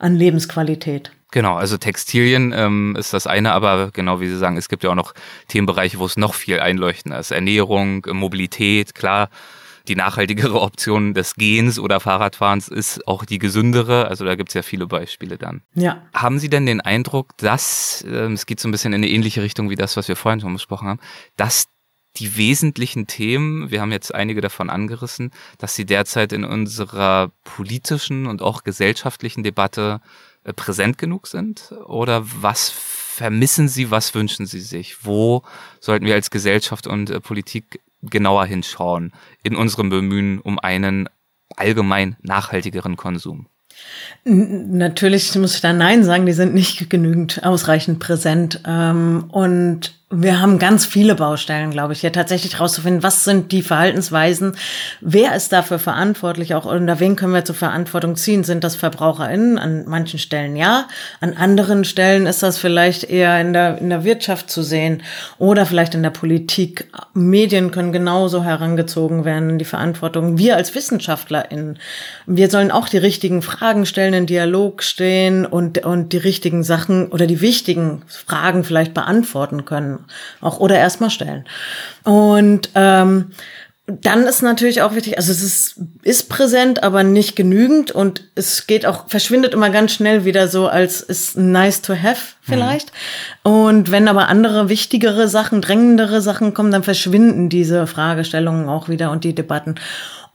an 0.00 0.16
Lebensqualität. 0.16 1.12
Genau, 1.34 1.56
also 1.56 1.78
Textilien 1.78 2.52
ähm, 2.56 2.94
ist 2.96 3.12
das 3.12 3.26
eine, 3.26 3.54
aber 3.54 3.90
genau 3.92 4.20
wie 4.20 4.28
Sie 4.28 4.38
sagen, 4.38 4.56
es 4.56 4.68
gibt 4.68 4.84
ja 4.84 4.90
auch 4.90 4.94
noch 4.94 5.14
Themenbereiche, 5.48 5.98
wo 5.98 6.06
es 6.06 6.16
noch 6.16 6.32
viel 6.32 6.60
einleuchtender 6.60 7.18
ist. 7.18 7.32
Ernährung, 7.32 8.06
Mobilität, 8.12 8.94
klar. 8.94 9.30
Die 9.88 9.96
nachhaltigere 9.96 10.60
Option 10.62 11.12
des 11.12 11.34
Gehens 11.34 11.80
oder 11.80 11.98
Fahrradfahrens 11.98 12.68
ist 12.68 13.08
auch 13.08 13.24
die 13.24 13.40
gesündere. 13.40 14.06
Also 14.06 14.24
da 14.24 14.36
gibt 14.36 14.50
es 14.50 14.54
ja 14.54 14.62
viele 14.62 14.86
Beispiele 14.86 15.36
dann. 15.36 15.62
Ja. 15.74 16.02
Haben 16.14 16.38
Sie 16.38 16.48
denn 16.48 16.66
den 16.66 16.80
Eindruck, 16.80 17.36
dass, 17.38 18.04
äh, 18.06 18.32
es 18.32 18.46
geht 18.46 18.60
so 18.60 18.68
ein 18.68 18.70
bisschen 18.70 18.92
in 18.92 19.02
eine 19.02 19.10
ähnliche 19.10 19.42
Richtung 19.42 19.70
wie 19.70 19.74
das, 19.74 19.96
was 19.96 20.06
wir 20.06 20.14
vorhin 20.14 20.40
schon 20.40 20.52
besprochen 20.52 20.86
haben, 20.86 21.00
dass 21.36 21.66
die 22.16 22.36
wesentlichen 22.36 23.08
Themen, 23.08 23.72
wir 23.72 23.80
haben 23.80 23.90
jetzt 23.90 24.14
einige 24.14 24.40
davon 24.40 24.70
angerissen, 24.70 25.32
dass 25.58 25.74
sie 25.74 25.84
derzeit 25.84 26.32
in 26.32 26.44
unserer 26.44 27.32
politischen 27.42 28.28
und 28.28 28.40
auch 28.40 28.62
gesellschaftlichen 28.62 29.42
Debatte 29.42 30.00
äh, 30.00 30.33
präsent 30.52 30.98
genug 30.98 31.26
sind? 31.26 31.72
Oder 31.86 32.24
was 32.24 32.70
vermissen 32.70 33.68
Sie, 33.68 33.90
was 33.90 34.14
wünschen 34.14 34.46
Sie 34.46 34.60
sich? 34.60 35.04
Wo 35.04 35.42
sollten 35.80 36.06
wir 36.06 36.14
als 36.14 36.30
Gesellschaft 36.30 36.86
und 36.86 37.10
äh, 37.10 37.20
Politik 37.20 37.80
genauer 38.02 38.46
hinschauen 38.46 39.12
in 39.42 39.56
unserem 39.56 39.88
Bemühen 39.88 40.40
um 40.40 40.58
einen 40.58 41.08
allgemein 41.56 42.16
nachhaltigeren 42.22 42.96
Konsum? 42.96 43.46
Natürlich 44.24 45.34
muss 45.34 45.56
ich 45.56 45.60
da 45.60 45.72
Nein 45.72 46.04
sagen, 46.04 46.26
die 46.26 46.32
sind 46.32 46.54
nicht 46.54 46.88
genügend 46.90 47.44
ausreichend 47.44 47.98
präsent. 47.98 48.60
Ähm, 48.66 49.24
und 49.28 49.98
wir 50.22 50.40
haben 50.40 50.58
ganz 50.58 50.86
viele 50.86 51.14
Baustellen, 51.14 51.70
glaube 51.70 51.92
ich, 51.92 52.00
hier 52.00 52.12
tatsächlich 52.12 52.60
rauszufinden, 52.60 53.02
was 53.02 53.24
sind 53.24 53.52
die 53.52 53.62
Verhaltensweisen, 53.62 54.56
wer 55.00 55.34
ist 55.34 55.52
dafür 55.52 55.78
verantwortlich 55.78 56.54
auch 56.54 56.64
unter 56.64 57.00
wen 57.00 57.16
können 57.16 57.32
wir 57.32 57.44
zur 57.44 57.54
Verantwortung 57.54 58.16
ziehen? 58.16 58.44
Sind 58.44 58.64
das 58.64 58.76
VerbraucherInnen? 58.76 59.58
An 59.58 59.84
manchen 59.86 60.18
Stellen 60.18 60.56
ja, 60.56 60.88
an 61.20 61.34
anderen 61.34 61.84
Stellen 61.84 62.26
ist 62.26 62.42
das 62.42 62.58
vielleicht 62.58 63.04
eher 63.04 63.40
in 63.40 63.52
der, 63.52 63.78
in 63.78 63.90
der 63.90 64.04
Wirtschaft 64.04 64.50
zu 64.50 64.62
sehen 64.62 65.02
oder 65.38 65.66
vielleicht 65.66 65.94
in 65.94 66.02
der 66.02 66.10
Politik. 66.10 66.88
Medien 67.14 67.70
können 67.70 67.92
genauso 67.92 68.44
herangezogen 68.44 69.24
werden 69.24 69.50
in 69.50 69.58
die 69.58 69.64
Verantwortung. 69.64 70.38
Wir 70.38 70.56
als 70.56 70.74
WissenschaftlerInnen, 70.74 71.78
wir 72.26 72.50
sollen 72.50 72.70
auch 72.70 72.88
die 72.88 72.98
richtigen 72.98 73.42
Fragen 73.42 73.86
stellen, 73.86 74.14
in 74.14 74.26
Dialog 74.26 74.82
stehen 74.82 75.46
und, 75.46 75.84
und 75.84 76.12
die 76.12 76.18
richtigen 76.18 76.62
Sachen 76.62 77.08
oder 77.08 77.26
die 77.26 77.40
wichtigen 77.40 78.02
Fragen 78.06 78.64
vielleicht 78.64 78.94
beantworten 78.94 79.64
können 79.64 80.03
auch 80.40 80.58
oder 80.60 80.76
erstmal 80.76 81.10
stellen. 81.10 81.44
Und 82.04 82.70
ähm, 82.74 83.32
dann 83.86 84.22
ist 84.22 84.40
natürlich 84.40 84.80
auch 84.80 84.94
wichtig, 84.94 85.18
also 85.18 85.30
es 85.30 85.42
ist, 85.42 85.80
ist 86.02 86.30
präsent, 86.30 86.82
aber 86.82 87.04
nicht 87.04 87.36
genügend 87.36 87.90
und 87.90 88.24
es 88.34 88.66
geht 88.66 88.86
auch, 88.86 89.08
verschwindet 89.08 89.52
immer 89.52 89.68
ganz 89.68 89.92
schnell 89.92 90.24
wieder 90.24 90.48
so 90.48 90.68
als 90.68 91.02
ist 91.02 91.36
nice 91.36 91.82
to 91.82 91.94
have 91.94 92.34
vielleicht. 92.40 92.92
Mhm. 93.44 93.52
Und 93.52 93.90
wenn 93.90 94.08
aber 94.08 94.28
andere 94.28 94.70
wichtigere 94.70 95.28
Sachen, 95.28 95.60
drängendere 95.60 96.22
Sachen 96.22 96.54
kommen, 96.54 96.70
dann 96.70 96.82
verschwinden 96.82 97.50
diese 97.50 97.86
Fragestellungen 97.86 98.70
auch 98.70 98.88
wieder 98.88 99.10
und 99.10 99.22
die 99.22 99.34
Debatten. 99.34 99.74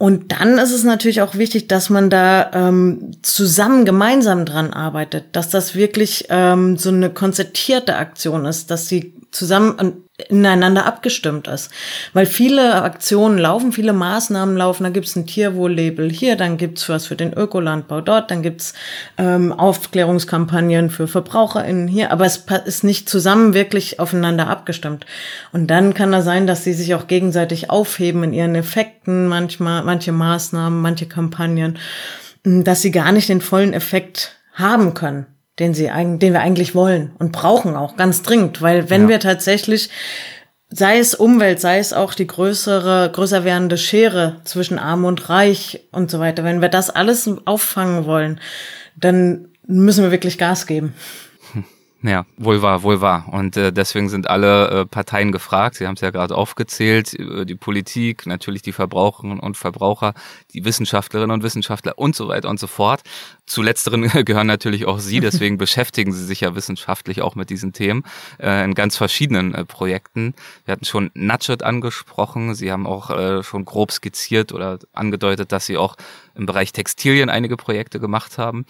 Und 0.01 0.31
dann 0.31 0.57
ist 0.57 0.71
es 0.71 0.85
natürlich 0.85 1.21
auch 1.21 1.35
wichtig, 1.35 1.67
dass 1.67 1.89
man 1.89 2.09
da 2.09 2.51
ähm, 2.53 3.11
zusammen, 3.21 3.83
gemeinsam 3.83 4.45
dran 4.45 4.71
arbeitet, 4.71 5.25
dass 5.33 5.49
das 5.49 5.75
wirklich 5.75 6.27
ähm, 6.29 6.77
so 6.77 6.87
eine 6.87 7.09
konzertierte 7.09 7.97
Aktion 7.97 8.45
ist, 8.45 8.71
dass 8.71 8.87
sie 8.87 9.13
zusammen 9.31 10.05
ineinander 10.27 10.85
abgestimmt 10.85 11.47
ist. 11.47 11.71
Weil 12.13 12.25
viele 12.25 12.81
Aktionen 12.81 13.37
laufen, 13.37 13.71
viele 13.71 13.93
Maßnahmen 13.93 14.57
laufen, 14.57 14.83
da 14.83 14.89
gibt's 14.89 15.15
ein 15.15 15.25
Tierwohl-Label 15.25 16.09
hier, 16.09 16.35
dann 16.35 16.57
gibt's 16.57 16.89
was 16.89 17.07
für 17.07 17.15
den 17.15 17.33
Ökolandbau 17.33 18.01
dort, 18.01 18.31
dann 18.31 18.41
gibt's 18.41 18.73
ähm, 19.17 19.53
Aufklärungskampagnen 19.53 20.89
für 20.89 21.07
VerbraucherInnen 21.07 21.87
hier, 21.87 22.11
aber 22.11 22.25
es 22.25 22.45
ist 22.65 22.83
nicht 22.83 23.07
zusammen 23.07 23.53
wirklich 23.53 23.99
aufeinander 23.99 24.47
abgestimmt. 24.47 25.05
Und 25.53 25.67
dann 25.67 25.93
kann 25.93 26.11
da 26.11 26.21
sein, 26.21 26.47
dass 26.47 26.63
sie 26.63 26.73
sich 26.73 26.93
auch 26.95 27.07
gegenseitig 27.07 27.69
aufheben 27.69 28.23
in 28.23 28.33
ihren 28.33 28.55
Effekten, 28.55 29.27
manchmal, 29.27 29.83
manche 29.83 30.11
Maßnahmen, 30.11 30.81
manche 30.81 31.05
Kampagnen, 31.05 31.77
dass 32.43 32.81
sie 32.81 32.91
gar 32.91 33.11
nicht 33.11 33.29
den 33.29 33.41
vollen 33.41 33.73
Effekt 33.73 34.35
haben 34.53 34.93
können 34.93 35.25
den 35.59 35.73
sie 35.73 35.87
den 35.87 36.33
wir 36.33 36.41
eigentlich 36.41 36.73
wollen 36.73 37.11
und 37.19 37.31
brauchen 37.31 37.75
auch 37.75 37.95
ganz 37.97 38.21
dringend, 38.21 38.61
weil 38.61 38.89
wenn 38.89 39.03
ja. 39.03 39.09
wir 39.09 39.19
tatsächlich 39.19 39.89
sei 40.69 40.99
es 40.99 41.15
Umwelt, 41.15 41.59
sei 41.59 41.79
es 41.79 41.93
auch 41.93 42.13
die 42.13 42.27
größere, 42.27 43.09
größer 43.11 43.43
werdende 43.43 43.77
Schere 43.77 44.37
zwischen 44.43 44.77
Arm 44.77 45.03
und 45.03 45.29
Reich 45.29 45.87
und 45.91 46.11
so 46.11 46.19
weiter, 46.19 46.43
wenn 46.43 46.61
wir 46.61 46.69
das 46.69 46.89
alles 46.89 47.29
auffangen 47.45 48.05
wollen, 48.05 48.39
dann 48.95 49.47
müssen 49.65 50.03
wir 50.03 50.11
wirklich 50.11 50.37
Gas 50.37 50.67
geben. 50.67 50.93
Ja, 52.01 52.25
wohl 52.37 52.61
wahr, 52.61 52.83
wohl 52.83 53.01
wahr. 53.01 53.25
Und 53.29 53.57
äh, 53.57 53.73
deswegen 53.73 54.07
sind 54.07 54.29
alle 54.29 54.69
äh, 54.69 54.85
Parteien 54.85 55.33
gefragt. 55.33 55.75
Sie 55.75 55.85
haben 55.85 55.95
es 55.95 56.01
ja 56.01 56.11
gerade 56.11 56.33
aufgezählt. 56.33 57.13
Äh, 57.19 57.45
die 57.45 57.55
Politik, 57.55 58.25
natürlich 58.25 58.61
die 58.61 58.71
Verbraucherinnen 58.71 59.37
und 59.37 59.57
Verbraucher, 59.57 60.13
die 60.53 60.63
Wissenschaftlerinnen 60.63 61.33
und 61.33 61.43
Wissenschaftler 61.43 61.99
und 61.99 62.15
so 62.15 62.29
weiter 62.29 62.49
und 62.49 62.57
so 62.57 62.67
fort. 62.67 63.01
Zu 63.45 63.61
letzteren 63.61 64.03
gehören 64.25 64.47
natürlich 64.47 64.85
auch 64.85 64.99
Sie. 64.99 65.19
Deswegen 65.19 65.57
beschäftigen 65.57 66.13
Sie 66.13 66.23
sich 66.23 66.39
ja 66.39 66.55
wissenschaftlich 66.55 67.21
auch 67.21 67.35
mit 67.35 67.49
diesen 67.49 67.73
Themen 67.73 68.03
äh, 68.41 68.63
in 68.63 68.75
ganz 68.75 68.95
verschiedenen 68.95 69.53
äh, 69.53 69.65
Projekten. 69.65 70.35
Wir 70.63 70.71
hatten 70.71 70.85
schon 70.85 71.11
Nudget 71.15 71.63
angesprochen. 71.63 72.55
Sie 72.55 72.71
haben 72.71 72.87
auch 72.87 73.09
äh, 73.09 73.43
schon 73.43 73.65
grob 73.65 73.91
skizziert 73.91 74.53
oder 74.53 74.79
angedeutet, 74.93 75.51
dass 75.51 75.65
Sie 75.65 75.75
auch 75.75 75.97
im 76.39 76.45
Bereich 76.45 76.71
Textilien 76.71 77.29
einige 77.29 77.57
Projekte 77.57 77.99
gemacht 77.99 78.37
haben. 78.37 78.65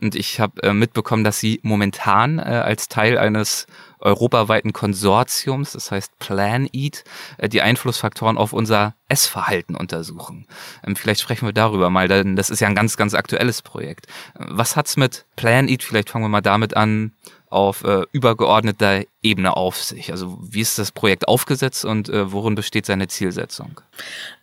Und 0.00 0.14
ich 0.14 0.38
habe 0.38 0.62
äh, 0.62 0.72
mitbekommen, 0.72 1.24
dass 1.24 1.40
Sie 1.40 1.58
momentan 1.62 2.38
äh, 2.38 2.42
als 2.42 2.88
Teil 2.88 3.18
eines 3.18 3.66
europaweiten 3.98 4.72
Konsortiums, 4.72 5.72
das 5.72 5.90
heißt 5.90 6.18
Plan 6.18 6.68
Eat, 6.72 7.04
äh, 7.38 7.48
die 7.48 7.62
Einflussfaktoren 7.62 8.36
auf 8.36 8.52
unser 8.52 8.94
Essverhalten 9.08 9.74
untersuchen. 9.74 10.46
Ähm, 10.86 10.94
vielleicht 10.94 11.22
sprechen 11.22 11.48
wir 11.48 11.52
darüber 11.52 11.90
mal, 11.90 12.06
denn 12.06 12.36
das 12.36 12.50
ist 12.50 12.60
ja 12.60 12.68
ein 12.68 12.74
ganz, 12.74 12.96
ganz 12.96 13.14
aktuelles 13.14 13.62
Projekt. 13.62 14.06
Äh, 14.38 14.44
was 14.48 14.76
hat's 14.76 14.96
mit 14.96 15.24
Plan 15.36 15.68
Eat? 15.68 15.82
Vielleicht 15.82 16.10
fangen 16.10 16.24
wir 16.24 16.28
mal 16.28 16.42
damit 16.42 16.76
an, 16.76 17.12
auf 17.48 17.84
äh, 17.84 18.02
übergeordneter 18.12 19.04
Ebene 19.24 19.56
auf 19.56 19.82
sich? 19.82 20.12
Also 20.12 20.38
wie 20.40 20.60
ist 20.60 20.78
das 20.78 20.92
Projekt 20.92 21.26
aufgesetzt 21.26 21.84
und 21.84 22.08
äh, 22.08 22.30
worin 22.30 22.54
besteht 22.54 22.86
seine 22.86 23.08
Zielsetzung? 23.08 23.80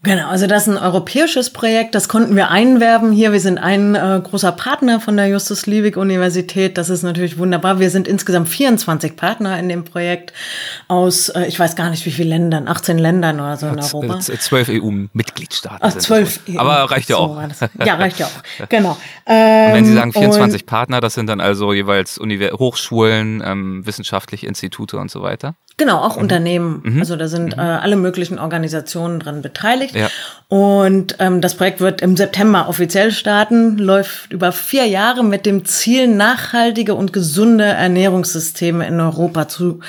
Genau, 0.04 0.30
also 0.30 0.48
das 0.48 0.64
ist 0.64 0.74
ein 0.74 0.84
europäisches 0.84 1.54
Projekt, 1.54 1.94
das 1.94 2.10
konnten 2.10 2.36
wir 2.36 2.50
einwerben 2.50 3.12
hier. 3.12 3.34
Wir 3.34 3.40
sind 3.40 3.60
ein 3.60 3.94
äh, 3.94 4.20
großer 4.24 4.52
Partner 4.52 5.00
von 5.00 5.16
der 5.16 5.28
Justus 5.28 5.68
Liebig 5.68 5.96
Universität. 5.96 6.80
Das 6.80 6.90
ist 6.90 7.04
natürlich 7.04 7.38
wunderbar. 7.38 7.80
Wir 7.80 7.92
sind 7.92 8.08
insgesamt 8.08 8.50
24 8.50 9.16
Partner 9.16 9.60
in 9.60 9.70
dem 9.70 9.84
Projekt 9.84 10.34
aus, 10.88 11.30
äh, 11.30 11.46
ich 11.46 11.60
weiß 11.60 11.76
gar 11.76 11.92
nicht 11.92 12.04
wie 12.08 12.12
viele 12.12 12.30
Ländern, 12.30 12.68
18 12.68 12.98
Ländern 12.98 13.40
oder 13.40 13.58
so 13.58 13.68
in 13.68 13.80
Europa. 13.80 14.20
Zwölf 14.20 14.70
EU-Mitgliedstaaten. 14.70 15.80
Ach, 15.82 15.96
zwölf 15.96 16.40
EU. 16.50 16.58
Aber 16.58 16.90
reicht 16.90 17.10
ja 17.10 17.18
auch. 17.18 17.40
ja, 17.86 17.96
reicht 17.96 18.18
ja 18.20 18.26
auch. 18.26 18.32
Genau. 18.70 18.98
Ähm, 19.26 19.68
und 19.68 19.74
wenn 19.76 19.86
Sie 19.86 19.94
sagen 19.94 20.14
24 20.14 20.66
Partner, 20.66 21.02
das 21.02 21.14
sind 21.14 21.28
dann 21.28 21.42
also 21.42 21.74
jeweils 21.74 22.18
Univers 22.18 22.54
Hochschulen, 22.54 23.44
ähm, 23.46 23.86
wissenschaftliche 23.86 24.48
Institute 24.48 24.71
und 24.80 25.12
so 25.12 25.22
weiter? 25.22 25.56
Genau, 25.78 26.00
auch 26.00 26.16
mhm. 26.16 26.22
Unternehmen. 26.22 26.82
Mhm. 26.84 27.00
Also 27.00 27.16
da 27.16 27.28
sind 27.28 27.56
mhm. 27.56 27.60
äh, 27.60 27.64
alle 27.64 27.96
möglichen 27.96 28.38
Organisationen 28.38 29.20
dran 29.20 29.42
beteiligt. 29.42 29.96
Ja. 29.96 30.10
Und 30.48 31.16
ähm, 31.20 31.42
das 31.42 31.56
Projekt 31.56 31.80
wird 31.80 32.02
im 32.02 32.16
September 32.16 32.68
offiziell 32.68 33.12
starten, 33.12 33.78
läuft 33.78 34.32
über 34.32 34.52
vier 34.52 34.86
Jahre 34.86 35.24
mit 35.24 35.46
dem 35.46 35.66
Ziel, 35.66 36.08
nachhaltige 36.08 36.94
und 36.94 37.14
gesunde 37.14 37.64
Ernährungssysteme 37.64 38.86
in 38.86 39.00
Europa 39.00 39.48
zu 39.48 39.80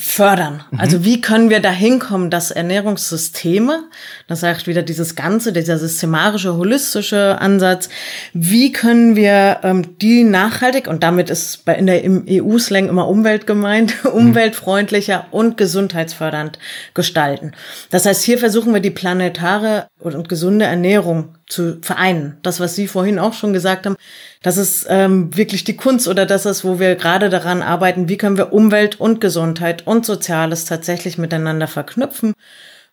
fördern. 0.00 0.62
Mhm. 0.70 0.80
Also 0.80 1.04
wie 1.04 1.20
können 1.20 1.50
wir 1.50 1.60
da 1.60 1.70
hinkommen, 1.70 2.30
dass 2.30 2.50
Ernährungssysteme, 2.50 3.84
das 4.26 4.40
sagt 4.40 4.66
wieder 4.66 4.82
dieses 4.82 5.14
Ganze, 5.14 5.52
dieser 5.52 5.78
systematische, 5.78 6.56
holistische 6.56 7.40
Ansatz, 7.40 7.88
wie 8.32 8.72
können 8.72 9.16
wir 9.16 9.60
ähm, 9.62 9.98
die 9.98 10.24
nachhaltig, 10.24 10.88
und 10.88 11.02
damit 11.02 11.30
ist 11.30 11.64
bei, 11.64 11.74
in 11.74 11.86
der 11.86 12.02
im 12.02 12.24
EU-Slang 12.28 12.88
immer 12.88 13.08
Umwelt 13.08 13.46
gemeint, 13.46 13.94
mhm. 14.04 14.10
umweltfreundlicher 14.10 15.26
und 15.30 15.56
gesundheitsfördernd 15.56 16.58
gestalten. 16.94 17.52
Das 17.90 18.06
heißt, 18.06 18.22
hier 18.22 18.38
versuchen 18.38 18.74
wir 18.74 18.80
die 18.80 18.90
planetare 18.90 19.88
und 20.00 20.28
gesunde 20.28 20.64
Ernährung 20.64 21.34
zu 21.46 21.78
vereinen. 21.82 22.36
Das, 22.42 22.60
was 22.60 22.74
Sie 22.74 22.86
vorhin 22.86 23.18
auch 23.18 23.32
schon 23.32 23.52
gesagt 23.52 23.86
haben, 23.86 23.96
das 24.42 24.56
ist 24.56 24.86
ähm, 24.88 25.36
wirklich 25.36 25.64
die 25.64 25.76
Kunst 25.76 26.06
oder 26.06 26.24
das 26.24 26.46
ist, 26.46 26.64
wo 26.64 26.78
wir 26.78 26.94
gerade 26.94 27.30
daran 27.30 27.62
arbeiten, 27.62 28.08
wie 28.08 28.16
können 28.16 28.36
wir 28.36 28.52
Umwelt 28.52 29.00
und 29.00 29.20
Gesundheit 29.20 29.86
und 29.86 30.06
Soziales 30.06 30.64
tatsächlich 30.64 31.18
miteinander 31.18 31.66
verknüpfen 31.66 32.34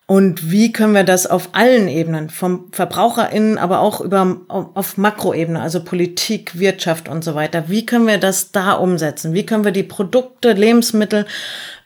und 0.08 0.52
wie 0.52 0.72
können 0.72 0.94
wir 0.94 1.04
das 1.04 1.26
auf 1.26 1.50
allen 1.54 1.88
Ebenen, 1.88 2.30
vom 2.30 2.68
VerbraucherInnen, 2.72 3.58
aber 3.58 3.80
auch 3.80 4.02
über, 4.02 4.38
auf 4.48 4.98
Makroebene, 4.98 5.60
also 5.60 5.84
Politik, 5.84 6.60
Wirtschaft 6.60 7.10
und 7.10 7.24
so 7.24 7.34
weiter, 7.34 7.70
wie 7.70 7.88
können 7.88 8.06
wir 8.06 8.20
das 8.20 8.52
da 8.52 8.74
umsetzen? 8.74 9.34
Wie 9.34 9.48
können 9.48 9.66
wir 9.66 9.72
die 9.72 9.82
Produkte, 9.82 10.52
Lebensmittel 10.52 11.26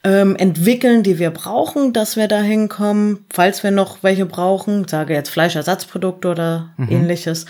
ähm, 0.03 0.35
entwickeln, 0.35 1.01
die 1.01 1.17
wir 1.17 1.31
brauchen, 1.31 1.93
dass 1.93 2.17
wir 2.17 2.27
da 2.27 2.41
hinkommen, 2.41 3.25
falls 3.29 3.63
wir 3.63 3.71
noch 3.71 4.03
welche 4.03 4.25
brauchen, 4.25 4.85
sage 4.85 5.13
jetzt 5.13 5.29
Fleischersatzprodukte 5.29 6.27
oder 6.27 6.71
mhm. 6.75 6.89
ähnliches. 6.89 7.45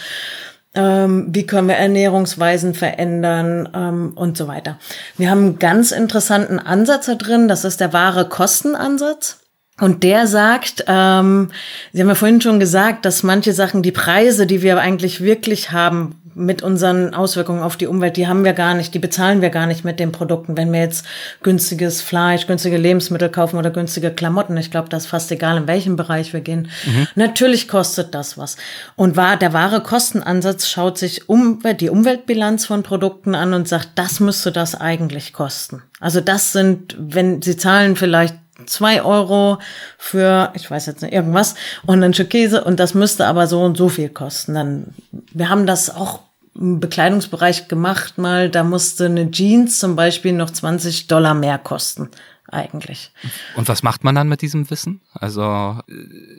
Ähm, 0.76 1.30
wie 1.32 1.48
können 1.48 1.68
wir 1.68 1.78
Ernährungsweisen 1.78 2.76
verändern 2.76 3.70
ähm, 3.74 4.12
und 4.14 4.38
so 4.38 4.48
weiter. 4.48 4.78
Wir 5.18 5.32
haben 5.32 5.40
einen 5.40 5.60
ganz 5.60 5.90
interessanten 5.90 6.60
Ansatz 6.60 7.08
da 7.08 7.16
drin, 7.16 7.48
das 7.48 7.66
ist 7.66 7.80
der 7.80 7.92
wahre 7.92 8.30
Kostenansatz. 8.30 9.39
Und 9.80 10.04
der 10.04 10.28
sagt, 10.28 10.84
ähm, 10.88 11.50
Sie 11.94 12.02
haben 12.02 12.10
ja 12.10 12.16
vorhin 12.16 12.42
schon 12.42 12.60
gesagt, 12.60 13.06
dass 13.06 13.24
manche 13.24 13.54
Sachen, 13.54 13.82
die 13.82 13.92
Preise, 13.92 14.46
die 14.46 14.62
wir 14.62 14.80
eigentlich 14.80 15.22
wirklich 15.22 15.72
haben 15.72 16.16
mit 16.40 16.62
unseren 16.62 17.14
Auswirkungen 17.14 17.62
auf 17.62 17.76
die 17.76 17.88
Umwelt, 17.88 18.16
die 18.16 18.28
haben 18.28 18.46
wir 18.46 18.54
gar 18.54 18.74
nicht, 18.74 18.94
die 18.94 19.00
bezahlen 19.00 19.42
wir 19.42 19.50
gar 19.50 19.66
nicht 19.66 19.84
mit 19.84 20.00
den 20.00 20.12
Produkten. 20.12 20.56
Wenn 20.56 20.72
wir 20.72 20.80
jetzt 20.80 21.06
günstiges 21.44 22.02
Fleisch, 22.02 22.48
günstige 22.48 22.78
Lebensmittel 22.78 23.30
kaufen 23.30 23.58
oder 23.58 23.72
günstige 23.72 24.12
Klamotten, 24.12 24.56
ich 24.56 24.72
glaube, 24.72 24.90
das 24.90 25.04
ist 25.04 25.10
fast 25.10 25.32
egal, 25.32 25.58
in 25.58 25.68
welchem 25.68 25.98
Bereich 25.98 26.32
wir 26.32 26.42
gehen. 26.42 26.70
Mhm. 26.86 27.08
Natürlich 27.16 27.68
kostet 27.68 28.16
das 28.16 28.38
was. 28.38 28.56
Und 28.96 29.18
war, 29.18 29.38
der 29.38 29.54
wahre 29.54 29.82
Kostenansatz 29.82 30.68
schaut 30.68 30.98
sich 30.98 31.28
um, 31.28 31.62
die 31.80 31.90
Umweltbilanz 31.90 32.66
von 32.66 32.84
Produkten 32.84 33.36
an 33.36 33.54
und 33.54 33.68
sagt, 33.68 33.90
das 33.96 34.20
müsste 34.20 34.52
das 34.52 34.80
eigentlich 34.80 35.34
kosten. 35.34 35.84
Also 36.00 36.22
das 36.22 36.54
sind, 36.54 36.96
wenn 36.98 37.42
Sie 37.42 37.58
zahlen 37.58 37.98
vielleicht 37.98 38.36
zwei 38.66 39.04
Euro 39.04 39.60
für, 39.98 40.52
ich 40.56 40.70
weiß 40.70 40.86
jetzt 40.86 41.02
nicht, 41.02 41.14
irgendwas 41.14 41.56
und 41.86 42.04
ein 42.04 42.14
Stück 42.14 42.30
Käse. 42.30 42.64
Und 42.64 42.80
das 42.80 42.94
müsste 42.94 43.28
aber 43.28 43.48
so 43.48 43.62
und 43.62 43.78
so 43.78 43.90
viel 43.90 44.10
kosten. 44.10 44.54
Dann, 44.54 44.94
wir 45.12 45.50
haben 45.50 45.66
das 45.66 45.94
auch 45.94 46.22
im 46.56 46.80
Bekleidungsbereich 46.80 47.68
gemacht 47.68 48.18
mal, 48.18 48.50
da 48.50 48.64
musste 48.64 49.06
eine 49.06 49.32
Jeans 49.32 49.80
zum 49.80 49.96
Beispiel 49.96 50.34
noch 50.34 50.50
20 50.50 51.08
Dollar 51.08 51.34
mehr 51.34 51.58
kosten 51.58 52.10
eigentlich. 52.50 53.12
Und 53.56 53.68
was 53.68 53.84
macht 53.84 54.04
man 54.04 54.16
dann 54.16 54.28
mit 54.28 54.42
diesem 54.42 54.70
Wissen? 54.70 55.02
Also 55.14 55.80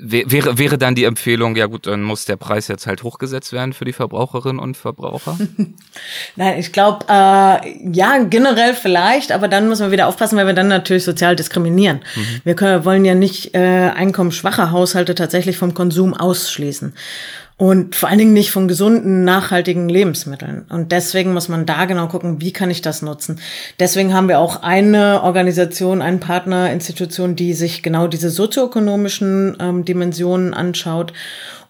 wäre, 0.00 0.58
wäre 0.58 0.78
dann 0.78 0.94
die 0.94 1.04
Empfehlung, 1.04 1.56
ja 1.56 1.66
gut, 1.66 1.86
dann 1.86 2.02
muss 2.02 2.24
der 2.24 2.36
Preis 2.36 2.68
jetzt 2.68 2.86
halt 2.86 3.02
hochgesetzt 3.02 3.52
werden 3.52 3.72
für 3.72 3.84
die 3.84 3.92
Verbraucherinnen 3.92 4.58
und 4.58 4.76
Verbraucher? 4.76 5.38
Nein, 6.36 6.58
ich 6.58 6.72
glaube, 6.72 7.06
äh, 7.08 7.90
ja, 7.92 8.18
generell 8.28 8.74
vielleicht, 8.74 9.32
aber 9.32 9.48
dann 9.48 9.68
müssen 9.68 9.86
wir 9.86 9.92
wieder 9.92 10.08
aufpassen, 10.08 10.36
weil 10.36 10.46
wir 10.46 10.54
dann 10.54 10.68
natürlich 10.68 11.04
sozial 11.04 11.36
diskriminieren. 11.36 12.00
Mhm. 12.14 12.40
Wir 12.44 12.54
können, 12.54 12.84
wollen 12.84 13.04
ja 13.04 13.14
nicht 13.14 13.54
äh, 13.54 13.90
einkommensschwache 13.94 14.70
Haushalte 14.70 15.14
tatsächlich 15.14 15.56
vom 15.56 15.74
Konsum 15.74 16.14
ausschließen 16.14 16.94
und 17.60 17.94
vor 17.94 18.08
allen 18.08 18.16
Dingen 18.16 18.32
nicht 18.32 18.52
von 18.52 18.68
gesunden, 18.68 19.22
nachhaltigen 19.22 19.90
Lebensmitteln. 19.90 20.64
Und 20.70 20.92
deswegen 20.92 21.34
muss 21.34 21.50
man 21.50 21.66
da 21.66 21.84
genau 21.84 22.08
gucken, 22.08 22.40
wie 22.40 22.54
kann 22.54 22.70
ich 22.70 22.80
das 22.80 23.02
nutzen. 23.02 23.38
Deswegen 23.78 24.14
haben 24.14 24.28
wir 24.28 24.38
auch 24.38 24.62
eine 24.62 25.22
Organisation, 25.22 26.00
einen 26.00 26.20
Partnerinstitution, 26.20 27.36
die 27.36 27.52
sich 27.52 27.82
genau 27.82 28.06
diese 28.06 28.30
sozioökonomischen 28.30 29.58
ähm, 29.60 29.84
Dimensionen 29.84 30.54
anschaut. 30.54 31.12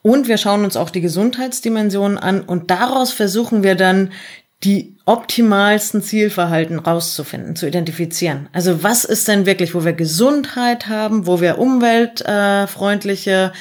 Und 0.00 0.29
wir 0.29 0.37
schauen 0.37 0.62
uns 0.62 0.76
auch 0.76 0.90
die 0.90 1.00
Gesundheitsdimensionen 1.00 2.18
an 2.18 2.42
und 2.42 2.70
daraus 2.70 3.11
versuchen 3.11 3.64
wir 3.64 3.74
dann 3.74 4.12
die 4.62 4.96
optimalsten 5.06 6.02
Zielverhalten 6.02 6.78
rauszufinden, 6.78 7.56
zu 7.56 7.66
identifizieren. 7.66 8.48
Also 8.52 8.82
was 8.82 9.04
ist 9.04 9.26
denn 9.26 9.46
wirklich, 9.46 9.74
wo 9.74 9.84
wir 9.84 9.94
Gesundheit 9.94 10.86
haben, 10.88 11.26
wo 11.26 11.40
wir 11.40 11.58
umweltfreundliche 11.58 13.52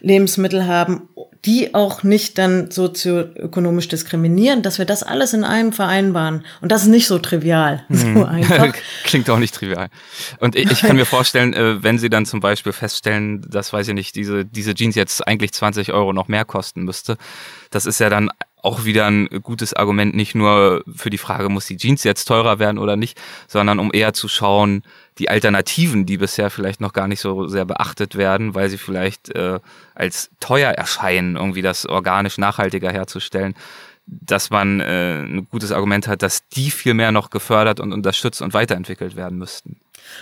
Lebensmittel 0.00 0.66
haben, 0.66 1.08
die 1.44 1.74
auch 1.74 2.02
nicht 2.04 2.38
dann 2.38 2.70
sozioökonomisch 2.70 3.88
diskriminieren, 3.88 4.62
dass 4.62 4.78
wir 4.78 4.86
das 4.86 5.02
alles 5.02 5.34
in 5.34 5.44
einem 5.44 5.72
vereinbaren. 5.72 6.44
Und 6.62 6.72
das 6.72 6.82
ist 6.82 6.88
nicht 6.88 7.06
so 7.06 7.18
trivial. 7.18 7.84
So 7.94 8.06
hm. 8.06 8.24
einfach. 8.24 8.74
Klingt 9.04 9.28
auch 9.30 9.38
nicht 9.38 9.54
trivial. 9.54 9.88
Und 10.40 10.56
ich, 10.56 10.70
ich 10.70 10.80
kann 10.80 10.96
mir 10.96 11.04
vorstellen, 11.06 11.52
äh, 11.52 11.82
wenn 11.82 11.98
Sie 11.98 12.10
dann 12.10 12.26
zum 12.26 12.40
Beispiel 12.40 12.72
feststellen, 12.72 13.42
dass, 13.48 13.72
weiß 13.72 13.88
ich 13.88 13.94
nicht, 13.94 14.16
diese, 14.16 14.44
diese 14.44 14.74
Jeans 14.74 14.94
jetzt 14.94 15.26
eigentlich 15.26 15.52
20 15.52 15.92
Euro 15.92 16.12
noch 16.12 16.28
mehr 16.28 16.44
kosten 16.44 16.82
müsste, 16.82 17.16
das 17.70 17.86
ist 17.86 18.00
ja 18.00 18.08
dann 18.08 18.30
auch 18.64 18.84
wieder 18.84 19.06
ein 19.06 19.28
gutes 19.42 19.74
Argument, 19.74 20.14
nicht 20.14 20.34
nur 20.34 20.82
für 20.94 21.10
die 21.10 21.18
Frage, 21.18 21.50
muss 21.50 21.66
die 21.66 21.76
Jeans 21.76 22.02
jetzt 22.02 22.24
teurer 22.24 22.58
werden 22.58 22.78
oder 22.78 22.96
nicht, 22.96 23.20
sondern 23.46 23.78
um 23.78 23.90
eher 23.92 24.14
zu 24.14 24.26
schauen, 24.26 24.82
die 25.18 25.28
Alternativen, 25.28 26.06
die 26.06 26.16
bisher 26.16 26.48
vielleicht 26.48 26.80
noch 26.80 26.94
gar 26.94 27.06
nicht 27.06 27.20
so 27.20 27.46
sehr 27.46 27.66
beachtet 27.66 28.16
werden, 28.16 28.54
weil 28.54 28.70
sie 28.70 28.78
vielleicht 28.78 29.28
äh, 29.34 29.60
als 29.94 30.30
teuer 30.40 30.70
erscheinen, 30.70 31.36
irgendwie 31.36 31.62
das 31.62 31.84
organisch 31.86 32.38
nachhaltiger 32.38 32.90
herzustellen, 32.90 33.54
dass 34.06 34.48
man 34.48 34.80
äh, 34.80 35.20
ein 35.20 35.46
gutes 35.50 35.70
Argument 35.70 36.08
hat, 36.08 36.22
dass 36.22 36.48
die 36.48 36.70
viel 36.70 36.94
mehr 36.94 37.12
noch 37.12 37.28
gefördert 37.28 37.80
und 37.80 37.92
unterstützt 37.92 38.40
und 38.40 38.54
weiterentwickelt 38.54 39.14
werden 39.14 39.38
müssten. 39.38 39.78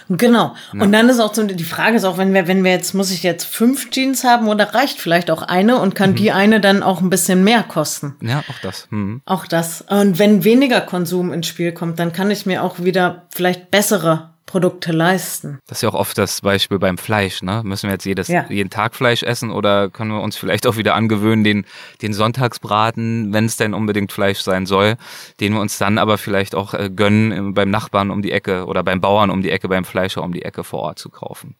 Genau. 0.08 0.54
Ja. 0.72 0.82
Und 0.82 0.92
dann 0.92 1.08
ist 1.08 1.20
auch 1.20 1.34
so, 1.34 1.44
die 1.44 1.64
Frage 1.64 1.96
ist 1.96 2.04
auch, 2.04 2.18
wenn 2.18 2.34
wir, 2.34 2.48
wenn 2.48 2.64
wir 2.64 2.72
jetzt, 2.72 2.94
muss 2.94 3.10
ich 3.10 3.22
jetzt 3.22 3.44
fünf 3.44 3.90
Jeans 3.90 4.24
haben 4.24 4.48
oder 4.48 4.74
reicht 4.74 5.00
vielleicht 5.00 5.30
auch 5.30 5.42
eine 5.42 5.78
und 5.78 5.94
kann 5.94 6.10
mhm. 6.10 6.16
die 6.16 6.32
eine 6.32 6.60
dann 6.60 6.82
auch 6.82 7.00
ein 7.00 7.10
bisschen 7.10 7.44
mehr 7.44 7.62
kosten? 7.62 8.16
Ja, 8.20 8.40
auch 8.40 8.58
das. 8.62 8.88
Mhm. 8.90 9.22
Auch 9.24 9.46
das. 9.46 9.82
Und 9.82 10.18
wenn 10.18 10.44
weniger 10.44 10.80
Konsum 10.80 11.32
ins 11.32 11.46
Spiel 11.46 11.72
kommt, 11.72 11.98
dann 11.98 12.12
kann 12.12 12.30
ich 12.30 12.46
mir 12.46 12.62
auch 12.62 12.80
wieder 12.80 13.26
vielleicht 13.30 13.70
bessere 13.70 14.31
Produkte 14.52 14.92
leisten. 14.92 15.60
Das 15.66 15.78
ist 15.78 15.82
ja 15.82 15.88
auch 15.88 15.94
oft 15.94 16.18
das 16.18 16.42
Beispiel 16.42 16.78
beim 16.78 16.98
Fleisch, 16.98 17.42
ne? 17.42 17.62
Müssen 17.64 17.88
wir 17.88 17.94
jetzt 17.94 18.04
jedes, 18.04 18.28
ja. 18.28 18.44
jeden 18.50 18.68
Tag 18.68 18.94
Fleisch 18.94 19.22
essen 19.22 19.50
oder 19.50 19.88
können 19.88 20.10
wir 20.10 20.20
uns 20.20 20.36
vielleicht 20.36 20.66
auch 20.66 20.76
wieder 20.76 20.94
angewöhnen, 20.94 21.42
den, 21.42 21.64
den 22.02 22.12
Sonntagsbraten, 22.12 23.32
wenn 23.32 23.46
es 23.46 23.56
denn 23.56 23.72
unbedingt 23.72 24.12
Fleisch 24.12 24.40
sein 24.40 24.66
soll, 24.66 24.96
den 25.40 25.54
wir 25.54 25.60
uns 25.62 25.78
dann 25.78 25.96
aber 25.96 26.18
vielleicht 26.18 26.54
auch 26.54 26.74
äh, 26.74 26.90
gönnen, 26.90 27.54
beim 27.54 27.70
Nachbarn 27.70 28.10
um 28.10 28.20
die 28.20 28.30
Ecke 28.30 28.66
oder 28.66 28.82
beim 28.82 29.00
Bauern 29.00 29.30
um 29.30 29.40
die 29.40 29.50
Ecke, 29.50 29.70
beim 29.70 29.86
Fleischer 29.86 30.22
um 30.22 30.34
die 30.34 30.42
Ecke 30.42 30.64
vor 30.64 30.80
Ort 30.80 30.98
zu 30.98 31.08
kaufen. 31.08 31.54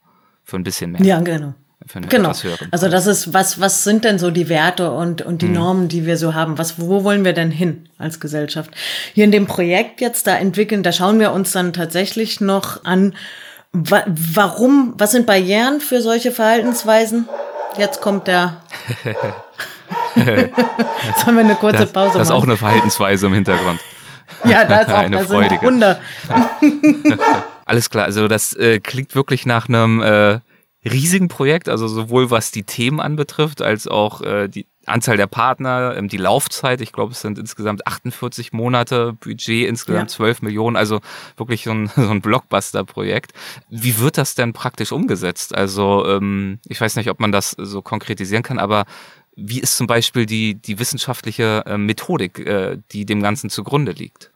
Für 0.44 0.56
ein 0.56 0.62
bisschen 0.62 0.92
mehr. 0.92 1.00
Ja, 1.00 1.20
genau 1.20 1.54
genau. 2.08 2.32
Also 2.70 2.88
das 2.88 3.06
ist, 3.06 3.34
was, 3.34 3.60
was 3.60 3.84
sind 3.84 4.04
denn 4.04 4.18
so 4.18 4.30
die 4.30 4.48
Werte 4.48 4.90
und, 4.92 5.22
und 5.22 5.42
die 5.42 5.46
mhm. 5.46 5.54
Normen, 5.54 5.88
die 5.88 6.06
wir 6.06 6.16
so 6.16 6.34
haben? 6.34 6.58
Was, 6.58 6.80
wo 6.80 7.04
wollen 7.04 7.24
wir 7.24 7.32
denn 7.32 7.50
hin 7.50 7.88
als 7.98 8.20
Gesellschaft? 8.20 8.70
Hier 9.14 9.24
in 9.24 9.32
dem 9.32 9.46
Projekt 9.46 10.00
jetzt 10.00 10.26
da 10.26 10.36
entwickeln, 10.36 10.82
da 10.82 10.92
schauen 10.92 11.18
wir 11.20 11.32
uns 11.32 11.52
dann 11.52 11.72
tatsächlich 11.72 12.40
noch 12.40 12.84
an, 12.84 13.14
wa 13.72 14.04
warum, 14.06 14.94
was 14.98 15.12
sind 15.12 15.26
Barrieren 15.26 15.80
für 15.80 16.00
solche 16.00 16.32
Verhaltensweisen? 16.32 17.28
Jetzt 17.78 18.00
kommt 18.00 18.26
der. 18.26 18.62
Jetzt 20.14 21.26
haben 21.26 21.36
wir 21.36 21.44
eine 21.44 21.54
kurze 21.54 21.78
das, 21.78 21.92
Pause. 21.92 22.18
Das 22.18 22.28
ist 22.28 22.32
auch 22.32 22.44
eine 22.44 22.56
Verhaltensweise 22.56 23.26
im 23.26 23.34
Hintergrund. 23.34 23.80
Ja, 24.44 24.64
da 24.64 24.80
ist 24.80 24.90
auch 24.92 24.98
eine 24.98 25.24
freudige. 25.24 25.66
Wunder. 25.66 26.00
Alles 27.64 27.90
klar, 27.90 28.04
also 28.04 28.28
das 28.28 28.54
äh, 28.54 28.80
klingt 28.80 29.14
wirklich 29.14 29.46
nach 29.46 29.68
einem 29.68 30.02
äh, 30.02 30.40
riesigen 30.84 31.28
Projekt, 31.28 31.68
also 31.68 31.86
sowohl 31.86 32.30
was 32.30 32.50
die 32.50 32.64
Themen 32.64 33.00
anbetrifft, 33.00 33.62
als 33.62 33.86
auch 33.86 34.20
äh, 34.22 34.48
die 34.48 34.66
Anzahl 34.86 35.16
der 35.16 35.28
Partner, 35.28 35.94
ähm, 35.96 36.08
die 36.08 36.16
Laufzeit, 36.16 36.80
ich 36.80 36.92
glaube, 36.92 37.12
es 37.12 37.20
sind 37.20 37.38
insgesamt 37.38 37.86
48 37.86 38.52
Monate, 38.52 39.12
Budget 39.12 39.68
insgesamt 39.68 40.10
ja. 40.10 40.16
12 40.16 40.42
Millionen, 40.42 40.76
also 40.76 41.00
wirklich 41.36 41.64
so 41.64 41.70
ein, 41.70 41.86
so 41.94 42.10
ein 42.10 42.20
Blockbuster-Projekt. 42.20 43.32
Wie 43.70 43.98
wird 43.98 44.18
das 44.18 44.34
denn 44.34 44.52
praktisch 44.52 44.90
umgesetzt? 44.90 45.54
Also 45.54 46.04
ähm, 46.06 46.58
ich 46.66 46.80
weiß 46.80 46.96
nicht, 46.96 47.10
ob 47.10 47.20
man 47.20 47.30
das 47.30 47.54
so 47.56 47.80
konkretisieren 47.80 48.42
kann, 48.42 48.58
aber 48.58 48.84
wie 49.36 49.60
ist 49.60 49.76
zum 49.76 49.86
Beispiel 49.86 50.26
die, 50.26 50.56
die 50.56 50.78
wissenschaftliche 50.78 51.64
äh, 51.66 51.78
Methodik, 51.78 52.40
äh, 52.40 52.78
die 52.90 53.06
dem 53.06 53.22
Ganzen 53.22 53.50
zugrunde 53.50 53.92
liegt? 53.92 54.31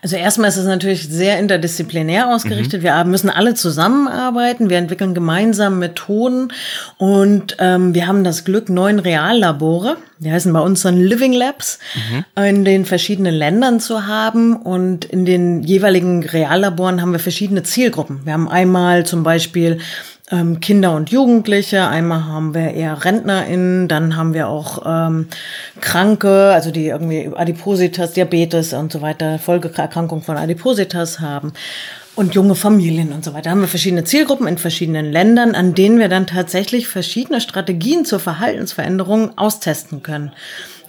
Also 0.00 0.14
erstmal 0.14 0.48
ist 0.48 0.56
es 0.56 0.66
natürlich 0.66 1.08
sehr 1.08 1.40
interdisziplinär 1.40 2.28
ausgerichtet. 2.28 2.82
Mhm. 2.82 2.84
Wir 2.84 3.04
müssen 3.04 3.30
alle 3.30 3.54
zusammenarbeiten. 3.54 4.70
Wir 4.70 4.78
entwickeln 4.78 5.12
gemeinsam 5.12 5.80
Methoden 5.80 6.52
und 6.98 7.56
ähm, 7.58 7.94
wir 7.94 8.06
haben 8.06 8.22
das 8.22 8.44
Glück, 8.44 8.68
neun 8.68 9.00
Reallabore, 9.00 9.96
die 10.20 10.30
heißen 10.30 10.52
bei 10.52 10.60
uns 10.60 10.82
dann 10.82 11.00
Living 11.00 11.32
Labs, 11.32 11.80
mhm. 11.94 12.44
in 12.44 12.64
den 12.64 12.84
verschiedenen 12.84 13.34
Ländern 13.34 13.80
zu 13.80 14.06
haben. 14.06 14.54
Und 14.54 15.04
in 15.04 15.24
den 15.24 15.64
jeweiligen 15.64 16.22
Reallaboren 16.22 17.02
haben 17.02 17.10
wir 17.10 17.18
verschiedene 17.18 17.64
Zielgruppen. 17.64 18.20
Wir 18.24 18.34
haben 18.34 18.48
einmal 18.48 19.04
zum 19.04 19.24
Beispiel 19.24 19.78
ähm, 20.30 20.60
Kinder 20.60 20.94
und 20.94 21.10
Jugendliche, 21.10 21.86
einmal 21.86 22.24
haben 22.24 22.54
wir 22.54 22.72
eher 22.72 23.04
RentnerInnen, 23.04 23.88
dann 23.88 24.16
haben 24.16 24.34
wir 24.34 24.48
auch 24.48 24.82
ähm, 24.86 25.28
Kranke, 25.80 26.52
also 26.52 26.70
die 26.70 26.86
irgendwie 26.86 27.30
Adipositas, 27.34 28.12
Diabetes 28.12 28.72
und 28.72 28.92
so 28.92 29.00
weiter, 29.00 29.38
Folgeerkrankung 29.38 30.22
von 30.22 30.36
Adipositas 30.36 31.20
haben 31.20 31.52
und 32.14 32.34
junge 32.34 32.56
Familien 32.56 33.12
und 33.12 33.24
so 33.24 33.32
weiter. 33.32 33.44
Da 33.44 33.50
haben 33.50 33.60
wir 33.60 33.68
verschiedene 33.68 34.04
Zielgruppen 34.04 34.48
in 34.48 34.58
verschiedenen 34.58 35.10
Ländern, 35.12 35.54
an 35.54 35.74
denen 35.74 35.98
wir 35.98 36.08
dann 36.08 36.26
tatsächlich 36.26 36.88
verschiedene 36.88 37.40
Strategien 37.40 38.04
zur 38.04 38.18
Verhaltensveränderung 38.18 39.38
austesten 39.38 40.02
können. 40.02 40.32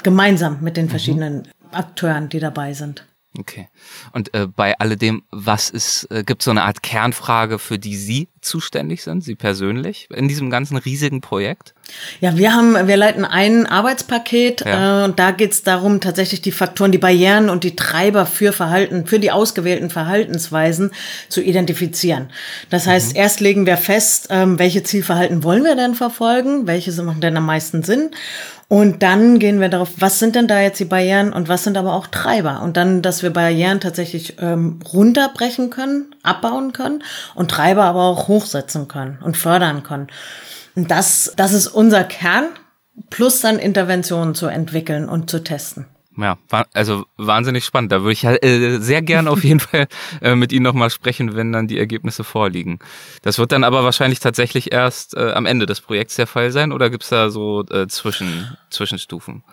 Gemeinsam 0.03 0.57
mit 0.61 0.75
den 0.75 0.85
mhm. 0.85 0.89
verschiedenen 0.89 1.35
mhm. 1.37 1.45
Akteuren, 1.71 2.29
die 2.29 2.39
dabei 2.39 2.73
sind. 2.73 3.05
Okay. 3.37 3.67
Und 4.11 4.33
äh, 4.33 4.47
bei 4.47 4.77
alledem, 4.79 5.23
was 5.29 5.69
ist, 5.69 6.07
äh, 6.09 6.23
gibt 6.23 6.41
so 6.41 6.49
eine 6.49 6.63
Art 6.63 6.81
Kernfrage, 6.81 7.59
für 7.59 7.77
die 7.77 7.95
Sie 7.95 8.27
zuständig 8.41 9.03
sind, 9.03 9.23
Sie 9.23 9.35
persönlich, 9.35 10.07
in 10.13 10.27
diesem 10.27 10.49
ganzen 10.49 10.77
riesigen 10.77 11.21
Projekt? 11.21 11.73
Ja, 12.21 12.37
wir 12.37 12.53
haben, 12.53 12.87
wir 12.87 12.97
leiten 12.97 13.25
ein 13.25 13.65
Arbeitspaket 13.65 14.63
ja. 14.65 15.01
äh, 15.01 15.05
und 15.05 15.19
da 15.19 15.31
geht 15.31 15.51
es 15.51 15.63
darum, 15.63 16.01
tatsächlich 16.01 16.41
die 16.41 16.51
Faktoren, 16.51 16.91
die 16.91 16.97
Barrieren 16.97 17.49
und 17.49 17.63
die 17.63 17.75
Treiber 17.75 18.25
für 18.25 18.53
Verhalten, 18.53 19.07
für 19.07 19.19
die 19.19 19.31
ausgewählten 19.31 19.89
Verhaltensweisen 19.89 20.91
zu 21.29 21.41
identifizieren. 21.41 22.29
Das 22.69 22.85
heißt, 22.85 23.13
mhm. 23.13 23.19
erst 23.19 23.39
legen 23.39 23.65
wir 23.65 23.77
fest, 23.77 24.27
ähm, 24.29 24.59
welche 24.59 24.83
Zielverhalten 24.83 25.43
wollen 25.43 25.63
wir 25.63 25.75
denn 25.75 25.95
verfolgen, 25.95 26.67
welche 26.67 26.91
machen 27.01 27.21
denn 27.21 27.37
am 27.37 27.45
meisten 27.45 27.81
Sinn 27.83 28.11
und 28.69 29.01
dann 29.01 29.39
gehen 29.39 29.59
wir 29.59 29.67
darauf, 29.67 29.89
was 29.97 30.19
sind 30.19 30.35
denn 30.35 30.47
da 30.47 30.61
jetzt 30.61 30.79
die 30.79 30.85
Barrieren 30.85 31.33
und 31.33 31.49
was 31.49 31.63
sind 31.63 31.75
aber 31.75 31.95
auch 31.95 32.05
Treiber? 32.05 32.61
Und 32.61 32.77
dann, 32.77 33.01
dass 33.01 33.23
wir 33.23 33.31
Barrieren 33.31 33.81
tatsächlich 33.81 34.35
ähm, 34.39 34.77
runterbrechen 34.93 35.71
können, 35.71 36.13
abbauen 36.21 36.71
können 36.71 37.03
und 37.33 37.49
Treiber 37.49 37.85
aber 37.85 38.03
auch 38.03 38.27
hochsetzen 38.29 38.87
können 38.87 39.19
und 39.21 39.35
fördern 39.35 39.83
können. 39.83 40.07
Und 40.75 40.89
das, 40.89 41.33
das 41.35 41.51
ist 41.51 41.67
unser 41.67 42.05
Kern, 42.05 42.47
plus 43.09 43.41
dann 43.41 43.59
Interventionen 43.59 44.35
zu 44.35 44.47
entwickeln 44.47 45.09
und 45.09 45.29
zu 45.29 45.43
testen. 45.43 45.85
Ja, 46.17 46.37
also 46.73 47.05
wahnsinnig 47.15 47.63
spannend. 47.63 47.91
Da 47.91 48.01
würde 48.01 48.11
ich 48.11 48.23
äh, 48.25 48.79
sehr 48.79 49.01
gern 49.01 49.27
auf 49.27 49.43
jeden 49.43 49.59
Fall 49.61 49.87
äh, 50.21 50.35
mit 50.35 50.51
Ihnen 50.51 50.63
nochmal 50.63 50.89
sprechen, 50.89 51.35
wenn 51.35 51.51
dann 51.53 51.67
die 51.67 51.79
Ergebnisse 51.79 52.23
vorliegen. 52.23 52.79
Das 53.21 53.39
wird 53.39 53.51
dann 53.51 53.63
aber 53.63 53.83
wahrscheinlich 53.83 54.19
tatsächlich 54.19 54.71
erst 54.71 55.15
äh, 55.15 55.31
am 55.31 55.45
Ende 55.45 55.65
des 55.65 55.81
Projekts 55.81 56.15
der 56.15 56.27
Fall 56.27 56.51
sein 56.51 56.71
oder 56.71 56.89
gibt's 56.89 57.09
da 57.09 57.29
so 57.29 57.63
Zwischen, 57.87 58.57
Zwischenstufen? 58.69 59.43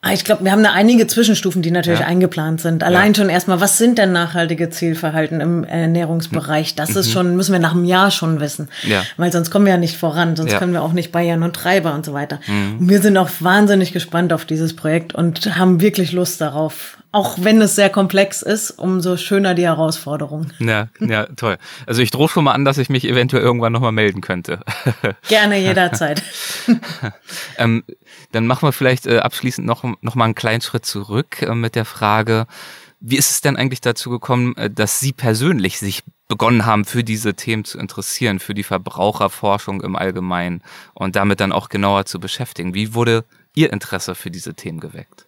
Ah, 0.00 0.12
ich 0.12 0.24
glaube, 0.24 0.44
wir 0.44 0.52
haben 0.52 0.62
da 0.62 0.72
einige 0.72 1.08
Zwischenstufen, 1.08 1.60
die 1.60 1.72
natürlich 1.72 2.00
ja. 2.00 2.06
eingeplant 2.06 2.60
sind. 2.60 2.84
Allein 2.84 3.14
ja. 3.14 3.18
schon 3.18 3.28
erstmal, 3.28 3.60
was 3.60 3.78
sind 3.78 3.98
denn 3.98 4.12
nachhaltige 4.12 4.70
Zielverhalten 4.70 5.40
im 5.40 5.64
Ernährungsbereich? 5.64 6.76
Das 6.76 6.90
mhm. 6.90 6.96
ist 6.98 7.10
schon, 7.10 7.34
müssen 7.34 7.52
wir 7.52 7.58
nach 7.58 7.74
einem 7.74 7.84
Jahr 7.84 8.12
schon 8.12 8.38
wissen. 8.38 8.68
Ja. 8.86 9.02
Weil 9.16 9.32
sonst 9.32 9.50
kommen 9.50 9.64
wir 9.66 9.72
ja 9.72 9.78
nicht 9.78 9.96
voran, 9.96 10.36
sonst 10.36 10.56
können 10.56 10.72
wir 10.72 10.82
auch 10.82 10.92
nicht 10.92 11.10
Bayern 11.10 11.42
und 11.42 11.56
Treiber 11.56 11.94
und 11.94 12.06
so 12.06 12.12
weiter. 12.12 12.38
Mhm. 12.46 12.78
Und 12.78 12.88
wir 12.88 13.02
sind 13.02 13.16
auch 13.16 13.28
wahnsinnig 13.40 13.92
gespannt 13.92 14.32
auf 14.32 14.44
dieses 14.44 14.76
Projekt 14.76 15.16
und 15.16 15.58
haben 15.58 15.80
wirklich 15.80 16.12
Lust 16.12 16.40
darauf. 16.40 16.97
Auch 17.10 17.38
wenn 17.40 17.60
es 17.62 17.74
sehr 17.74 17.88
komplex 17.88 18.42
ist, 18.42 18.70
umso 18.70 19.16
schöner 19.16 19.54
die 19.54 19.64
Herausforderung. 19.64 20.50
Ja, 20.58 20.88
ja, 21.00 21.26
toll. 21.36 21.56
Also 21.86 22.02
ich 22.02 22.10
drohe 22.10 22.28
schon 22.28 22.44
mal 22.44 22.52
an, 22.52 22.66
dass 22.66 22.76
ich 22.76 22.90
mich 22.90 23.06
eventuell 23.06 23.42
irgendwann 23.42 23.72
nochmal 23.72 23.92
melden 23.92 24.20
könnte. 24.20 24.60
Gerne 25.28 25.58
jederzeit. 25.58 26.22
ähm, 27.56 27.82
dann 28.32 28.46
machen 28.46 28.66
wir 28.66 28.72
vielleicht 28.72 29.06
äh, 29.06 29.20
abschließend 29.20 29.66
noch, 29.66 29.84
noch 30.02 30.14
mal 30.16 30.26
einen 30.26 30.34
kleinen 30.34 30.60
Schritt 30.60 30.84
zurück 30.84 31.40
äh, 31.40 31.54
mit 31.54 31.76
der 31.76 31.86
Frage, 31.86 32.46
wie 33.00 33.16
ist 33.16 33.30
es 33.30 33.40
denn 33.40 33.56
eigentlich 33.56 33.80
dazu 33.80 34.10
gekommen, 34.10 34.56
äh, 34.56 34.70
dass 34.70 35.00
Sie 35.00 35.12
persönlich 35.12 35.78
sich 35.78 36.02
begonnen 36.26 36.66
haben, 36.66 36.84
für 36.84 37.04
diese 37.04 37.34
Themen 37.34 37.64
zu 37.64 37.78
interessieren, 37.78 38.38
für 38.38 38.54
die 38.54 38.64
Verbraucherforschung 38.64 39.82
im 39.82 39.96
Allgemeinen 39.96 40.62
und 40.94 41.16
damit 41.16 41.40
dann 41.40 41.52
auch 41.52 41.68
genauer 41.68 42.04
zu 42.06 42.20
beschäftigen? 42.20 42.74
Wie 42.74 42.94
wurde 42.94 43.24
Ihr 43.54 43.72
Interesse 43.72 44.14
für 44.14 44.30
diese 44.30 44.54
Themen 44.54 44.80
geweckt? 44.80 45.27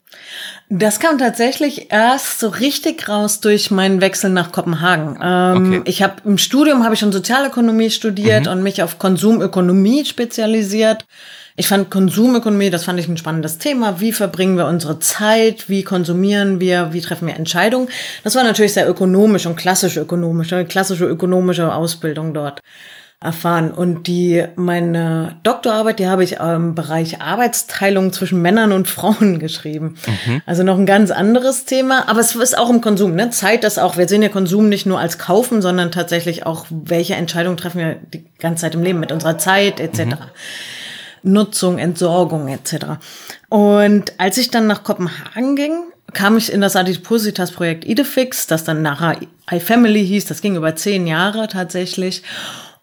Das 0.68 1.00
kam 1.00 1.18
tatsächlich 1.18 1.90
erst 1.90 2.38
so 2.38 2.48
richtig 2.48 3.08
raus 3.08 3.40
durch 3.40 3.72
meinen 3.72 4.00
Wechsel 4.00 4.30
nach 4.30 4.52
Kopenhagen. 4.52 5.18
Ähm, 5.20 5.80
okay. 5.80 5.82
Ich 5.84 6.02
habe 6.02 6.16
im 6.24 6.38
Studium 6.38 6.84
habe 6.84 6.94
ich 6.94 7.00
schon 7.00 7.10
Sozialökonomie 7.10 7.90
studiert 7.90 8.46
mhm. 8.46 8.52
und 8.52 8.62
mich 8.62 8.82
auf 8.82 8.98
Konsumökonomie 8.98 10.04
spezialisiert. 10.04 11.06
Ich 11.56 11.66
fand 11.66 11.90
Konsumökonomie, 11.90 12.70
das 12.70 12.84
fand 12.84 13.00
ich 13.00 13.08
ein 13.08 13.16
spannendes 13.16 13.58
Thema. 13.58 14.00
Wie 14.00 14.12
verbringen 14.12 14.56
wir 14.56 14.66
unsere 14.66 15.00
Zeit? 15.00 15.68
Wie 15.68 15.82
konsumieren 15.82 16.60
wir? 16.60 16.92
Wie 16.92 17.00
treffen 17.00 17.26
wir 17.26 17.34
Entscheidungen? 17.34 17.88
Das 18.22 18.36
war 18.36 18.44
natürlich 18.44 18.72
sehr 18.72 18.88
ökonomisch 18.88 19.46
und 19.46 19.56
klassisch 19.56 19.96
ökonomisch, 19.96 20.52
eine 20.52 20.66
klassische 20.66 21.04
ökonomische 21.04 21.74
Ausbildung 21.74 22.32
dort 22.32 22.60
erfahren. 23.22 23.70
Und 23.70 24.06
die, 24.06 24.44
meine 24.56 25.36
Doktorarbeit, 25.42 25.98
die 25.98 26.08
habe 26.08 26.24
ich 26.24 26.38
im 26.38 26.74
Bereich 26.74 27.20
Arbeitsteilung 27.20 28.14
zwischen 28.14 28.40
Männern 28.40 28.72
und 28.72 28.88
Frauen 28.88 29.38
geschrieben. 29.38 29.96
Mhm. 30.06 30.42
Also 30.46 30.62
noch 30.62 30.78
ein 30.78 30.86
ganz 30.86 31.10
anderes 31.10 31.66
Thema, 31.66 32.08
aber 32.08 32.20
es 32.20 32.34
ist 32.34 32.56
auch 32.56 32.70
im 32.70 32.80
Konsum, 32.80 33.14
ne? 33.14 33.28
Zeit 33.28 33.64
ist 33.64 33.78
auch, 33.78 33.98
wir 33.98 34.08
sehen 34.08 34.22
ja 34.22 34.30
Konsum 34.30 34.70
nicht 34.70 34.86
nur 34.86 34.98
als 34.98 35.18
kaufen, 35.18 35.60
sondern 35.60 35.92
tatsächlich 35.92 36.46
auch, 36.46 36.64
welche 36.70 37.14
Entscheidungen 37.14 37.58
treffen 37.58 37.78
wir 37.78 37.96
die 38.14 38.24
ganze 38.38 38.62
Zeit 38.62 38.74
im 38.74 38.82
Leben 38.82 39.00
mit 39.00 39.12
unserer 39.12 39.36
Zeit 39.36 39.80
etc. 39.80 39.98
Mhm. 39.98 40.16
Nutzung, 41.22 41.78
Entsorgung 41.78 42.48
etc. 42.48 42.86
Und 43.50 44.14
als 44.16 44.38
ich 44.38 44.50
dann 44.50 44.66
nach 44.66 44.82
Kopenhagen 44.82 45.56
ging, 45.56 45.72
kam 46.14 46.38
ich 46.38 46.50
in 46.50 46.62
das 46.62 46.74
Adipositas-Projekt 46.74 47.84
Idefix, 47.84 48.46
das 48.46 48.64
dann 48.64 48.80
nachher 48.80 49.18
iFamily 49.50 50.06
hieß. 50.06 50.24
Das 50.24 50.40
ging 50.40 50.56
über 50.56 50.74
zehn 50.74 51.06
Jahre 51.06 51.48
tatsächlich 51.48 52.22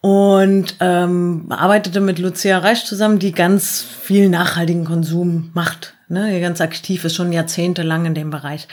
und 0.01 0.75
ähm, 0.79 1.47
arbeitete 1.49 1.99
mit 1.99 2.19
Lucia 2.19 2.59
Reich 2.59 2.85
zusammen, 2.85 3.19
die 3.19 3.31
ganz 3.31 3.81
viel 3.81 4.29
nachhaltigen 4.29 4.85
Konsum 4.85 5.51
macht. 5.53 5.95
Ne, 6.09 6.39
ganz 6.39 6.61
aktiv 6.61 7.03
ist, 7.03 7.15
schon 7.15 7.33
jahrzehntelang 7.33 8.05
in 8.05 8.13
dem 8.13 8.29
Bereich. 8.29 8.67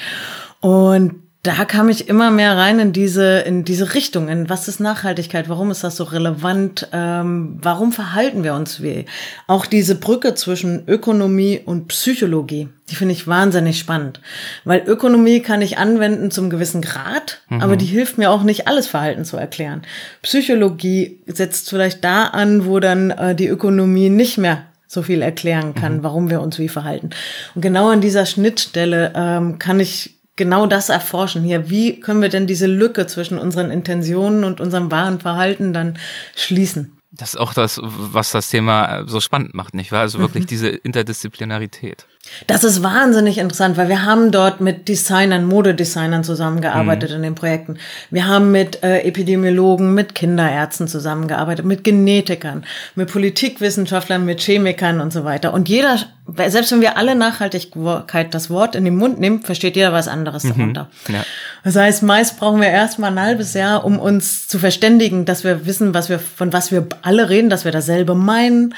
Und 0.61 1.24
da 1.45 1.66
kam 1.66 1.90
ich 1.90 2.09
immer 2.09 2.30
mehr 2.30 2.57
rein 2.57 2.78
in 2.78 2.92
diese, 2.95 3.40
in 3.40 3.66
diese 3.66 3.92
Richtung. 3.92 4.28
In 4.28 4.49
was 4.49 4.66
ist 4.66 4.80
Nachhaltigkeit? 4.80 5.51
Warum 5.51 5.70
ist 5.70 5.84
das 5.84 5.95
so 5.97 6.05
relevant? 6.05 6.88
Ähm, 6.90 7.59
warum 7.61 7.92
verhalten 7.92 8.45
wir 8.45 8.55
uns 8.55 8.82
wie? 8.82 9.05
Auch 9.47 9.66
diese 9.66 9.95
Brücke 9.95 10.34
zwischen 10.34 10.88
Ökonomie 10.88 11.61
und 11.62 11.88
Psychologie, 11.88 12.70
die 12.88 12.95
finde 12.95 13.12
ich 13.12 13.26
wahnsinnig 13.26 13.78
spannend. 13.78 14.22
Weil 14.64 14.84
Ökonomie 14.86 15.40
kann 15.40 15.61
ich 15.61 15.76
anwenden 15.76 16.30
zum 16.30 16.49
gewissen 16.49 16.80
Grad, 16.80 17.42
mhm. 17.51 17.61
aber 17.61 17.76
die 17.76 17.84
hilft 17.84 18.16
mir 18.16 18.30
auch 18.30 18.42
nicht, 18.42 18.66
alles 18.66 18.86
Verhalten 18.86 19.26
zu 19.26 19.36
erklären. 19.36 19.82
Psychologie 20.22 21.20
setzt 21.26 21.68
vielleicht 21.68 22.03
da 22.05 22.24
an, 22.24 22.64
wo 22.64 22.80
dann 22.80 23.11
äh, 23.11 23.34
die 23.34 23.49
Ökonomie 23.49 24.09
nicht 24.09 24.38
mehr 24.38 24.64
so 24.86 25.03
viel 25.03 25.20
erklären 25.20 25.74
kann, 25.74 25.99
mhm. 25.99 26.03
warum 26.05 26.30
wir 26.30 26.40
uns 26.40 26.59
wie 26.59 26.70
verhalten. 26.70 27.11
Und 27.55 27.61
genau 27.61 27.90
an 27.90 28.01
dieser 28.01 28.24
Schnittstelle 28.24 29.12
ähm, 29.14 29.59
kann 29.59 29.78
ich 29.78 30.14
genau 30.37 30.66
das 30.66 30.89
erforschen 30.89 31.43
hier. 31.43 31.70
Wie 31.70 32.01
können 32.01 32.22
wir 32.22 32.28
denn 32.28 32.47
diese 32.47 32.66
Lücke 32.66 33.07
zwischen 33.07 33.39
unseren 33.39 33.70
Intentionen 33.70 34.45
und 34.45 34.61
unserem 34.61 34.91
wahren 34.91 35.20
Verhalten 35.20 35.72
dann 35.72 35.99
schließen? 36.37 36.99
Das 37.11 37.35
ist 37.35 37.41
auch 37.41 37.55
das, 37.55 37.80
was 37.82 38.32
das 38.32 38.51
Thema 38.51 39.05
so 39.07 39.20
spannend 39.20 39.55
macht, 39.55 39.74
nicht 39.74 39.93
wahr? 39.93 40.01
Also 40.01 40.18
wirklich 40.18 40.45
mhm. 40.45 40.49
diese 40.49 40.68
Interdisziplinarität. 40.68 42.07
Das 42.47 42.64
ist 42.64 42.83
wahnsinnig 42.83 43.39
interessant, 43.39 43.77
weil 43.77 43.89
wir 43.89 44.05
haben 44.05 44.31
dort 44.31 44.61
mit 44.61 44.89
Designern, 44.89 45.45
Modedesignern 45.45 46.25
zusammengearbeitet 46.25 47.11
mhm. 47.11 47.16
in 47.16 47.22
den 47.22 47.35
Projekten. 47.35 47.79
Wir 48.11 48.27
haben 48.27 48.51
mit 48.51 48.83
äh, 48.83 49.01
Epidemiologen, 49.01 49.95
mit 49.95 50.14
Kinderärzten 50.14 50.89
zusammengearbeitet, 50.89 51.64
mit 51.64 51.85
Genetikern, 51.85 52.64
mit 52.95 53.11
Politikwissenschaftlern, 53.11 54.25
mit 54.25 54.41
Chemikern 54.41 55.01
und 55.01 55.12
so 55.12 55.25
weiter. 55.25 55.55
Und 55.55 55.68
jeder, 55.68 55.99
selbst 56.47 56.72
wenn 56.72 56.81
wir 56.81 56.97
alle 56.97 57.14
Nachhaltigkeit 57.14 58.35
das 58.35 58.51
Wort 58.51 58.75
in 58.75 58.85
den 58.85 58.97
Mund 58.97 59.20
nehmen, 59.20 59.43
versteht 59.43 59.77
jeder 59.77 59.93
was 59.93 60.09
anderes 60.09 60.45
mhm. 60.45 60.49
darunter. 60.51 60.91
Ja. 61.09 61.25
Das 61.62 61.77
heißt, 61.77 62.03
meist 62.03 62.39
brauchen 62.39 62.61
wir 62.61 62.68
erstmal 62.68 63.12
ein 63.12 63.20
halbes 63.20 63.55
Jahr, 63.55 63.85
um 63.85 63.99
uns 63.99 64.49
zu 64.49 64.59
verständigen, 64.59 65.25
dass 65.25 65.45
wir 65.45 65.66
wissen, 65.66 65.95
was 65.95 66.09
wir, 66.09 66.18
von 66.18 66.53
was 66.53 66.72
wir 66.72 66.87
alle 67.03 67.31
reden, 67.31 67.49
dass 67.49 67.64
wir 67.64 67.72
dasselbe 67.72 68.14
meinen 68.14 68.75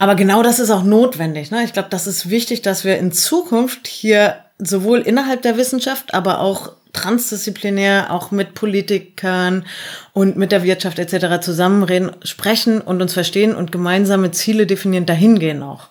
aber 0.00 0.14
genau 0.14 0.42
das 0.42 0.58
ist 0.58 0.70
auch 0.70 0.82
notwendig. 0.82 1.50
Ne? 1.50 1.62
Ich 1.62 1.74
glaube, 1.74 1.90
das 1.90 2.06
ist 2.06 2.30
wichtig, 2.30 2.62
dass 2.62 2.84
wir 2.84 2.96
in 2.96 3.12
Zukunft 3.12 3.86
hier 3.86 4.36
sowohl 4.58 5.00
innerhalb 5.00 5.42
der 5.42 5.58
Wissenschaft, 5.58 6.14
aber 6.14 6.40
auch 6.40 6.72
transdisziplinär, 6.94 8.10
auch 8.10 8.30
mit 8.30 8.54
Politikern 8.54 9.66
und 10.14 10.38
mit 10.38 10.52
der 10.52 10.62
Wirtschaft 10.62 10.98
etc. 10.98 11.44
zusammenreden, 11.44 12.12
sprechen 12.24 12.80
und 12.80 13.02
uns 13.02 13.12
verstehen 13.12 13.54
und 13.54 13.72
gemeinsame 13.72 14.30
Ziele 14.30 14.66
definieren, 14.66 15.04
dahin 15.04 15.38
gehen 15.38 15.62
auch. 15.62 15.88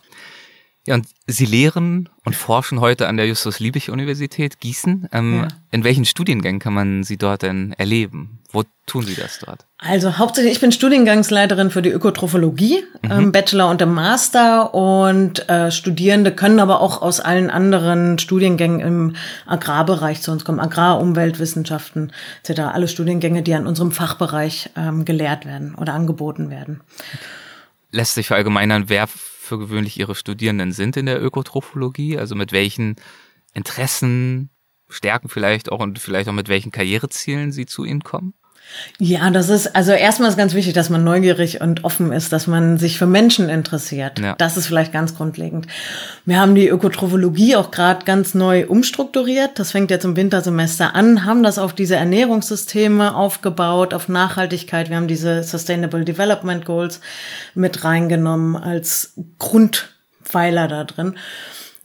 Ja, 0.90 0.96
und 0.96 1.06
Sie 1.28 1.46
lehren 1.46 2.10
und 2.26 2.36
forschen 2.36 2.82
heute 2.82 3.08
an 3.08 3.16
der 3.16 3.28
Justus-Liebig-Universität 3.28 4.60
Gießen. 4.60 5.08
Ähm, 5.12 5.42
ja. 5.44 5.48
In 5.70 5.84
welchen 5.84 6.04
Studiengängen 6.04 6.60
kann 6.60 6.74
man 6.74 7.04
Sie 7.04 7.16
dort 7.16 7.44
denn 7.44 7.74
erleben? 7.78 8.40
Wo 8.52 8.64
tun 8.88 9.04
Sie 9.04 9.14
das 9.14 9.38
dort? 9.38 9.68
Also 9.78 10.18
hauptsächlich, 10.18 10.54
ich 10.54 10.60
bin 10.60 10.72
Studiengangsleiterin 10.72 11.70
für 11.70 11.84
die 11.84 11.92
Ökotrophologie, 11.92 12.84
mhm. 13.04 13.12
ähm, 13.12 13.32
Bachelor 13.32 13.70
und 13.70 13.84
im 13.84 13.94
Master 13.94 14.74
und 14.74 15.48
äh, 15.48 15.70
Studierende 15.70 16.34
können 16.34 16.60
aber 16.60 16.82
auch 16.82 17.04
aus 17.04 17.20
allen 17.20 17.52
anderen 17.52 18.18
Studiengängen 18.18 18.80
im 18.80 19.16
Agrarbereich 19.46 20.24
zu 20.24 20.32
uns 20.32 20.44
kommen, 20.44 20.60
Agrar, 20.60 21.00
Umweltwissenschaften 21.00 22.14
etc. 22.42 22.62
Alle 22.62 22.88
Studiengänge, 22.88 23.44
die 23.44 23.54
an 23.54 23.68
unserem 23.68 23.92
Fachbereich 23.92 24.72
ähm, 24.76 25.06
gelehrt 25.06 25.46
werden 25.46 25.76
oder 25.76 25.94
angeboten 25.94 26.50
werden. 26.50 26.82
Lässt 27.92 28.16
sich 28.16 28.26
verallgemeinern, 28.26 28.86
wer 28.88 29.08
für 29.50 29.60
gewöhnlich 29.60 30.00
Ihre 30.00 30.16
Studierenden 30.16 30.72
sind 30.72 30.96
in 30.96 31.08
der 31.08 31.22
Ökotrophologie? 31.22 32.18
Also 32.18 32.36
mit 32.36 32.54
welchen 32.54 32.96
Interessen, 33.54 34.52
Stärken 34.88 35.30
vielleicht 35.30 35.72
auch 35.72 35.82
und 35.82 36.00
vielleicht 36.00 36.30
auch 36.30 36.34
mit 36.34 36.48
welchen 36.48 36.72
Karrierezielen 36.72 37.52
Sie 37.52 37.66
zu 37.66 37.84
Ihnen 37.84 38.04
kommen? 38.04 38.34
Ja, 38.98 39.30
das 39.30 39.50
ist, 39.50 39.76
also 39.76 39.92
erstmal 39.92 40.30
ist 40.30 40.38
ganz 40.38 40.54
wichtig, 40.54 40.74
dass 40.74 40.90
man 40.90 41.04
neugierig 41.04 41.62
und 41.62 41.84
offen 41.84 42.12
ist, 42.12 42.32
dass 42.32 42.48
man 42.48 42.78
sich 42.78 42.98
für 42.98 43.06
Menschen 43.06 43.50
interessiert. 43.50 44.20
Ja. 44.20 44.36
Das 44.38 44.58
ist 44.58 44.68
vielleicht 44.68 44.92
ganz 44.92 45.16
grundlegend. 45.16 45.68
Wir 46.26 46.40
haben 46.40 46.56
die 46.56 46.68
Ökotrophologie 46.68 47.56
auch 47.56 47.72
gerade 47.72 48.06
ganz 48.06 48.36
neu 48.36 48.68
umstrukturiert. 48.68 49.58
Das 49.58 49.72
fängt 49.72 49.92
jetzt 49.92 50.06
im 50.06 50.16
Wintersemester 50.16 50.96
an, 50.96 51.26
haben 51.26 51.44
das 51.44 51.58
auf 51.58 51.74
diese 51.74 51.96
Ernährungssysteme 51.96 53.16
aufgebaut, 53.16 53.94
auf 53.94 54.10
Nachhaltigkeit. 54.10 54.90
Wir 54.90 54.98
haben 54.98 55.08
diese 55.08 55.44
Sustainable 55.44 56.06
Development 56.06 56.66
Goals 56.66 57.00
mit 57.56 57.84
reingenommen 57.84 58.56
als 58.56 59.14
Grundpfeiler 59.38 60.68
da 60.68 60.84
drin 60.84 61.16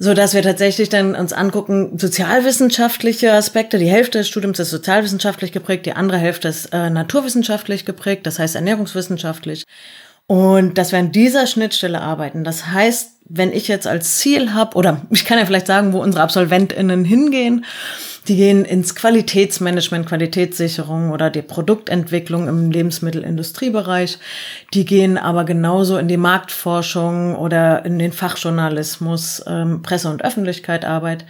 so 0.05 0.13
dass 0.13 0.35
wir 0.35 0.43
tatsächlich 0.43 0.91
dann 0.91 1.15
uns 1.15 1.33
angucken, 1.33 1.99
sozialwissenschaftliche 1.99 3.33
Aspekte. 3.33 3.79
Die 3.79 3.89
Hälfte 3.89 4.19
des 4.19 4.29
Studiums 4.29 4.59
ist 4.59 4.69
sozialwissenschaftlich 4.69 5.51
geprägt, 5.51 5.87
die 5.87 5.95
andere 5.95 6.19
Hälfte 6.19 6.49
ist 6.49 6.75
äh, 6.75 6.91
naturwissenschaftlich 6.91 7.87
geprägt, 7.87 8.27
das 8.27 8.39
heißt 8.39 8.55
ernährungswissenschaftlich. 8.55 9.65
Und 10.27 10.77
dass 10.77 10.93
wir 10.93 10.99
an 10.99 11.11
dieser 11.11 11.47
Schnittstelle 11.47 12.03
arbeiten. 12.03 12.45
Das 12.45 12.67
heißt, 12.67 13.14
wenn 13.27 13.53
ich 13.53 13.69
jetzt 13.69 13.87
als 13.87 14.19
Ziel 14.19 14.53
habe, 14.53 14.77
oder 14.77 15.01
ich 15.11 15.25
kann 15.25 15.39
ja 15.39 15.47
vielleicht 15.47 15.67
sagen, 15.67 15.93
wo 15.93 16.03
unsere 16.03 16.23
AbsolventInnen 16.25 17.05
hingehen, 17.05 17.65
die 18.29 18.37
gehen 18.37 18.65
ins 18.65 18.95
Qualitätsmanagement, 18.95 20.07
Qualitätssicherung 20.07 21.11
oder 21.11 21.29
die 21.29 21.43
Produktentwicklung 21.43 22.49
im 22.49 22.71
Lebensmittelindustriebereich. 22.71 24.19
Die 24.73 24.85
gehen 24.87 25.19
aber 25.19 25.45
genauso 25.45 25.99
in 25.99 26.09
die 26.09 26.17
Marktforschung 26.17 27.37
oder 27.37 27.85
in 27.85 27.99
den 27.99 28.13
Fachjournalismus, 28.13 29.45
ähm, 29.47 29.83
Presse- 29.83 30.09
und 30.09 30.25
Öffentlichkeitsarbeit. 30.25 31.27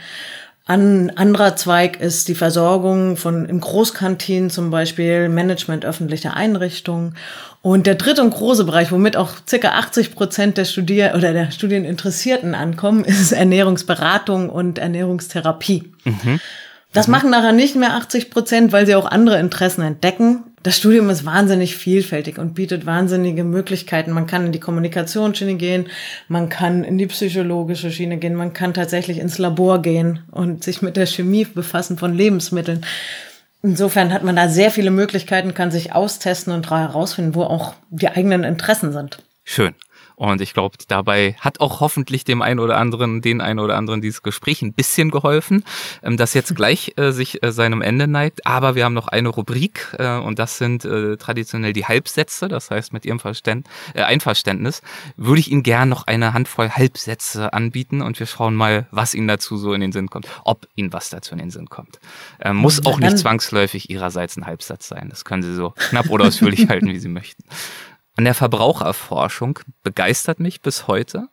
Ein 0.67 1.15
anderer 1.19 1.57
Zweig 1.57 2.01
ist 2.01 2.29
die 2.29 2.35
Versorgung 2.35 3.19
von 3.19 3.45
im 3.45 3.61
Großkantinen 3.61 4.49
zum 4.49 4.71
Beispiel, 4.71 5.29
Management 5.29 5.85
öffentlicher 5.85 6.35
Einrichtungen. 6.35 7.17
Und 7.61 7.87
der 7.87 7.97
dritte 7.97 8.23
und 8.23 8.31
große 8.31 8.65
Bereich, 8.65 8.91
womit 8.91 9.17
auch 9.19 9.33
circa 9.47 9.73
80 9.73 10.15
Prozent 10.15 10.57
der 10.57 10.65
Studier 10.65 11.13
oder 11.15 11.35
der 11.35 11.51
Studieninteressierten 11.51 12.55
ankommen, 12.55 13.05
ist 13.05 13.33
Ernährungsberatung 13.33 14.49
und 14.49 14.79
Ernährungstherapie. 14.79 15.93
Mhm. 16.05 16.41
Das 16.95 17.09
mhm. 17.09 17.13
machen 17.13 17.31
nachher 17.31 17.53
nicht 17.53 17.77
mehr 17.77 17.95
80 17.95 18.31
Prozent, 18.31 18.73
weil 18.73 18.87
sie 18.87 18.95
auch 18.95 19.07
andere 19.07 19.39
Interessen 19.41 19.83
entdecken. 19.83 20.45
Das 20.65 20.79
Studium 20.79 21.11
ist 21.11 21.27
wahnsinnig 21.27 21.77
vielfältig 21.77 22.39
und 22.39 22.55
bietet 22.55 22.87
wahnsinnige 22.87 23.45
Möglichkeiten. 23.45 24.13
Man 24.13 24.27
kann 24.27 24.47
in 24.47 24.53
die 24.53 24.61
Kommunikationsschiene 24.61 25.57
gehen, 25.57 25.89
man 26.27 26.49
kann 26.49 26.85
in 26.85 26.97
die 26.97 27.07
psychologische 27.07 27.91
Schiene 27.91 28.17
gehen, 28.17 28.35
man 28.35 28.55
kann 28.55 28.73
tatsächlich 28.73 29.19
ins 29.19 29.37
Labor 29.37 29.83
gehen 29.83 30.21
und 30.31 30.65
sich 30.65 30.81
mit 30.81 30.97
der 30.97 31.05
Chemie 31.05 31.45
befassen 31.45 31.99
von 31.99 32.15
Lebensmitteln. 32.15 32.87
Insofern 33.63 34.11
hat 34.11 34.25
man 34.25 34.37
da 34.37 34.49
sehr 34.49 34.71
viele 34.71 34.91
Möglichkeiten, 34.91 35.53
kann 35.53 35.71
sich 35.71 35.93
austesten 35.93 36.55
und 36.55 36.71
herausfinden, 36.71 37.35
wo 37.35 37.43
auch 37.43 37.75
die 37.91 38.09
eigenen 38.09 38.43
Interessen 38.43 38.91
sind. 38.91 39.19
Schön. 39.45 39.75
Und 40.17 40.41
ich 40.41 40.55
glaube, 40.55 40.77
dabei 40.89 41.37
hat 41.41 41.61
auch 41.61 41.81
hoffentlich 41.81 42.25
dem 42.25 42.43
einen 42.43 42.61
oder 42.61 42.79
anderen, 42.79 43.21
den 43.21 43.41
einen 43.41 43.59
oder 43.59 43.77
anderen 43.77 44.01
dieses 44.01 44.23
Gespräch 44.23 44.63
ein 44.63 44.73
bisschen 44.73 45.11
geholfen, 45.11 45.65
ähm, 46.03 46.17
das 46.17 46.35
jetzt 46.35 46.55
gleich 46.55 46.95
äh, 46.97 47.11
sich 47.13 47.43
äh, 47.43 47.53
seinem 47.53 47.83
Ende 47.83 48.07
neigt. 48.07 48.47
Aber 48.47 48.75
wir 48.75 48.85
haben 48.85 48.95
noch 48.95 49.09
eine 49.09 49.29
Rubrik 49.29 49.95
äh, 49.99 50.19
und 50.19 50.39
das 50.39 50.59
sind 50.59 50.85
äh, 50.85 51.17
traditionell 51.17 51.73
die 51.73 51.85
Halbsätze. 51.85 52.49
Das 52.49 52.71
heißt, 52.71 52.93
mit 52.93 53.05
Ihrem 53.05 53.21
Verständ, 53.21 53.67
äh, 53.95 54.03
Einverständnis 54.03 54.83
würde 55.17 55.41
ich 55.41 55.51
Ihnen 55.51 55.63
gern 55.63 55.89
noch 55.89 56.07
eine 56.07 56.33
Handvoll 56.33 56.71
Halbsätze 56.71 57.53
anbieten 57.53 58.03
und 58.03 58.19
wir 58.19 58.27
schauen 58.27 58.55
mal, 58.55 58.87
was 58.91 59.15
Ihnen 59.15 59.29
dazu 59.29 59.57
so 59.57 59.73
in 59.73 59.81
den 59.81 59.93
Sinn 59.93 60.11
kommt, 60.11 60.29
ob 60.45 60.67
Ihnen 60.77 60.93
was 60.93 61.11
dazu 61.11 61.33
in 61.33 61.39
den 61.39 61.51
Sinn 61.51 61.69
kommt. 61.69 61.99
Äh, 62.39 62.53
muss 62.53 62.85
auch 62.87 62.99
nicht 62.99 63.19
zwangsläufig 63.19 63.91
Ihrerseits 63.91 64.37
ein 64.37 64.47
Halbsatz 64.47 64.89
sein. 64.89 65.09
Das 65.11 65.25
können 65.25 65.43
Sie 65.43 65.55
so 65.55 65.71
knapp 65.91 66.11
oder 66.11 66.27
ausführlich 66.27 66.69
halten, 66.69 66.89
wie 66.89 66.99
Sie 66.99 67.09
möchten. 67.09 67.45
An 68.17 68.25
der 68.25 68.35
Verbraucherforschung 68.35 69.59
begeistert 69.83 70.41
mich 70.41 70.61
bis 70.61 70.87
heute, 70.87 71.29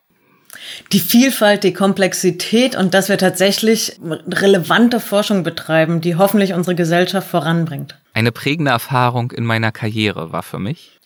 Die 0.91 0.99
Vielfalt, 0.99 1.63
die 1.63 1.73
Komplexität 1.73 2.75
und 2.75 2.93
dass 2.93 3.07
wir 3.07 3.17
tatsächlich 3.17 3.99
relevante 4.27 4.99
Forschung 4.99 5.43
betreiben, 5.43 6.01
die 6.01 6.15
hoffentlich 6.15 6.53
unsere 6.53 6.75
Gesellschaft 6.75 7.29
voranbringt. 7.29 7.97
Eine 8.13 8.31
prägende 8.33 8.71
Erfahrung 8.71 9.31
in 9.31 9.45
meiner 9.45 9.71
Karriere 9.71 10.33
war 10.33 10.43
für 10.43 10.59
mich, 10.59 10.99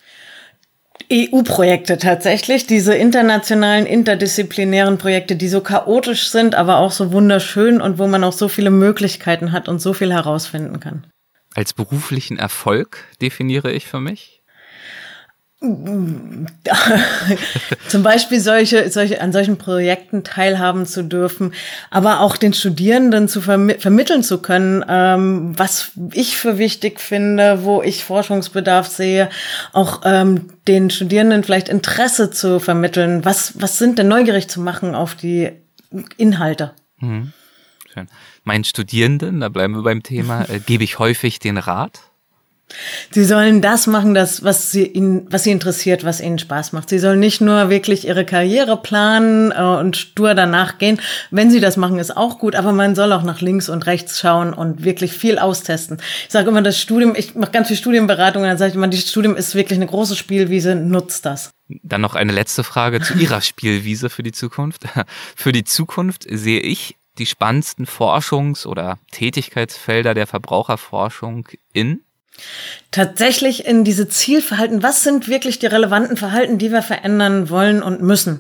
EU-Projekte 1.12 1.98
tatsächlich, 1.98 2.66
diese 2.66 2.96
internationalen, 2.96 3.86
interdisziplinären 3.86 4.98
Projekte, 4.98 5.36
die 5.36 5.50
so 5.50 5.62
chaotisch 5.62 6.30
sind, 6.30 6.56
aber 6.56 6.78
auch 6.78 6.92
so 6.92 7.12
wunderschön 7.12 7.80
und 7.82 8.00
wo 8.00 8.08
man 8.08 8.24
auch 8.24 8.34
so 8.34 8.48
viele 8.48 8.72
Möglichkeiten 8.72 9.52
hat 9.52 9.68
und 9.68 9.80
so 9.80 9.94
viel 9.94 10.12
herausfinden 10.12 10.80
kann. 10.80 11.06
Als 11.54 11.74
beruflichen 11.74 12.38
Erfolg 12.38 13.04
definiere 13.22 13.72
ich 13.72 13.86
für 13.86 14.00
mich? 14.00 14.42
Zum 17.88 18.04
Beispiel 18.04 18.40
solche, 18.40 18.90
solche, 18.90 19.22
an 19.22 19.32
solchen 19.32 19.58
Projekten 19.58 20.24
teilhaben 20.24 20.86
zu 20.86 21.04
dürfen, 21.04 21.54
aber 21.90 22.22
auch 22.22 22.38
den 22.38 22.54
Studierenden 22.54 23.28
zu 23.28 23.42
vermi 23.42 23.76
vermitteln 23.80 24.24
zu 24.24 24.40
können, 24.40 24.84
ähm, 24.88 25.58
was 25.58 25.92
ich 26.14 26.38
für 26.38 26.58
wichtig 26.58 27.00
finde, 27.00 27.64
wo 27.64 27.82
ich 27.82 28.04
Forschungsbedarf 28.04 28.88
sehe, 28.88 29.30
auch 29.74 30.02
ähm, 30.06 30.50
den 30.68 30.90
Studierenden 30.90 31.44
vielleicht 31.44 31.70
Interesse 31.70 32.32
zu 32.32 32.60
vermitteln. 32.60 33.26
Was, 33.26 33.60
was 33.62 33.78
sind 33.78 34.00
denn 34.00 34.08
neugierig 34.08 34.48
zu 34.48 34.62
machen 34.62 34.96
auf 34.96 35.16
die 35.16 35.52
Inhalte? 36.18 36.74
Mhm. 37.00 37.34
Schön. 37.94 38.08
Meinen 38.44 38.64
Studierenden, 38.64 39.40
da 39.40 39.50
bleiben 39.50 39.76
wir 39.76 39.84
beim 39.84 40.04
Thema, 40.04 40.42
äh, 40.50 40.60
gebe 40.60 40.84
ich 40.84 41.00
häufig 41.00 41.40
den 41.40 41.58
Rat? 41.58 42.02
Sie 43.12 43.24
sollen 43.24 43.62
das 43.62 43.86
machen, 43.86 44.16
das, 44.16 44.44
was 44.44 44.72
sie 44.72 44.86
ihnen, 44.86 45.28
was 45.30 45.44
sie 45.44 45.52
interessiert, 45.52 46.04
was 46.04 46.20
ihnen 46.20 46.40
Spaß 46.40 46.74
macht. 46.74 46.90
Sie 46.90 46.98
sollen 46.98 47.20
nicht 47.20 47.40
nur 47.40 47.70
wirklich 47.70 48.08
ihre 48.08 48.26
Karriere 48.26 48.78
planen 48.78 49.52
äh, 49.52 49.62
und 49.62 49.96
stur 49.96 50.34
danach 50.34 50.80
gehen. 50.80 51.00
Wenn 51.30 51.52
sie 51.52 51.60
das 51.60 51.78
machen, 51.78 52.00
ist 52.00 52.18
auch 52.18 52.40
gut, 52.40 52.56
aber 52.56 52.72
man 52.72 52.96
soll 52.96 53.14
auch 53.14 53.24
nach 53.24 53.40
links 53.40 53.70
und 53.70 53.86
rechts 53.86 54.20
schauen 54.20 54.54
und 54.54 54.84
wirklich 54.84 55.14
viel 55.14 55.38
austesten. 55.38 56.00
Ich 56.26 56.32
sage 56.32 56.50
immer, 56.50 56.64
das 56.64 56.80
Studium, 56.80 57.14
ich 57.16 57.36
mache 57.36 57.52
ganz 57.52 57.68
viel 57.68 57.78
Studienberatung 57.78 58.42
und 58.42 58.50
dann 58.50 58.58
sage 58.58 58.72
ich 58.72 58.76
immer, 58.76 58.88
das 58.88 59.08
Studium 59.08 59.36
ist 59.36 59.54
wirklich 59.54 59.78
eine 59.78 59.88
große 59.88 60.16
Spielwiese, 60.16 60.76
nutzt 60.76 61.26
das. 61.26 61.52
Dann 61.84 62.02
noch 62.02 62.16
eine 62.16 62.32
letzte 62.32 62.64
Frage 62.64 63.00
zu 63.00 63.14
Ihrer 63.14 63.42
Spielwiese 63.42 64.10
für 64.10 64.24
die 64.24 64.32
Zukunft. 64.32 64.84
Für 65.36 65.52
die 65.52 65.64
Zukunft 65.64 66.26
sehe 66.30 66.60
ich 66.60 66.98
die 67.18 67.26
spannendsten 67.26 67.86
Forschungs- 67.86 68.68
oder 68.68 69.00
Tätigkeitsfelder 69.12 70.14
der 70.14 70.28
Verbraucherforschung 70.28 71.48
in 71.74 72.05
Tatsächlich 72.96 73.66
in 73.66 73.84
diese 73.84 74.08
Zielverhalten, 74.08 74.82
was 74.82 75.04
sind 75.04 75.28
wirklich 75.28 75.60
die 75.60 75.66
relevanten 75.66 76.16
Verhalten, 76.16 76.58
die 76.58 76.72
wir 76.72 76.82
verändern 76.82 77.50
wollen 77.50 77.84
und 77.84 78.02
müssen? 78.02 78.40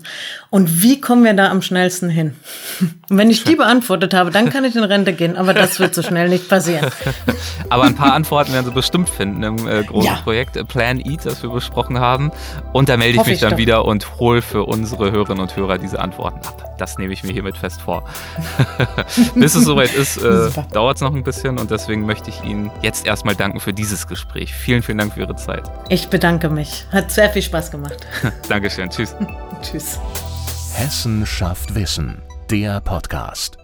Und 0.49 0.81
wie 0.81 1.01
kommen 1.01 1.25
wir 1.25 1.33
da 1.33 1.49
am 1.49 1.61
schnellsten 1.61 2.07
hin? 2.07 2.35
Und 3.09 3.17
wenn 3.19 3.29
ich 3.29 3.43
die 3.43 3.55
beantwortet 3.55 4.15
habe, 4.15 4.31
dann 4.31 4.49
kann 4.49 4.63
ich 4.63 4.75
in 4.75 4.83
Rente 4.83 5.13
gehen, 5.13 5.35
aber 5.35 5.53
das 5.53 5.79
wird 5.79 5.93
so 5.93 6.01
schnell 6.01 6.27
nicht 6.27 6.49
passieren. 6.49 6.89
Aber 7.69 7.83
ein 7.83 7.93
paar 7.93 8.13
Antworten 8.13 8.51
werden 8.51 8.65
Sie 8.65 8.71
bestimmt 8.71 9.09
finden 9.09 9.43
im 9.43 9.67
äh, 9.67 9.83
großen 9.83 10.09
ja. 10.09 10.21
Projekt 10.23 10.57
äh, 10.57 10.63
Plan 10.63 10.99
Eat, 10.99 11.23
das 11.23 11.43
wir 11.43 11.51
besprochen 11.51 11.99
haben. 11.99 12.31
Und 12.73 12.89
da 12.89 12.97
melde 12.97 13.13
ich 13.13 13.19
Hoffe 13.19 13.29
mich 13.29 13.35
ich 13.35 13.41
dann 13.41 13.51
doch. 13.51 13.57
wieder 13.57 13.85
und 13.85 14.19
hole 14.19 14.41
für 14.41 14.63
unsere 14.63 15.11
Hörerinnen 15.11 15.41
und 15.41 15.55
Hörer 15.55 15.77
diese 15.77 15.99
Antworten 15.99 16.39
ab. 16.47 16.75
Das 16.79 16.97
nehme 16.97 17.13
ich 17.13 17.23
mir 17.23 17.31
hiermit 17.31 17.57
fest 17.57 17.81
vor. 17.81 18.03
Bis 19.35 19.53
es 19.53 19.65
soweit 19.65 19.93
ist, 19.93 20.17
äh, 20.17 20.49
dauert 20.73 20.95
es 20.95 21.01
noch 21.01 21.13
ein 21.13 21.23
bisschen 21.23 21.59
und 21.59 21.69
deswegen 21.69 22.07
möchte 22.07 22.31
ich 22.31 22.43
Ihnen 22.43 22.71
jetzt 22.81 23.05
erstmal 23.05 23.35
danken 23.35 23.59
für 23.59 23.73
dieses 23.86 24.07
Gespräch. 24.07 24.53
Vielen, 24.53 24.81
vielen 24.81 24.97
Dank 24.97 25.13
für 25.13 25.21
Ihre 25.21 25.36
Zeit. 25.36 25.63
Ich 25.89 26.07
bedanke 26.07 26.49
mich. 26.49 26.86
Hat 26.91 27.11
sehr 27.11 27.29
viel 27.29 27.41
Spaß 27.41 27.71
gemacht. 27.71 27.97
Dankeschön. 28.49 28.89
Tschüss. 28.89 29.15
Tschüss. 29.61 29.99
Hessen 30.73 31.25
schafft 31.25 31.75
Wissen. 31.75 32.21
Der 32.49 32.81
Podcast. 32.81 33.57